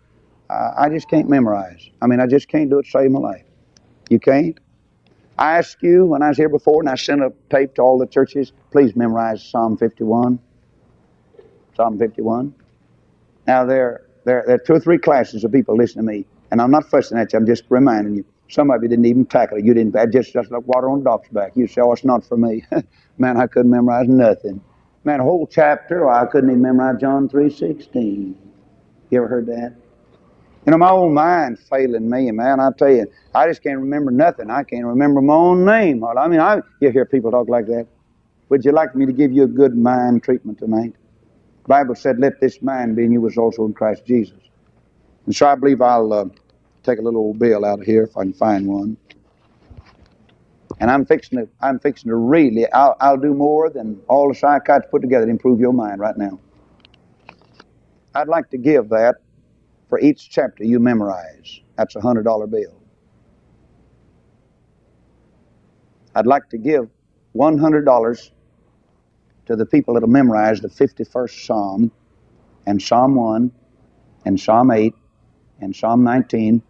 uh, 0.49 0.73
I 0.79 0.89
just 0.89 1.09
can't 1.09 1.29
memorize. 1.29 1.91
I 2.01 2.07
mean, 2.07 2.21
I 2.21 2.27
just 2.27 2.49
can't 2.49 2.71
do 2.71 2.79
it 2.79 2.85
to 2.85 2.91
save 2.91 3.11
my 3.11 3.21
life. 3.21 3.45
You 4.09 4.21
can't? 4.21 4.59
I 5.41 5.57
asked 5.57 5.83
you 5.83 6.05
when 6.05 6.23
I 6.23 6.29
was 6.29 6.37
here 6.37 6.51
before, 6.51 6.83
and 6.83 6.89
I 6.91 6.97
sent 6.97 7.23
a 7.23 7.33
tape 7.49 7.75
to 7.77 7.83
all 7.83 7.99
the 7.99 8.07
churches, 8.07 8.53
please 8.71 8.95
memorize 8.95 9.43
Psalm 9.43 9.79
51. 9.79 10.39
Psalm 11.75 11.99
51. 11.99 12.55
Now, 13.47 13.65
there, 13.65 14.03
there, 14.27 14.45
there 14.47 14.57
are 14.57 14.59
two 14.59 14.75
or 14.75 14.81
three 14.81 14.99
classes 14.99 15.43
of 15.43 15.51
people 15.51 15.77
listening 15.77 16.07
to 16.07 16.13
me, 16.13 16.27
and 16.51 16.61
I'm 16.61 16.71
not 16.71 16.91
fussing 16.91 17.17
at 17.17 17.33
you, 17.33 17.39
I'm 17.39 17.47
just 17.47 17.65
reminding 17.71 18.17
you. 18.17 18.25
Some 18.51 18.71
of 18.71 18.83
you 18.83 18.89
didn't 18.89 19.07
even 19.07 19.25
tackle 19.25 19.57
it. 19.57 19.65
You 19.65 19.73
didn't, 19.73 19.95
just, 20.13 20.35
just 20.35 20.51
like 20.51 20.67
water 20.67 20.91
on 20.91 21.01
a 21.01 21.05
doc's 21.05 21.29
back. 21.31 21.53
You 21.55 21.67
say, 21.67 21.81
oh, 21.81 21.93
it's 21.93 22.05
not 22.05 22.23
for 22.23 22.37
me. 22.37 22.65
Man, 23.19 23.39
I 23.39 23.47
couldn't 23.47 23.71
memorize 23.71 24.09
nothing. 24.09 24.61
Man, 25.05 25.21
a 25.21 25.23
whole 25.23 25.47
chapter, 25.47 26.05
well, 26.05 26.15
I 26.15 26.27
couldn't 26.27 26.51
even 26.51 26.61
memorize 26.61 27.01
John 27.01 27.31
3.16. 27.31 28.35
You 29.09 29.19
ever 29.19 29.29
heard 29.29 29.47
that? 29.47 29.75
You 30.67 30.73
know, 30.73 30.79
my 30.79 30.91
old 30.91 31.15
mind's 31.15 31.63
failing 31.69 32.09
me, 32.11 32.31
man. 32.33 32.61
I 32.61 32.71
tell 32.77 32.91
you, 32.91 33.07
I 33.35 33.47
just 33.47 33.63
can't 33.63 33.79
remember 33.79 34.11
nothing. 34.11 34.51
I 34.51 34.63
can't 34.63 34.85
remember 34.85 35.23
my 35.23 35.35
own 35.35 35.65
name. 35.65 36.05
I 36.05 36.29
mean, 36.29 36.41
I, 36.41 36.61
you 36.81 36.91
hear 36.91 37.07
people 37.07 37.31
talk 37.31 37.49
like 37.49 37.67
that. 37.67 37.87
Would 38.51 38.65
you 38.65 38.73
like 38.73 38.95
me 38.95 39.07
to 39.07 39.13
give 39.13 39.33
you 39.33 39.45
a 39.45 39.49
good 39.49 39.77
mind 39.77 40.23
treatment 40.23 40.59
tonight? 40.59 40.95
The 41.63 41.69
Bible 41.69 41.95
said, 41.95 42.19
let 42.19 42.41
this 42.41 42.61
mind 42.61 42.97
be 42.97 43.05
in 43.05 43.13
you 43.13 43.21
was 43.21 43.39
also 43.39 43.65
in 43.65 43.73
Christ 43.73 44.05
Jesus. 44.05 44.39
And 45.25 45.35
so 45.35 45.47
I 45.47 45.55
believe 45.55 45.81
I'll 45.81 46.13
uh, 46.13 46.25
take 46.83 46.99
a 46.99 47.03
little 47.03 47.21
old 47.21 47.39
bill 47.39 47.65
out 47.65 47.81
of 47.81 47.87
here 47.87 48.03
if 48.03 48.17
I 48.17 48.23
can 48.23 48.33
find 48.33 48.67
one. 48.67 48.97
And 50.79 50.91
I'm 50.91 51.07
fixing 51.07 51.39
to, 51.39 51.49
I'm 51.61 51.79
fixing 51.79 52.11
to 52.11 52.17
really, 52.17 52.71
I'll, 52.73 52.97
I'll 53.01 53.19
do 53.19 53.35
more 53.35 53.71
than 53.71 54.01
all 54.09 54.29
the 54.29 54.35
psychiatrists 54.35 54.91
put 54.91 55.03
together 55.03 55.27
to 55.27 55.31
improve 55.31 55.61
your 55.61 55.73
mind 55.73 56.01
right 56.01 56.17
now. 56.17 56.39
I'd 58.15 58.29
like 58.29 58.51
to 58.51 58.59
give 58.59 58.89
that 58.91 59.17
for 59.91 60.01
each 60.01 60.31
chapter 60.31 60.65
you 60.65 60.79
memorize. 60.79 61.61
That's 61.77 61.97
a 61.97 62.01
$100 62.01 62.51
bill. 62.51 62.81
I'd 66.15 66.27
like 66.27 66.49
to 66.51 66.59
give 66.59 66.89
$100 67.37 68.31
to 69.47 69.57
the 69.57 69.67
people 69.67 69.95
that'll 69.95 70.09
memorize 70.09 70.61
the 70.61 70.69
51st 70.69 71.47
Psalm 71.47 71.93
and 72.67 72.81
Psalm 72.81 73.15
1 73.17 73.53
and 74.25 74.41
Psalm 74.41 74.71
8 74.71 74.95
and 75.61 75.75
Psalm 75.75 76.05
19 76.05 76.63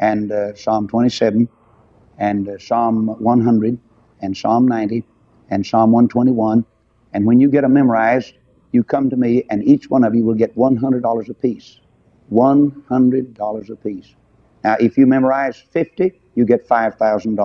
and 0.00 0.32
uh, 0.32 0.54
Psalm 0.54 0.88
27 0.88 1.48
and 2.18 2.48
uh, 2.48 2.58
Psalm 2.58 3.06
100 3.06 3.78
and 4.20 4.36
Psalm 4.36 4.68
90 4.68 5.04
and 5.50 5.66
Psalm 5.66 5.92
121. 5.92 6.64
And 7.14 7.26
when 7.26 7.40
you 7.40 7.48
get 7.48 7.62
them 7.62 7.74
memorized, 7.74 8.34
you 8.72 8.82
come 8.82 9.10
to 9.10 9.16
me, 9.16 9.44
and 9.50 9.62
each 9.64 9.90
one 9.90 10.02
of 10.02 10.14
you 10.14 10.24
will 10.24 10.34
get 10.34 10.56
$100 10.56 11.28
apiece. 11.28 11.80
$100 12.32 13.70
apiece. 13.70 14.14
Now, 14.64 14.76
if 14.80 14.96
you 14.96 15.06
memorize 15.06 15.56
50, 15.56 16.12
you 16.34 16.44
get 16.44 16.66
$5,000. 16.68 17.36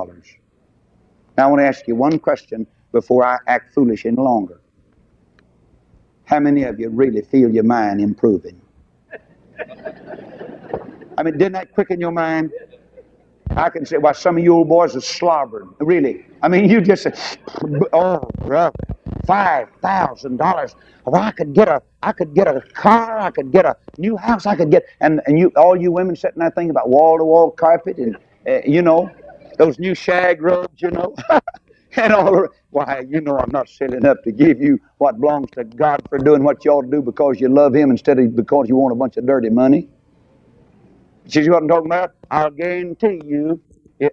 Now, 1.37 1.47
I 1.47 1.47
want 1.47 1.59
to 1.59 1.67
ask 1.67 1.87
you 1.87 1.95
one 1.95 2.19
question 2.19 2.65
before 2.91 3.25
I 3.25 3.37
act 3.47 3.73
foolish 3.73 4.05
any 4.05 4.17
longer. 4.17 4.61
How 6.25 6.39
many 6.39 6.63
of 6.63 6.79
you 6.79 6.89
really 6.89 7.21
feel 7.21 7.49
your 7.49 7.63
mind 7.63 8.01
improving? 8.01 8.61
I 11.17 11.23
mean, 11.23 11.37
didn't 11.37 11.53
that 11.53 11.73
quicken 11.73 11.99
your 11.99 12.11
mind? 12.11 12.51
I 13.51 13.69
can 13.69 13.85
say, 13.85 13.97
well, 13.97 14.13
some 14.13 14.37
of 14.37 14.43
you 14.43 14.53
old 14.53 14.69
boys 14.69 14.95
are 14.95 15.01
slobbering. 15.01 15.73
Really. 15.79 16.25
I 16.41 16.47
mean, 16.47 16.69
you 16.69 16.81
just 16.81 17.07
oh, 17.93 18.29
brother, 18.45 18.75
five 19.27 19.69
thousand 19.81 20.37
dollars. 20.37 20.75
Well, 21.05 21.21
I 21.21 21.31
could 21.31 21.53
get 21.53 21.67
a, 21.67 21.81
I 22.01 22.13
could 22.13 22.33
get 22.33 22.47
a 22.47 22.61
car. 22.61 23.19
I 23.19 23.29
could 23.29 23.51
get 23.51 23.65
a 23.65 23.77
new 23.97 24.17
house. 24.17 24.47
I 24.47 24.55
could 24.55 24.71
get, 24.71 24.85
and 25.01 25.21
and 25.27 25.37
you, 25.37 25.51
all 25.57 25.75
you 25.75 25.91
women 25.91 26.15
sitting 26.15 26.39
there 26.39 26.51
thinking 26.51 26.71
about 26.71 26.89
wall 26.89 27.17
to 27.19 27.25
wall 27.25 27.51
carpet 27.51 27.97
and, 27.97 28.17
uh, 28.47 28.61
you 28.65 28.81
know, 28.81 29.11
those 29.59 29.77
new 29.77 29.93
shag 29.93 30.41
robes, 30.41 30.81
you 30.81 30.91
know. 30.91 31.15
and 31.97 32.13
all 32.13 32.31
the, 32.31 32.49
why 32.71 33.05
you 33.09 33.21
know 33.21 33.37
I'm 33.37 33.51
not 33.51 33.69
silly 33.69 33.97
enough 33.97 34.17
to 34.23 34.31
give 34.31 34.61
you 34.61 34.79
what 34.97 35.19
belongs 35.19 35.49
to 35.51 35.65
God 35.65 36.01
for 36.09 36.17
doing 36.17 36.43
what 36.43 36.63
you 36.65 36.71
ought 36.71 36.83
to 36.83 36.91
do 36.91 37.01
because 37.01 37.39
you 37.39 37.49
love 37.49 37.75
Him 37.75 37.91
instead 37.91 38.19
of 38.19 38.35
because 38.35 38.69
you 38.69 38.77
want 38.77 38.93
a 38.93 38.95
bunch 38.95 39.17
of 39.17 39.27
dirty 39.27 39.49
money. 39.49 39.89
See 41.27 41.49
what 41.49 41.63
I'm 41.63 41.67
talking 41.67 41.87
about? 41.87 42.13
I'll 42.31 42.51
guarantee 42.51 43.21
you, 43.25 43.61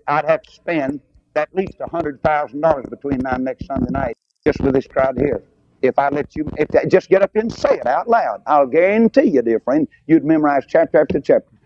I'd 0.09 0.25
have 0.25 0.43
to 0.43 0.51
spend 0.53 1.01
at 1.37 1.55
least 1.55 1.77
a 1.81 1.89
hundred 1.89 2.23
thousand 2.23 2.61
dollars 2.61 2.87
between 2.91 3.19
now 3.21 3.35
and 3.35 3.45
next 3.45 3.67
Sunday 3.67 3.91
night 3.91 4.17
just 4.47 4.61
with 4.61 4.75
this 4.75 4.87
crowd 4.87 5.19
here. 5.19 5.43
If 5.83 5.99
I 5.99 6.09
let 6.09 6.37
you, 6.37 6.47
if 6.57 6.69
that, 6.69 6.91
just 6.91 7.09
get 7.09 7.23
up 7.23 7.31
and 7.35 7.53
say 7.53 7.71
it 7.71 7.87
out 7.87 8.09
loud, 8.09 8.43
I'll 8.47 8.67
guarantee 8.67 9.31
you, 9.31 9.43
dear 9.43 9.61
friend, 9.61 9.89
you'd 10.07 10.25
memorize 10.25 10.65
chapter 10.69 11.01
after 11.01 11.21
chapter. 11.21 11.57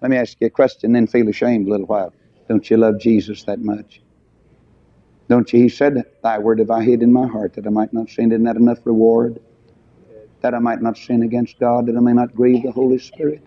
Let 0.00 0.10
me 0.10 0.16
ask 0.16 0.36
you 0.40 0.46
a 0.46 0.50
question, 0.50 0.92
then 0.92 1.06
feel 1.06 1.28
ashamed 1.28 1.66
a 1.66 1.70
little 1.70 1.86
while. 1.86 2.12
Don't 2.48 2.68
you 2.70 2.76
love 2.76 3.00
Jesus 3.00 3.42
that 3.44 3.60
much? 3.60 4.00
Don't 5.28 5.50
you? 5.52 5.60
He 5.60 5.68
said, 5.68 6.04
Thy 6.22 6.38
word 6.38 6.58
have 6.60 6.70
I 6.70 6.84
hid 6.84 7.02
in 7.02 7.12
my 7.12 7.26
heart 7.26 7.54
that 7.54 7.66
I 7.66 7.70
might 7.70 7.92
not 7.92 8.08
sin. 8.08 8.30
Isn't 8.30 8.44
that 8.44 8.56
enough 8.56 8.78
reward? 8.84 9.40
That 10.42 10.54
I 10.54 10.58
might 10.58 10.80
not 10.80 10.96
sin 10.96 11.22
against 11.22 11.58
God, 11.58 11.86
that 11.86 11.96
I 11.96 12.00
may 12.00 12.12
not 12.12 12.34
grieve 12.34 12.62
the 12.62 12.70
Holy 12.70 12.98
Spirit, 12.98 13.42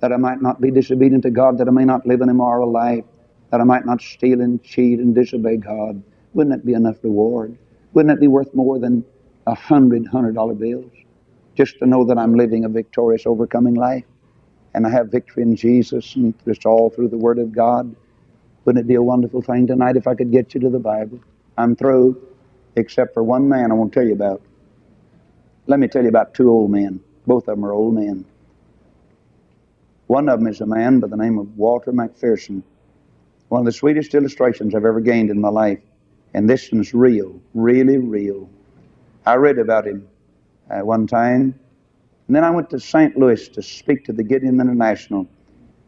that 0.00 0.12
I 0.12 0.16
might 0.16 0.40
not 0.40 0.60
be 0.60 0.70
disobedient 0.70 1.24
to 1.24 1.30
God, 1.30 1.58
that 1.58 1.68
I 1.68 1.72
may 1.72 1.84
not 1.84 2.06
live 2.06 2.20
an 2.20 2.28
immoral 2.28 2.70
life, 2.70 3.04
that 3.50 3.60
I 3.60 3.64
might 3.64 3.86
not 3.86 4.00
steal 4.00 4.40
and 4.40 4.62
cheat 4.62 5.00
and 5.00 5.14
disobey 5.14 5.56
God. 5.56 6.02
Wouldn't 6.34 6.54
that 6.54 6.64
be 6.64 6.74
enough 6.74 7.02
reward? 7.02 7.58
Wouldn't 7.94 8.12
it 8.16 8.20
be 8.20 8.28
worth 8.28 8.54
more 8.54 8.78
than 8.78 9.04
a 9.46 9.54
hundred 9.54 10.06
hundred 10.06 10.34
dollar 10.34 10.54
bills? 10.54 10.92
Just 11.56 11.78
to 11.80 11.86
know 11.86 12.04
that 12.06 12.18
I'm 12.18 12.34
living 12.34 12.64
a 12.64 12.68
victorious, 12.68 13.26
overcoming 13.26 13.74
life 13.74 14.04
and 14.74 14.86
I 14.86 14.90
have 14.90 15.08
victory 15.10 15.42
in 15.42 15.56
Jesus 15.56 16.14
and 16.16 16.34
it's 16.46 16.66
all 16.66 16.90
through 16.90 17.08
the 17.08 17.18
Word 17.18 17.38
of 17.38 17.52
God. 17.52 17.94
Wouldn't 18.64 18.84
it 18.84 18.88
be 18.88 18.94
a 18.94 19.02
wonderful 19.02 19.42
thing 19.42 19.66
tonight 19.66 19.96
if 19.96 20.06
I 20.06 20.14
could 20.14 20.30
get 20.30 20.54
you 20.54 20.60
to 20.60 20.70
the 20.70 20.78
Bible? 20.78 21.20
I'm 21.58 21.76
through, 21.76 22.20
except 22.76 23.14
for 23.14 23.22
one 23.22 23.48
man 23.48 23.70
I 23.70 23.74
want 23.74 23.92
to 23.92 24.00
tell 24.00 24.06
you 24.06 24.14
about. 24.14 24.42
Let 25.66 25.80
me 25.80 25.88
tell 25.88 26.02
you 26.02 26.08
about 26.08 26.34
two 26.34 26.50
old 26.50 26.70
men. 26.70 27.00
Both 27.26 27.48
of 27.48 27.56
them 27.56 27.64
are 27.64 27.72
old 27.72 27.94
men. 27.94 28.24
One 30.06 30.28
of 30.28 30.40
them 30.40 30.48
is 30.48 30.60
a 30.60 30.66
man 30.66 31.00
by 31.00 31.08
the 31.08 31.16
name 31.16 31.38
of 31.38 31.56
Walter 31.58 31.92
McPherson. 31.92 32.62
One 33.48 33.60
of 33.60 33.64
the 33.66 33.72
sweetest 33.72 34.14
illustrations 34.14 34.74
I've 34.74 34.84
ever 34.84 35.00
gained 35.00 35.30
in 35.30 35.40
my 35.40 35.48
life. 35.50 35.80
And 36.34 36.48
this 36.48 36.70
one's 36.70 36.94
real, 36.94 37.40
really 37.54 37.98
real. 37.98 38.48
I 39.26 39.34
read 39.34 39.58
about 39.58 39.86
him 39.86 40.08
uh, 40.70 40.80
one 40.80 41.06
time. 41.06 41.58
And 42.26 42.36
then 42.36 42.44
I 42.44 42.50
went 42.50 42.70
to 42.70 42.80
St. 42.80 43.16
Louis 43.16 43.48
to 43.48 43.62
speak 43.62 44.04
to 44.04 44.12
the 44.12 44.22
Gideon 44.22 44.60
International, 44.60 45.26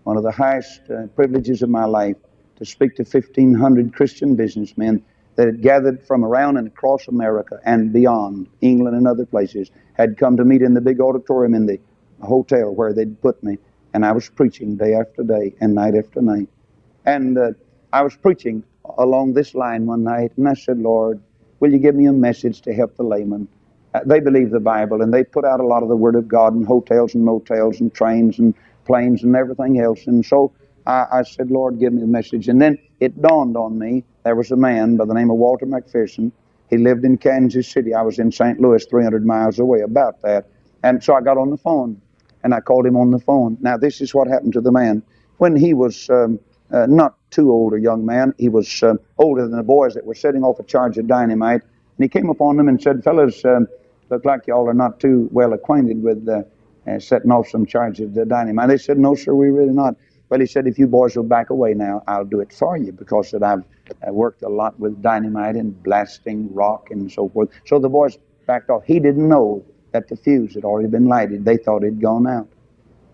one 0.03 0.16
of 0.16 0.24
the 0.24 0.32
highest 0.32 0.80
uh, 0.90 1.07
privileges 1.09 1.62
of 1.62 1.70
my 1.70 1.84
life, 1.84 2.16
to 2.57 2.64
speak 2.64 2.97
to 2.97 3.05
1,500 3.05 3.95
Christian 3.95 4.34
businessmen 4.34 5.05
that 5.36 5.47
had 5.47 5.62
gathered 5.62 6.03
from 6.03 6.24
around 6.24 6.57
and 6.57 6.66
across 6.66 7.09
America 7.09 7.59
and 7.64 7.93
beyond, 7.93 8.49
England 8.61 8.97
and 8.97 9.07
other 9.07 9.24
places, 9.24 9.70
had 9.95 10.18
come 10.18 10.36
to 10.36 10.45
meet 10.45 10.62
in 10.62 10.74
the 10.74 10.80
big 10.80 11.01
auditorium 11.01 11.55
in 11.55 11.66
the 11.66 11.78
hotel 12.20 12.74
where 12.74 12.93
they'd 12.93 13.20
put 13.22 13.43
me. 13.43 13.59
And 13.95 14.05
I 14.05 14.12
was 14.12 14.28
preaching 14.28 14.76
day 14.76 14.95
after 14.95 15.22
day 15.22 15.55
and 15.61 15.74
night 15.74 15.95
after 15.95 16.20
night. 16.20 16.49
And 17.05 17.38
uh, 17.38 17.53
I 17.93 18.03
was 18.03 18.16
preaching 18.16 18.64
along 18.98 19.34
this 19.34 19.54
line 19.54 19.86
one 19.86 20.04
night, 20.04 20.32
and 20.36 20.48
I 20.48 20.54
said, 20.54 20.78
Lord, 20.78 21.20
will 21.60 21.72
you 21.72 21.78
give 21.78 21.94
me 21.94 22.06
a 22.06 22.12
message 22.12 22.60
to 22.62 22.74
help 22.74 22.96
the 22.96 23.02
layman? 23.02 23.48
Uh, 23.94 24.00
they 24.06 24.20
believe 24.20 24.50
the 24.50 24.60
Bible, 24.60 25.02
and 25.02 25.12
they 25.12 25.22
put 25.24 25.44
out 25.44 25.60
a 25.60 25.66
lot 25.66 25.82
of 25.82 25.88
the 25.88 25.96
Word 25.96 26.14
of 26.14 26.26
God 26.26 26.54
in 26.54 26.64
hotels 26.64 27.14
and 27.14 27.24
motels 27.24 27.80
and 27.80 27.92
trains 27.92 28.38
and 28.38 28.54
planes 28.84 29.22
and 29.22 29.36
everything 29.36 29.80
else. 29.80 30.06
And 30.06 30.24
so 30.24 30.52
I, 30.86 31.06
I 31.12 31.22
said, 31.22 31.50
Lord, 31.50 31.78
give 31.78 31.92
me 31.92 32.02
a 32.02 32.06
message. 32.06 32.48
And 32.48 32.60
then 32.60 32.78
it 33.00 33.20
dawned 33.20 33.56
on 33.56 33.78
me 33.78 34.04
there 34.24 34.36
was 34.36 34.50
a 34.50 34.56
man 34.56 34.96
by 34.96 35.04
the 35.04 35.14
name 35.14 35.30
of 35.30 35.36
Walter 35.36 35.66
McPherson. 35.66 36.32
He 36.70 36.78
lived 36.78 37.04
in 37.04 37.18
Kansas 37.18 37.68
City. 37.68 37.94
I 37.94 38.02
was 38.02 38.18
in 38.18 38.32
St. 38.32 38.60
Louis, 38.60 38.84
300 38.86 39.26
miles 39.26 39.58
away, 39.58 39.80
about 39.80 40.22
that. 40.22 40.46
And 40.82 41.02
so 41.02 41.14
I 41.14 41.20
got 41.20 41.36
on 41.36 41.50
the 41.50 41.56
phone, 41.56 42.00
and 42.42 42.54
I 42.54 42.60
called 42.60 42.86
him 42.86 42.96
on 42.96 43.10
the 43.10 43.18
phone. 43.18 43.58
Now, 43.60 43.76
this 43.76 44.00
is 44.00 44.14
what 44.14 44.26
happened 44.26 44.54
to 44.54 44.60
the 44.60 44.72
man. 44.72 45.02
When 45.38 45.54
he 45.54 45.74
was 45.74 46.08
um, 46.08 46.40
uh, 46.72 46.86
not 46.86 47.16
too 47.32 47.50
old 47.50 47.74
a 47.74 47.80
young 47.80 48.06
man. 48.06 48.34
He 48.38 48.48
was 48.48 48.82
uh, 48.82 48.94
older 49.18 49.42
than 49.42 49.56
the 49.56 49.62
boys 49.62 49.94
that 49.94 50.04
were 50.04 50.14
setting 50.14 50.44
off 50.44 50.60
a 50.60 50.62
charge 50.62 50.98
of 50.98 51.06
dynamite. 51.06 51.62
And 51.62 52.04
he 52.04 52.08
came 52.08 52.28
upon 52.30 52.56
them 52.56 52.68
and 52.68 52.80
said, 52.80 53.02
Fellas, 53.02 53.44
uh, 53.44 53.60
look 54.10 54.24
like 54.24 54.46
y'all 54.46 54.68
are 54.68 54.74
not 54.74 55.00
too 55.00 55.28
well 55.32 55.52
acquainted 55.52 56.02
with 56.02 56.28
uh, 56.28 56.42
uh, 56.88 56.98
setting 56.98 57.32
off 57.32 57.48
some 57.48 57.66
charges 57.66 58.16
of 58.16 58.28
dynamite. 58.28 58.68
They 58.68 58.78
said, 58.78 58.98
No, 58.98 59.14
sir, 59.14 59.34
we 59.34 59.50
really 59.50 59.72
not. 59.72 59.96
Well, 60.28 60.40
he 60.40 60.46
said, 60.46 60.66
If 60.66 60.78
you 60.78 60.86
boys 60.86 61.16
will 61.16 61.24
back 61.24 61.50
away 61.50 61.74
now, 61.74 62.02
I'll 62.06 62.24
do 62.24 62.40
it 62.40 62.52
for 62.52 62.76
you 62.76 62.92
because 62.92 63.30
that 63.32 63.42
I've 63.42 63.64
uh, 64.06 64.12
worked 64.12 64.42
a 64.42 64.48
lot 64.48 64.78
with 64.78 65.02
dynamite 65.02 65.56
and 65.56 65.80
blasting 65.82 66.52
rock 66.54 66.90
and 66.90 67.10
so 67.10 67.28
forth. 67.28 67.50
So 67.66 67.78
the 67.78 67.88
boys 67.88 68.18
backed 68.46 68.70
off. 68.70 68.84
He 68.84 69.00
didn't 69.00 69.28
know 69.28 69.64
that 69.92 70.08
the 70.08 70.16
fuse 70.16 70.54
had 70.54 70.64
already 70.64 70.88
been 70.88 71.06
lighted. 71.06 71.44
They 71.44 71.56
thought 71.56 71.82
it 71.82 71.86
had 71.86 72.00
gone 72.00 72.26
out. 72.26 72.48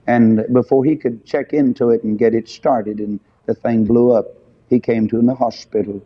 And 0.06 0.46
before 0.52 0.84
he 0.84 0.96
could 0.96 1.24
check 1.26 1.52
into 1.52 1.90
it 1.90 2.02
and 2.02 2.18
get 2.18 2.34
it 2.34 2.48
started 2.48 2.98
and 2.98 3.20
the 3.48 3.54
thing 3.54 3.84
blew 3.84 4.12
up. 4.12 4.26
He 4.68 4.78
came 4.78 5.08
to 5.08 5.18
in 5.18 5.26
the 5.26 5.34
hospital, 5.34 6.02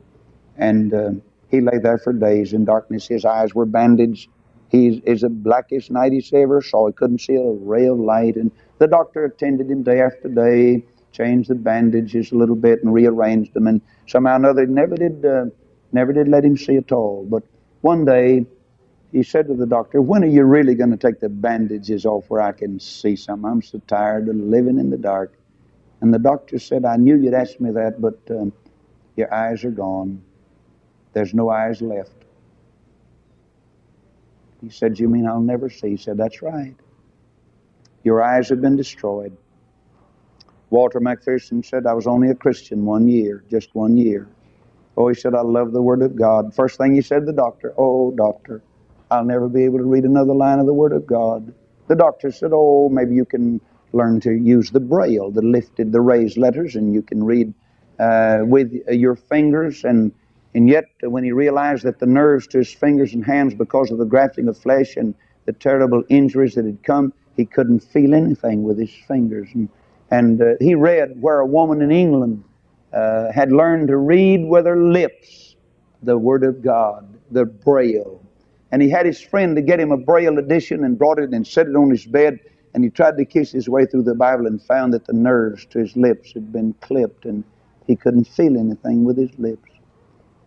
and 0.57 0.95
uh, 0.95 1.11
he 1.51 1.61
lay 1.61 1.78
there 1.82 1.99
for 1.99 2.12
days 2.12 2.53
in 2.53 2.64
darkness. 2.64 3.09
His 3.09 3.24
eyes 3.24 3.53
were 3.53 3.66
bandaged. 3.66 4.30
He 4.70 5.03
is 5.05 5.22
the 5.22 5.28
blackest 5.28 5.90
night 5.90 6.12
he 6.12 6.24
ever 6.34 6.62
saw. 6.62 6.86
He 6.86 6.93
couldn't 6.93 7.20
see 7.20 7.34
a 7.34 7.51
ray 7.51 7.86
of 7.86 7.99
light, 7.99 8.36
and 8.36 8.53
the 8.78 8.86
doctor 8.86 9.24
attended 9.24 9.68
him 9.68 9.82
day 9.82 10.01
after 10.01 10.28
day, 10.28 10.84
changed 11.11 11.51
the 11.51 11.57
bandages 11.57 12.30
a 12.30 12.36
little 12.36 12.57
bit, 12.57 12.82
and 12.84 12.95
rearranged 12.95 13.53
them, 13.55 13.66
and 13.66 13.80
somehow 14.07 14.34
or 14.34 14.36
another 14.36 14.66
never 14.66 14.95
did 14.95 15.26
uh, 15.26 15.47
never 15.90 16.12
did 16.12 16.28
let 16.28 16.45
him 16.45 16.57
see 16.57 16.76
at 16.76 16.93
all. 16.93 17.26
But 17.28 17.43
one 17.80 18.05
day 18.05 18.47
he 19.11 19.24
said 19.24 19.49
to 19.49 19.55
the 19.55 19.66
doctor, 19.66 20.01
When 20.01 20.22
are 20.22 20.28
you 20.38 20.45
really 20.45 20.76
going 20.76 20.93
to 20.93 20.97
take 20.97 21.18
the 21.18 21.28
bandages 21.28 22.07
off 22.07 22.30
where 22.30 22.40
I 22.40 22.53
can 22.53 22.78
see 22.78 23.16
something? 23.16 23.51
I'm 23.51 23.62
so 23.62 23.82
tired 23.88 24.28
of 24.28 24.36
living 24.36 24.78
in 24.78 24.90
the 24.90 24.97
dark. 24.97 25.34
And 26.03 26.12
the 26.12 26.18
doctor 26.18 26.59
said, 26.59 26.84
I 26.84 26.96
knew 26.96 27.16
you'd 27.16 27.32
ask 27.34 27.61
me 27.61 27.70
that, 27.70 28.00
but 28.00 28.18
um, 28.30 28.53
your 29.16 29.32
eyes 29.32 29.64
are 29.64 29.70
gone. 29.70 30.22
There's 31.14 31.32
no 31.32 31.48
eyes 31.48 31.80
left. 31.80 32.12
He 34.61 34.68
said, 34.68 34.98
You 34.98 35.09
mean 35.09 35.26
I'll 35.26 35.40
never 35.40 35.70
see? 35.70 35.90
He 35.90 35.96
said, 35.96 36.18
That's 36.18 36.42
right. 36.42 36.74
Your 38.03 38.22
eyes 38.22 38.48
have 38.48 38.61
been 38.61 38.76
destroyed. 38.76 39.36
Walter 40.70 41.00
McPherson 41.00 41.64
said, 41.64 41.86
I 41.86 41.92
was 41.92 42.07
only 42.07 42.30
a 42.30 42.34
Christian 42.34 42.84
one 42.84 43.09
year, 43.09 43.44
just 43.50 43.74
one 43.74 43.96
year. 43.96 44.28
Oh, 44.96 45.09
he 45.09 45.14
said, 45.14 45.34
I 45.34 45.42
love 45.42 45.72
the 45.72 45.82
Word 45.82 46.03
of 46.03 46.16
God. 46.16 46.55
First 46.55 46.78
thing 46.78 46.94
he 46.94 47.03
said 47.03 47.20
to 47.20 47.26
the 47.26 47.32
doctor, 47.32 47.74
Oh, 47.78 48.11
doctor, 48.11 48.62
I'll 49.11 49.24
never 49.24 49.48
be 49.48 49.64
able 49.64 49.78
to 49.78 49.84
read 49.84 50.05
another 50.05 50.34
line 50.34 50.59
of 50.59 50.66
the 50.66 50.74
Word 50.74 50.92
of 50.92 51.07
God. 51.07 51.55
The 51.88 51.96
doctor 51.96 52.32
said, 52.32 52.50
Oh, 52.53 52.88
maybe 52.88 53.14
you 53.14 53.24
can 53.24 53.61
learn 53.93 54.20
to 54.20 54.32
use 54.32 54.70
the 54.70 54.80
braille, 54.80 55.30
the 55.30 55.43
lifted, 55.43 55.93
the 55.93 56.01
raised 56.01 56.36
letters, 56.36 56.76
and 56.76 56.93
you 56.93 57.03
can 57.03 57.22
read 57.24 57.53
uh, 57.99 58.38
with 58.43 58.72
your 58.88 59.16
fingers. 59.16 59.84
And, 59.84 60.12
and 60.55 60.68
yet, 60.68 60.86
when 61.03 61.24
he 61.24 61.32
realized 61.32 61.84
that 61.84 61.99
the 61.99 62.07
nerves 62.07 62.47
to 62.49 62.59
his 62.59 62.72
fingers 62.72 63.14
and 63.14 63.24
hands, 63.24 63.55
because 63.55 63.90
of 63.90 63.99
the 63.99 64.05
grafting 64.05 64.49
of 64.49 64.57
flesh 64.57 64.97
and 64.97 65.14
the 65.45 65.53
terrible 65.53 66.03
injuries 66.09 66.55
that 66.55 66.64
had 66.64 66.82
come, 66.82 67.12
he 67.36 67.45
couldn't 67.45 67.80
feel 67.80 68.14
anything 68.14 68.62
with 68.62 68.78
his 68.78 68.93
fingers. 69.09 69.49
And, 69.55 69.68
and 70.11 70.43
uh, 70.43 70.55
he 70.61 70.74
read 70.74 71.20
where 71.20 71.40
a 71.40 71.47
woman 71.47 71.80
in 71.80 71.90
England 71.90 72.45
uh, 72.93 73.32
had 73.32 73.53
learned 73.53 73.88
to 73.88 73.97
read 73.97 74.45
with 74.47 74.66
her 74.66 74.76
lips 74.76 75.57
the 76.03 76.18
Word 76.18 76.45
of 76.45 76.62
God, 76.62 77.09
the 77.30 77.45
braille. 77.45 78.20
And 78.70 78.82
he 78.82 78.88
had 78.88 79.07
his 79.07 79.20
friend 79.20 79.55
to 79.57 79.62
get 79.62 79.78
him 79.78 79.93
a 79.93 79.97
Braille 79.97 80.38
edition 80.38 80.84
and 80.84 80.99
brought 80.99 81.18
it 81.18 81.30
and 81.30 81.47
set 81.47 81.66
it 81.66 81.76
on 81.76 81.90
his 81.90 82.07
bed. 82.07 82.40
And 82.75 82.85
he 82.85 82.91
tried 82.91 83.16
to 83.18 83.25
kiss 83.25 83.53
his 83.53 83.68
way 83.68 83.85
through 83.85 84.05
the 84.05 84.14
Bible 84.14 84.47
and 84.47 84.61
found 84.62 84.95
that 84.95 85.07
the 85.07 85.12
nerves 85.12 85.66
to 85.66 85.79
his 85.79 85.97
lips 85.97 86.33
had 86.33 86.53
been 86.53 86.73
clipped 86.81 87.27
and 87.27 87.45
he 87.87 87.97
couldn't 87.97 88.25
feel 88.25 88.57
anything 88.57 89.05
with 89.05 89.18
his 89.18 89.39
lips. 89.39 89.70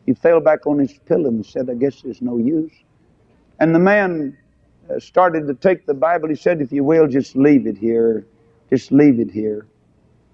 He 0.05 0.13
fell 0.13 0.39
back 0.39 0.65
on 0.65 0.79
his 0.79 0.93
pillow 1.05 1.29
and 1.29 1.45
said, 1.45 1.69
I 1.69 1.75
guess 1.75 2.01
there's 2.01 2.21
no 2.21 2.37
use. 2.37 2.71
And 3.59 3.73
the 3.73 3.79
man 3.79 4.37
uh, 4.89 4.99
started 4.99 5.47
to 5.47 5.53
take 5.53 5.85
the 5.85 5.93
Bible. 5.93 6.29
He 6.29 6.35
said, 6.35 6.61
If 6.61 6.71
you 6.71 6.83
will, 6.83 7.07
just 7.07 7.35
leave 7.35 7.67
it 7.67 7.77
here. 7.77 8.25
Just 8.69 8.91
leave 8.91 9.19
it 9.19 9.31
here. 9.31 9.67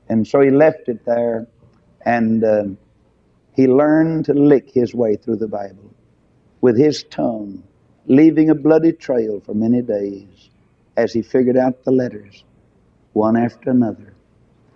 And 0.09 0.27
so 0.27 0.41
he 0.41 0.49
left 0.49 0.87
it 0.87 1.05
there 1.05 1.47
and 2.05 2.43
uh, 2.43 2.63
he 3.53 3.67
learned 3.67 4.25
to 4.25 4.33
lick 4.33 4.71
his 4.71 4.93
way 4.93 5.15
through 5.15 5.37
the 5.37 5.47
Bible 5.47 5.93
with 6.61 6.77
his 6.77 7.03
tongue, 7.03 7.63
leaving 8.07 8.49
a 8.49 8.55
bloody 8.55 8.93
trail 8.93 9.41
for 9.41 9.53
many 9.53 9.81
days 9.81 10.50
as 10.97 11.13
he 11.13 11.21
figured 11.21 11.57
out 11.57 11.83
the 11.83 11.91
letters 11.91 12.43
one 13.13 13.35
after 13.35 13.69
another. 13.69 14.13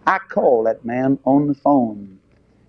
I 0.07 0.19
called 0.19 0.67
that 0.67 0.85
man 0.85 1.17
on 1.25 1.47
the 1.47 1.53
phone 1.53 2.19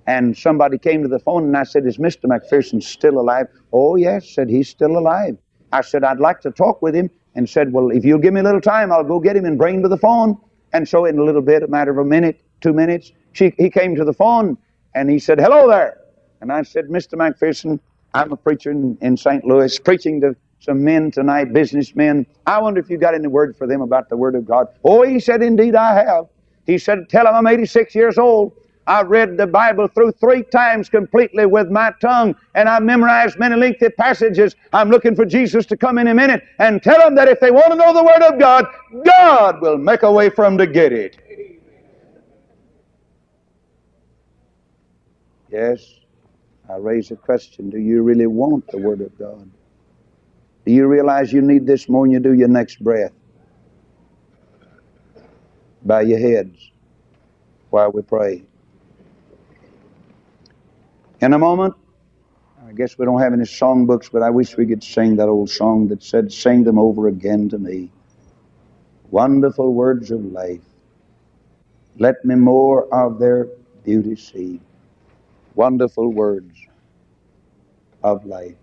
and 0.07 0.37
somebody 0.37 0.79
came 0.79 1.03
to 1.03 1.09
the 1.09 1.19
phone 1.19 1.45
and 1.45 1.57
I 1.57 1.65
said, 1.65 1.87
Is 1.87 1.99
Mr. 1.99 2.25
McPherson 2.25 2.83
still 2.83 3.19
alive? 3.19 3.49
Oh, 3.73 3.97
yes, 3.97 4.29
said 4.31 4.49
he's 4.49 4.69
still 4.69 4.97
alive. 4.97 5.37
I 5.73 5.81
said, 5.81 6.05
I'd 6.05 6.21
like 6.21 6.41
to 6.43 6.51
talk 6.51 6.81
with 6.81 6.95
him 6.95 7.11
and 7.35 7.49
said, 7.49 7.73
Well, 7.73 7.91
if 7.91 8.05
you'll 8.05 8.21
give 8.21 8.33
me 8.33 8.41
a 8.41 8.45
little 8.45 8.61
time, 8.61 8.93
I'll 8.93 9.05
go 9.05 9.19
get 9.19 9.37
him 9.37 9.45
and 9.45 9.59
bring 9.59 9.77
him 9.77 9.83
to 9.83 9.89
the 9.89 9.99
phone. 9.99 10.39
And 10.73 10.89
so 10.89 11.05
in 11.05 11.19
a 11.19 11.25
little 11.25 11.43
bit, 11.43 11.63
a 11.63 11.69
matter 11.69 11.91
of 11.91 11.99
a 11.99 12.05
minute, 12.05 12.41
two 12.61 12.73
minutes, 12.73 13.13
she, 13.33 13.53
he 13.59 13.69
came 13.69 13.97
to 13.97 14.05
the 14.05 14.13
phone 14.13 14.57
and 14.95 15.11
he 15.11 15.19
said, 15.19 15.41
Hello 15.41 15.69
there. 15.69 15.99
And 16.41 16.53
I 16.53 16.63
said, 16.63 16.87
Mr. 16.87 17.15
McPherson, 17.15 17.81
I'm 18.15 18.33
a 18.33 18.37
preacher 18.37 18.71
in, 18.71 18.97
in 19.01 19.17
St. 19.17 19.45
Louis, 19.45 19.79
preaching 19.81 20.21
to 20.21 20.37
some 20.61 20.83
men 20.83 21.11
tonight, 21.11 21.53
businessmen. 21.53 22.27
I 22.47 22.61
wonder 22.61 22.81
if 22.81 22.91
you 22.91 22.99
got 22.99 23.15
any 23.15 23.29
word 23.29 23.57
for 23.57 23.67
them 23.67 23.83
about 23.83 24.09
the 24.09 24.17
Word 24.17 24.35
of 24.35 24.47
God. 24.47 24.67
Oh, 24.85 25.03
he 25.03 25.21
said, 25.21 25.43
Indeed, 25.43 25.75
I 25.75 25.95
have. 25.95 26.27
He 26.67 26.79
said, 26.79 27.09
Tell 27.09 27.25
them 27.25 27.35
I'm 27.35 27.47
86 27.47 27.95
years 27.95 28.19
old. 28.19 28.53
I 28.89 29.03
read 29.03 29.37
the 29.37 29.47
Bible 29.49 29.89
through 29.89 30.13
three 30.13 30.45
times 30.45 30.89
completely 30.89 31.45
with 31.47 31.69
my 31.71 31.93
tongue, 32.01 32.37
and 32.55 32.69
I 32.69 32.79
memorized 32.79 33.39
many 33.39 33.57
lengthy 33.57 33.89
passages. 33.89 34.55
I'm 34.73 34.91
looking 34.91 35.17
for 35.17 35.25
Jesus 35.25 35.67
to 35.67 35.77
come 35.77 35.99
in 35.99 36.07
a 36.07 36.15
minute 36.15 36.43
and 36.61 36.83
tell 36.83 36.99
them 36.99 37.17
that 37.17 37.29
if 37.29 37.41
they 37.41 37.51
want 37.51 37.69
to 37.71 37.77
know 37.77 37.93
the 37.93 38.05
Word 38.05 38.23
of 38.23 38.39
God, 38.39 38.67
God 39.05 39.61
will 39.61 39.79
make 39.79 40.05
a 40.05 40.13
way 40.13 40.31
for 40.31 40.45
them 40.45 40.57
to 40.59 40.67
get 40.67 40.93
it. 40.93 41.19
Yes, 45.51 45.85
I 46.69 46.77
raise 46.77 47.11
a 47.11 47.17
question. 47.17 47.71
Do 47.71 47.79
you 47.79 48.03
really 48.03 48.27
want 48.27 48.67
the 48.69 48.79
Word 48.79 49.01
of 49.01 49.17
God? 49.19 49.51
Do 50.67 50.73
you 50.73 50.89
realize 50.89 51.33
you 51.33 51.43
need 51.43 51.65
this 51.65 51.89
more 51.89 52.05
than 52.05 52.13
you 52.13 52.19
do 52.19 52.33
your 52.33 52.49
next 52.49 52.83
breath? 52.83 53.13
Bow 55.83 56.01
your 56.01 56.19
heads 56.19 56.73
while 57.71 57.93
we 57.93 58.03
pray. 58.03 58.43
In 61.21 61.33
a 61.33 61.39
moment, 61.39 61.75
I 62.67 62.73
guess 62.73 62.99
we 62.99 63.05
don't 63.07 63.21
have 63.21 63.33
any 63.33 63.45
songbooks, 63.45 64.11
but 64.11 64.23
I 64.23 64.31
wish 64.31 64.57
we 64.57 64.67
could 64.67 64.83
sing 64.83 65.17
that 65.17 65.29
old 65.29 65.51
song 65.51 65.87
that 65.89 66.03
said, 66.03 66.33
Sing 66.33 66.65
them 66.65 66.81
over 66.81 67.07
again 67.07 67.49
to 67.51 67.59
me. 67.59 67.93
Wonderful 69.11 69.73
words 69.73 70.11
of 70.11 70.25
life. 70.25 70.61
Let 71.99 72.25
me 72.25 72.35
more 72.35 72.93
of 72.93 73.21
their 73.21 73.47
beauty 73.85 74.17
see. 74.17 74.61
Wonderful 75.55 76.13
words 76.13 76.59
of 78.03 78.27
life. 78.27 78.57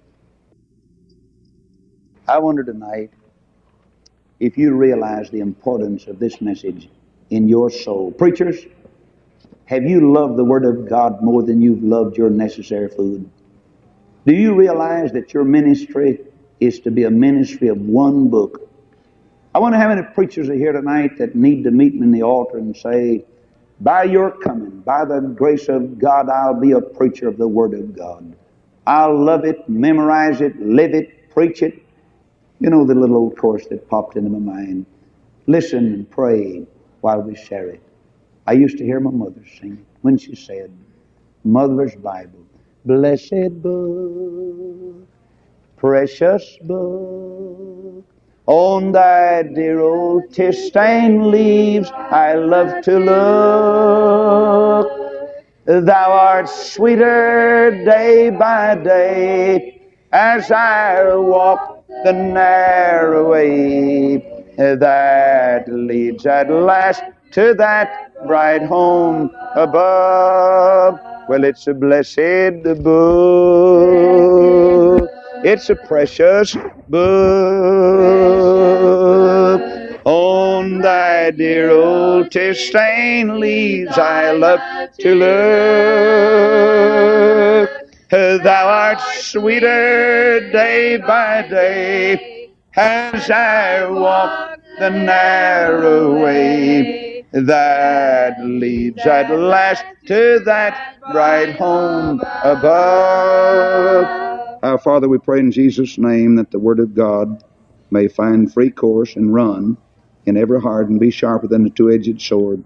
I 2.28 2.39
wonder 2.39 2.63
tonight 2.63 3.11
if 4.39 4.57
you 4.57 4.74
realize 4.76 5.30
the 5.30 5.41
importance 5.41 6.07
of 6.07 6.19
this 6.19 6.39
message 6.39 6.89
in 7.30 7.49
your 7.49 7.69
soul. 7.69 8.11
Preachers, 8.11 8.65
have 9.65 9.84
you 9.84 10.13
loved 10.13 10.38
the 10.38 10.43
Word 10.43 10.63
of 10.63 10.88
God 10.88 11.21
more 11.21 11.43
than 11.43 11.61
you've 11.61 11.84
loved 11.84 12.17
your 12.17 12.30
necessary 12.30 12.88
food? 12.88 13.30
Do 14.26 14.34
you 14.34 14.55
realize 14.55 15.11
that 15.11 15.34
your 15.34 15.43
ministry 15.43 16.19
is 16.61 16.80
to 16.82 16.91
be 16.91 17.03
a 17.03 17.11
ministry 17.11 17.67
of 17.67 17.82
one 17.82 18.30
book? 18.30 18.69
I 19.53 19.59
wonder 19.59 19.78
how 19.78 19.89
many 19.89 20.01
preachers 20.01 20.49
are 20.49 20.55
here 20.55 20.71
tonight 20.71 21.17
that 21.17 21.36
need 21.36 21.65
to 21.65 21.71
meet 21.71 21.93
me 21.93 22.03
in 22.03 22.11
the 22.11 22.24
altar 22.24 22.57
and 22.57 22.76
say, 22.76 23.26
By 23.82 24.03
your 24.03 24.32
coming, 24.32 24.80
by 24.80 25.03
the 25.03 25.19
grace 25.19 25.67
of 25.67 25.99
God, 25.99 26.30
I'll 26.30 26.59
be 26.59 26.71
a 26.71 26.82
preacher 26.82 27.28
of 27.28 27.38
the 27.38 27.47
Word 27.47 27.74
of 27.74 27.95
God. 27.95 28.34
I'll 28.88 29.17
love 29.17 29.43
it, 29.43 29.67
memorize 29.67 30.39
it, 30.39 30.57
live 30.59 30.93
it, 30.93 31.30
preach 31.30 31.61
it. 31.61 31.83
You 32.64 32.70
know 32.70 32.86
the 32.86 32.95
little 32.95 33.18
old 33.18 33.38
chorus 33.38 33.68
that 33.68 33.89
popped 33.89 34.16
into 34.16 34.30
my 34.30 34.39
mind. 34.39 34.86
Listen 35.47 35.86
and 35.93 36.09
pray 36.09 36.66
while 37.01 37.22
we 37.22 37.36
share 37.36 37.68
it. 37.68 37.82
I 38.47 38.53
used 38.53 38.78
to 38.78 38.86
hear 38.86 39.01
my 39.01 39.11
mother 39.11 39.43
sing 39.59 39.74
it 39.74 39.86
when 40.01 40.18
she 40.18 40.34
said, 40.34 40.72
Mother's 41.43 41.93
Bible, 41.95 42.39
blessed 42.86 43.61
book, 43.61 45.05
precious 45.76 46.57
book, 46.61 48.05
on 48.45 48.93
thy 48.93 49.43
dear 49.43 49.82
old 49.82 50.34
tear-stained 50.34 51.28
leaves 51.28 51.91
I 51.93 52.36
love 52.36 52.82
to 52.84 52.97
look. 52.97 54.88
Thou 55.66 56.11
art 56.14 56.47
sweeter 56.47 57.84
day 57.84 58.30
by 58.30 58.76
day 58.76 59.82
as 60.14 60.49
I 60.49 61.14
walk 61.14 61.83
the 62.04 62.12
narrow 62.12 63.30
way 63.32 64.18
that 64.58 65.68
leads 65.68 66.26
at 66.26 66.50
last 66.50 67.04
to 67.32 67.54
that 67.56 68.12
bright 68.28 68.64
home 68.64 69.30
above. 69.56 71.00
Well, 71.28 71.44
it's 71.44 71.68
a 71.68 71.74
blessed 71.74 72.64
book. 72.84 73.84
It's 75.44 75.70
a 75.70 75.76
precious 75.76 76.56
book. 76.89 77.04
On 80.06 80.80
thy 80.80 81.32
dear 81.32 81.72
old 81.72 82.30
tear-stained 82.32 83.39
leaves 83.39 83.98
I 83.98 84.32
love 84.32 84.60
to 85.00 85.16
look. 87.64 87.72
Thou 88.14 88.68
art 88.68 89.01
sweeter 89.01 90.51
day 90.51 90.97
by 90.97 91.47
day 91.49 92.51
as 92.76 93.32
I 93.32 93.89
walk 93.89 94.59
the 94.78 94.91
narrow 94.91 96.22
way 96.24 97.26
that 97.32 98.36
leads 98.45 99.03
at 99.07 99.32
last 99.32 99.84
to 100.05 100.39
that 100.45 100.97
bright 101.11 101.55
home 101.55 102.22
above. 102.43 104.05
Our 104.61 104.78
Father, 104.78 105.09
we 105.09 105.18
pray 105.18 105.39
in 105.39 105.51
Jesus' 105.51 105.97
name 105.97 106.36
that 106.36 106.51
the 106.51 106.59
Word 106.59 106.80
of 106.80 106.93
God 106.93 107.43
may 107.89 108.07
find 108.07 108.53
free 108.53 108.70
course 108.70 109.16
and 109.16 109.34
run 109.34 109.76
in 110.28 110.38
every 110.38 110.61
heart 110.61 110.88
and 110.88 110.99
be 110.99 111.09
sharper 111.09 111.47
than 111.47 111.66
a 111.66 111.72
two-edged 111.72 112.22
sword 112.22 112.64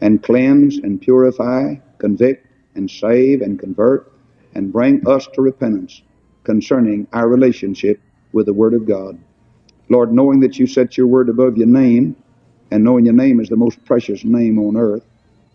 and 0.00 0.22
cleanse 0.22 0.78
and 0.78 0.98
purify, 0.98 1.74
convict 1.98 2.46
and 2.74 2.90
save 2.90 3.42
and 3.42 3.58
convert 3.58 4.10
and 4.58 4.72
bring 4.72 5.06
us 5.06 5.28
to 5.28 5.40
repentance 5.40 6.02
concerning 6.42 7.06
our 7.12 7.28
relationship 7.28 8.00
with 8.32 8.46
the 8.46 8.52
Word 8.52 8.74
of 8.74 8.86
God. 8.86 9.16
Lord, 9.88 10.12
knowing 10.12 10.40
that 10.40 10.58
you 10.58 10.66
set 10.66 10.98
your 10.98 11.06
Word 11.06 11.28
above 11.28 11.56
your 11.56 11.68
name 11.68 12.16
and 12.72 12.82
knowing 12.82 13.04
your 13.04 13.14
name 13.14 13.38
is 13.38 13.48
the 13.48 13.56
most 13.56 13.82
precious 13.84 14.24
name 14.24 14.58
on 14.58 14.76
earth, 14.76 15.04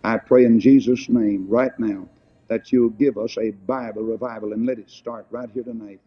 I 0.06 0.18
pray 0.18 0.46
in 0.46 0.58
Jesus' 0.58 1.10
name 1.10 1.48
right 1.50 1.78
now 1.78 2.08
that 2.48 2.72
you'll 2.72 2.92
give 2.92 3.18
us 3.18 3.38
a 3.38 3.52
Bible 3.52 4.04
revival 4.04 4.54
and 4.54 4.66
let 4.66 4.80
it 4.80 4.90
start 4.90 5.28
right 5.32 5.50
here 5.54 5.64
tonight. 5.64 6.00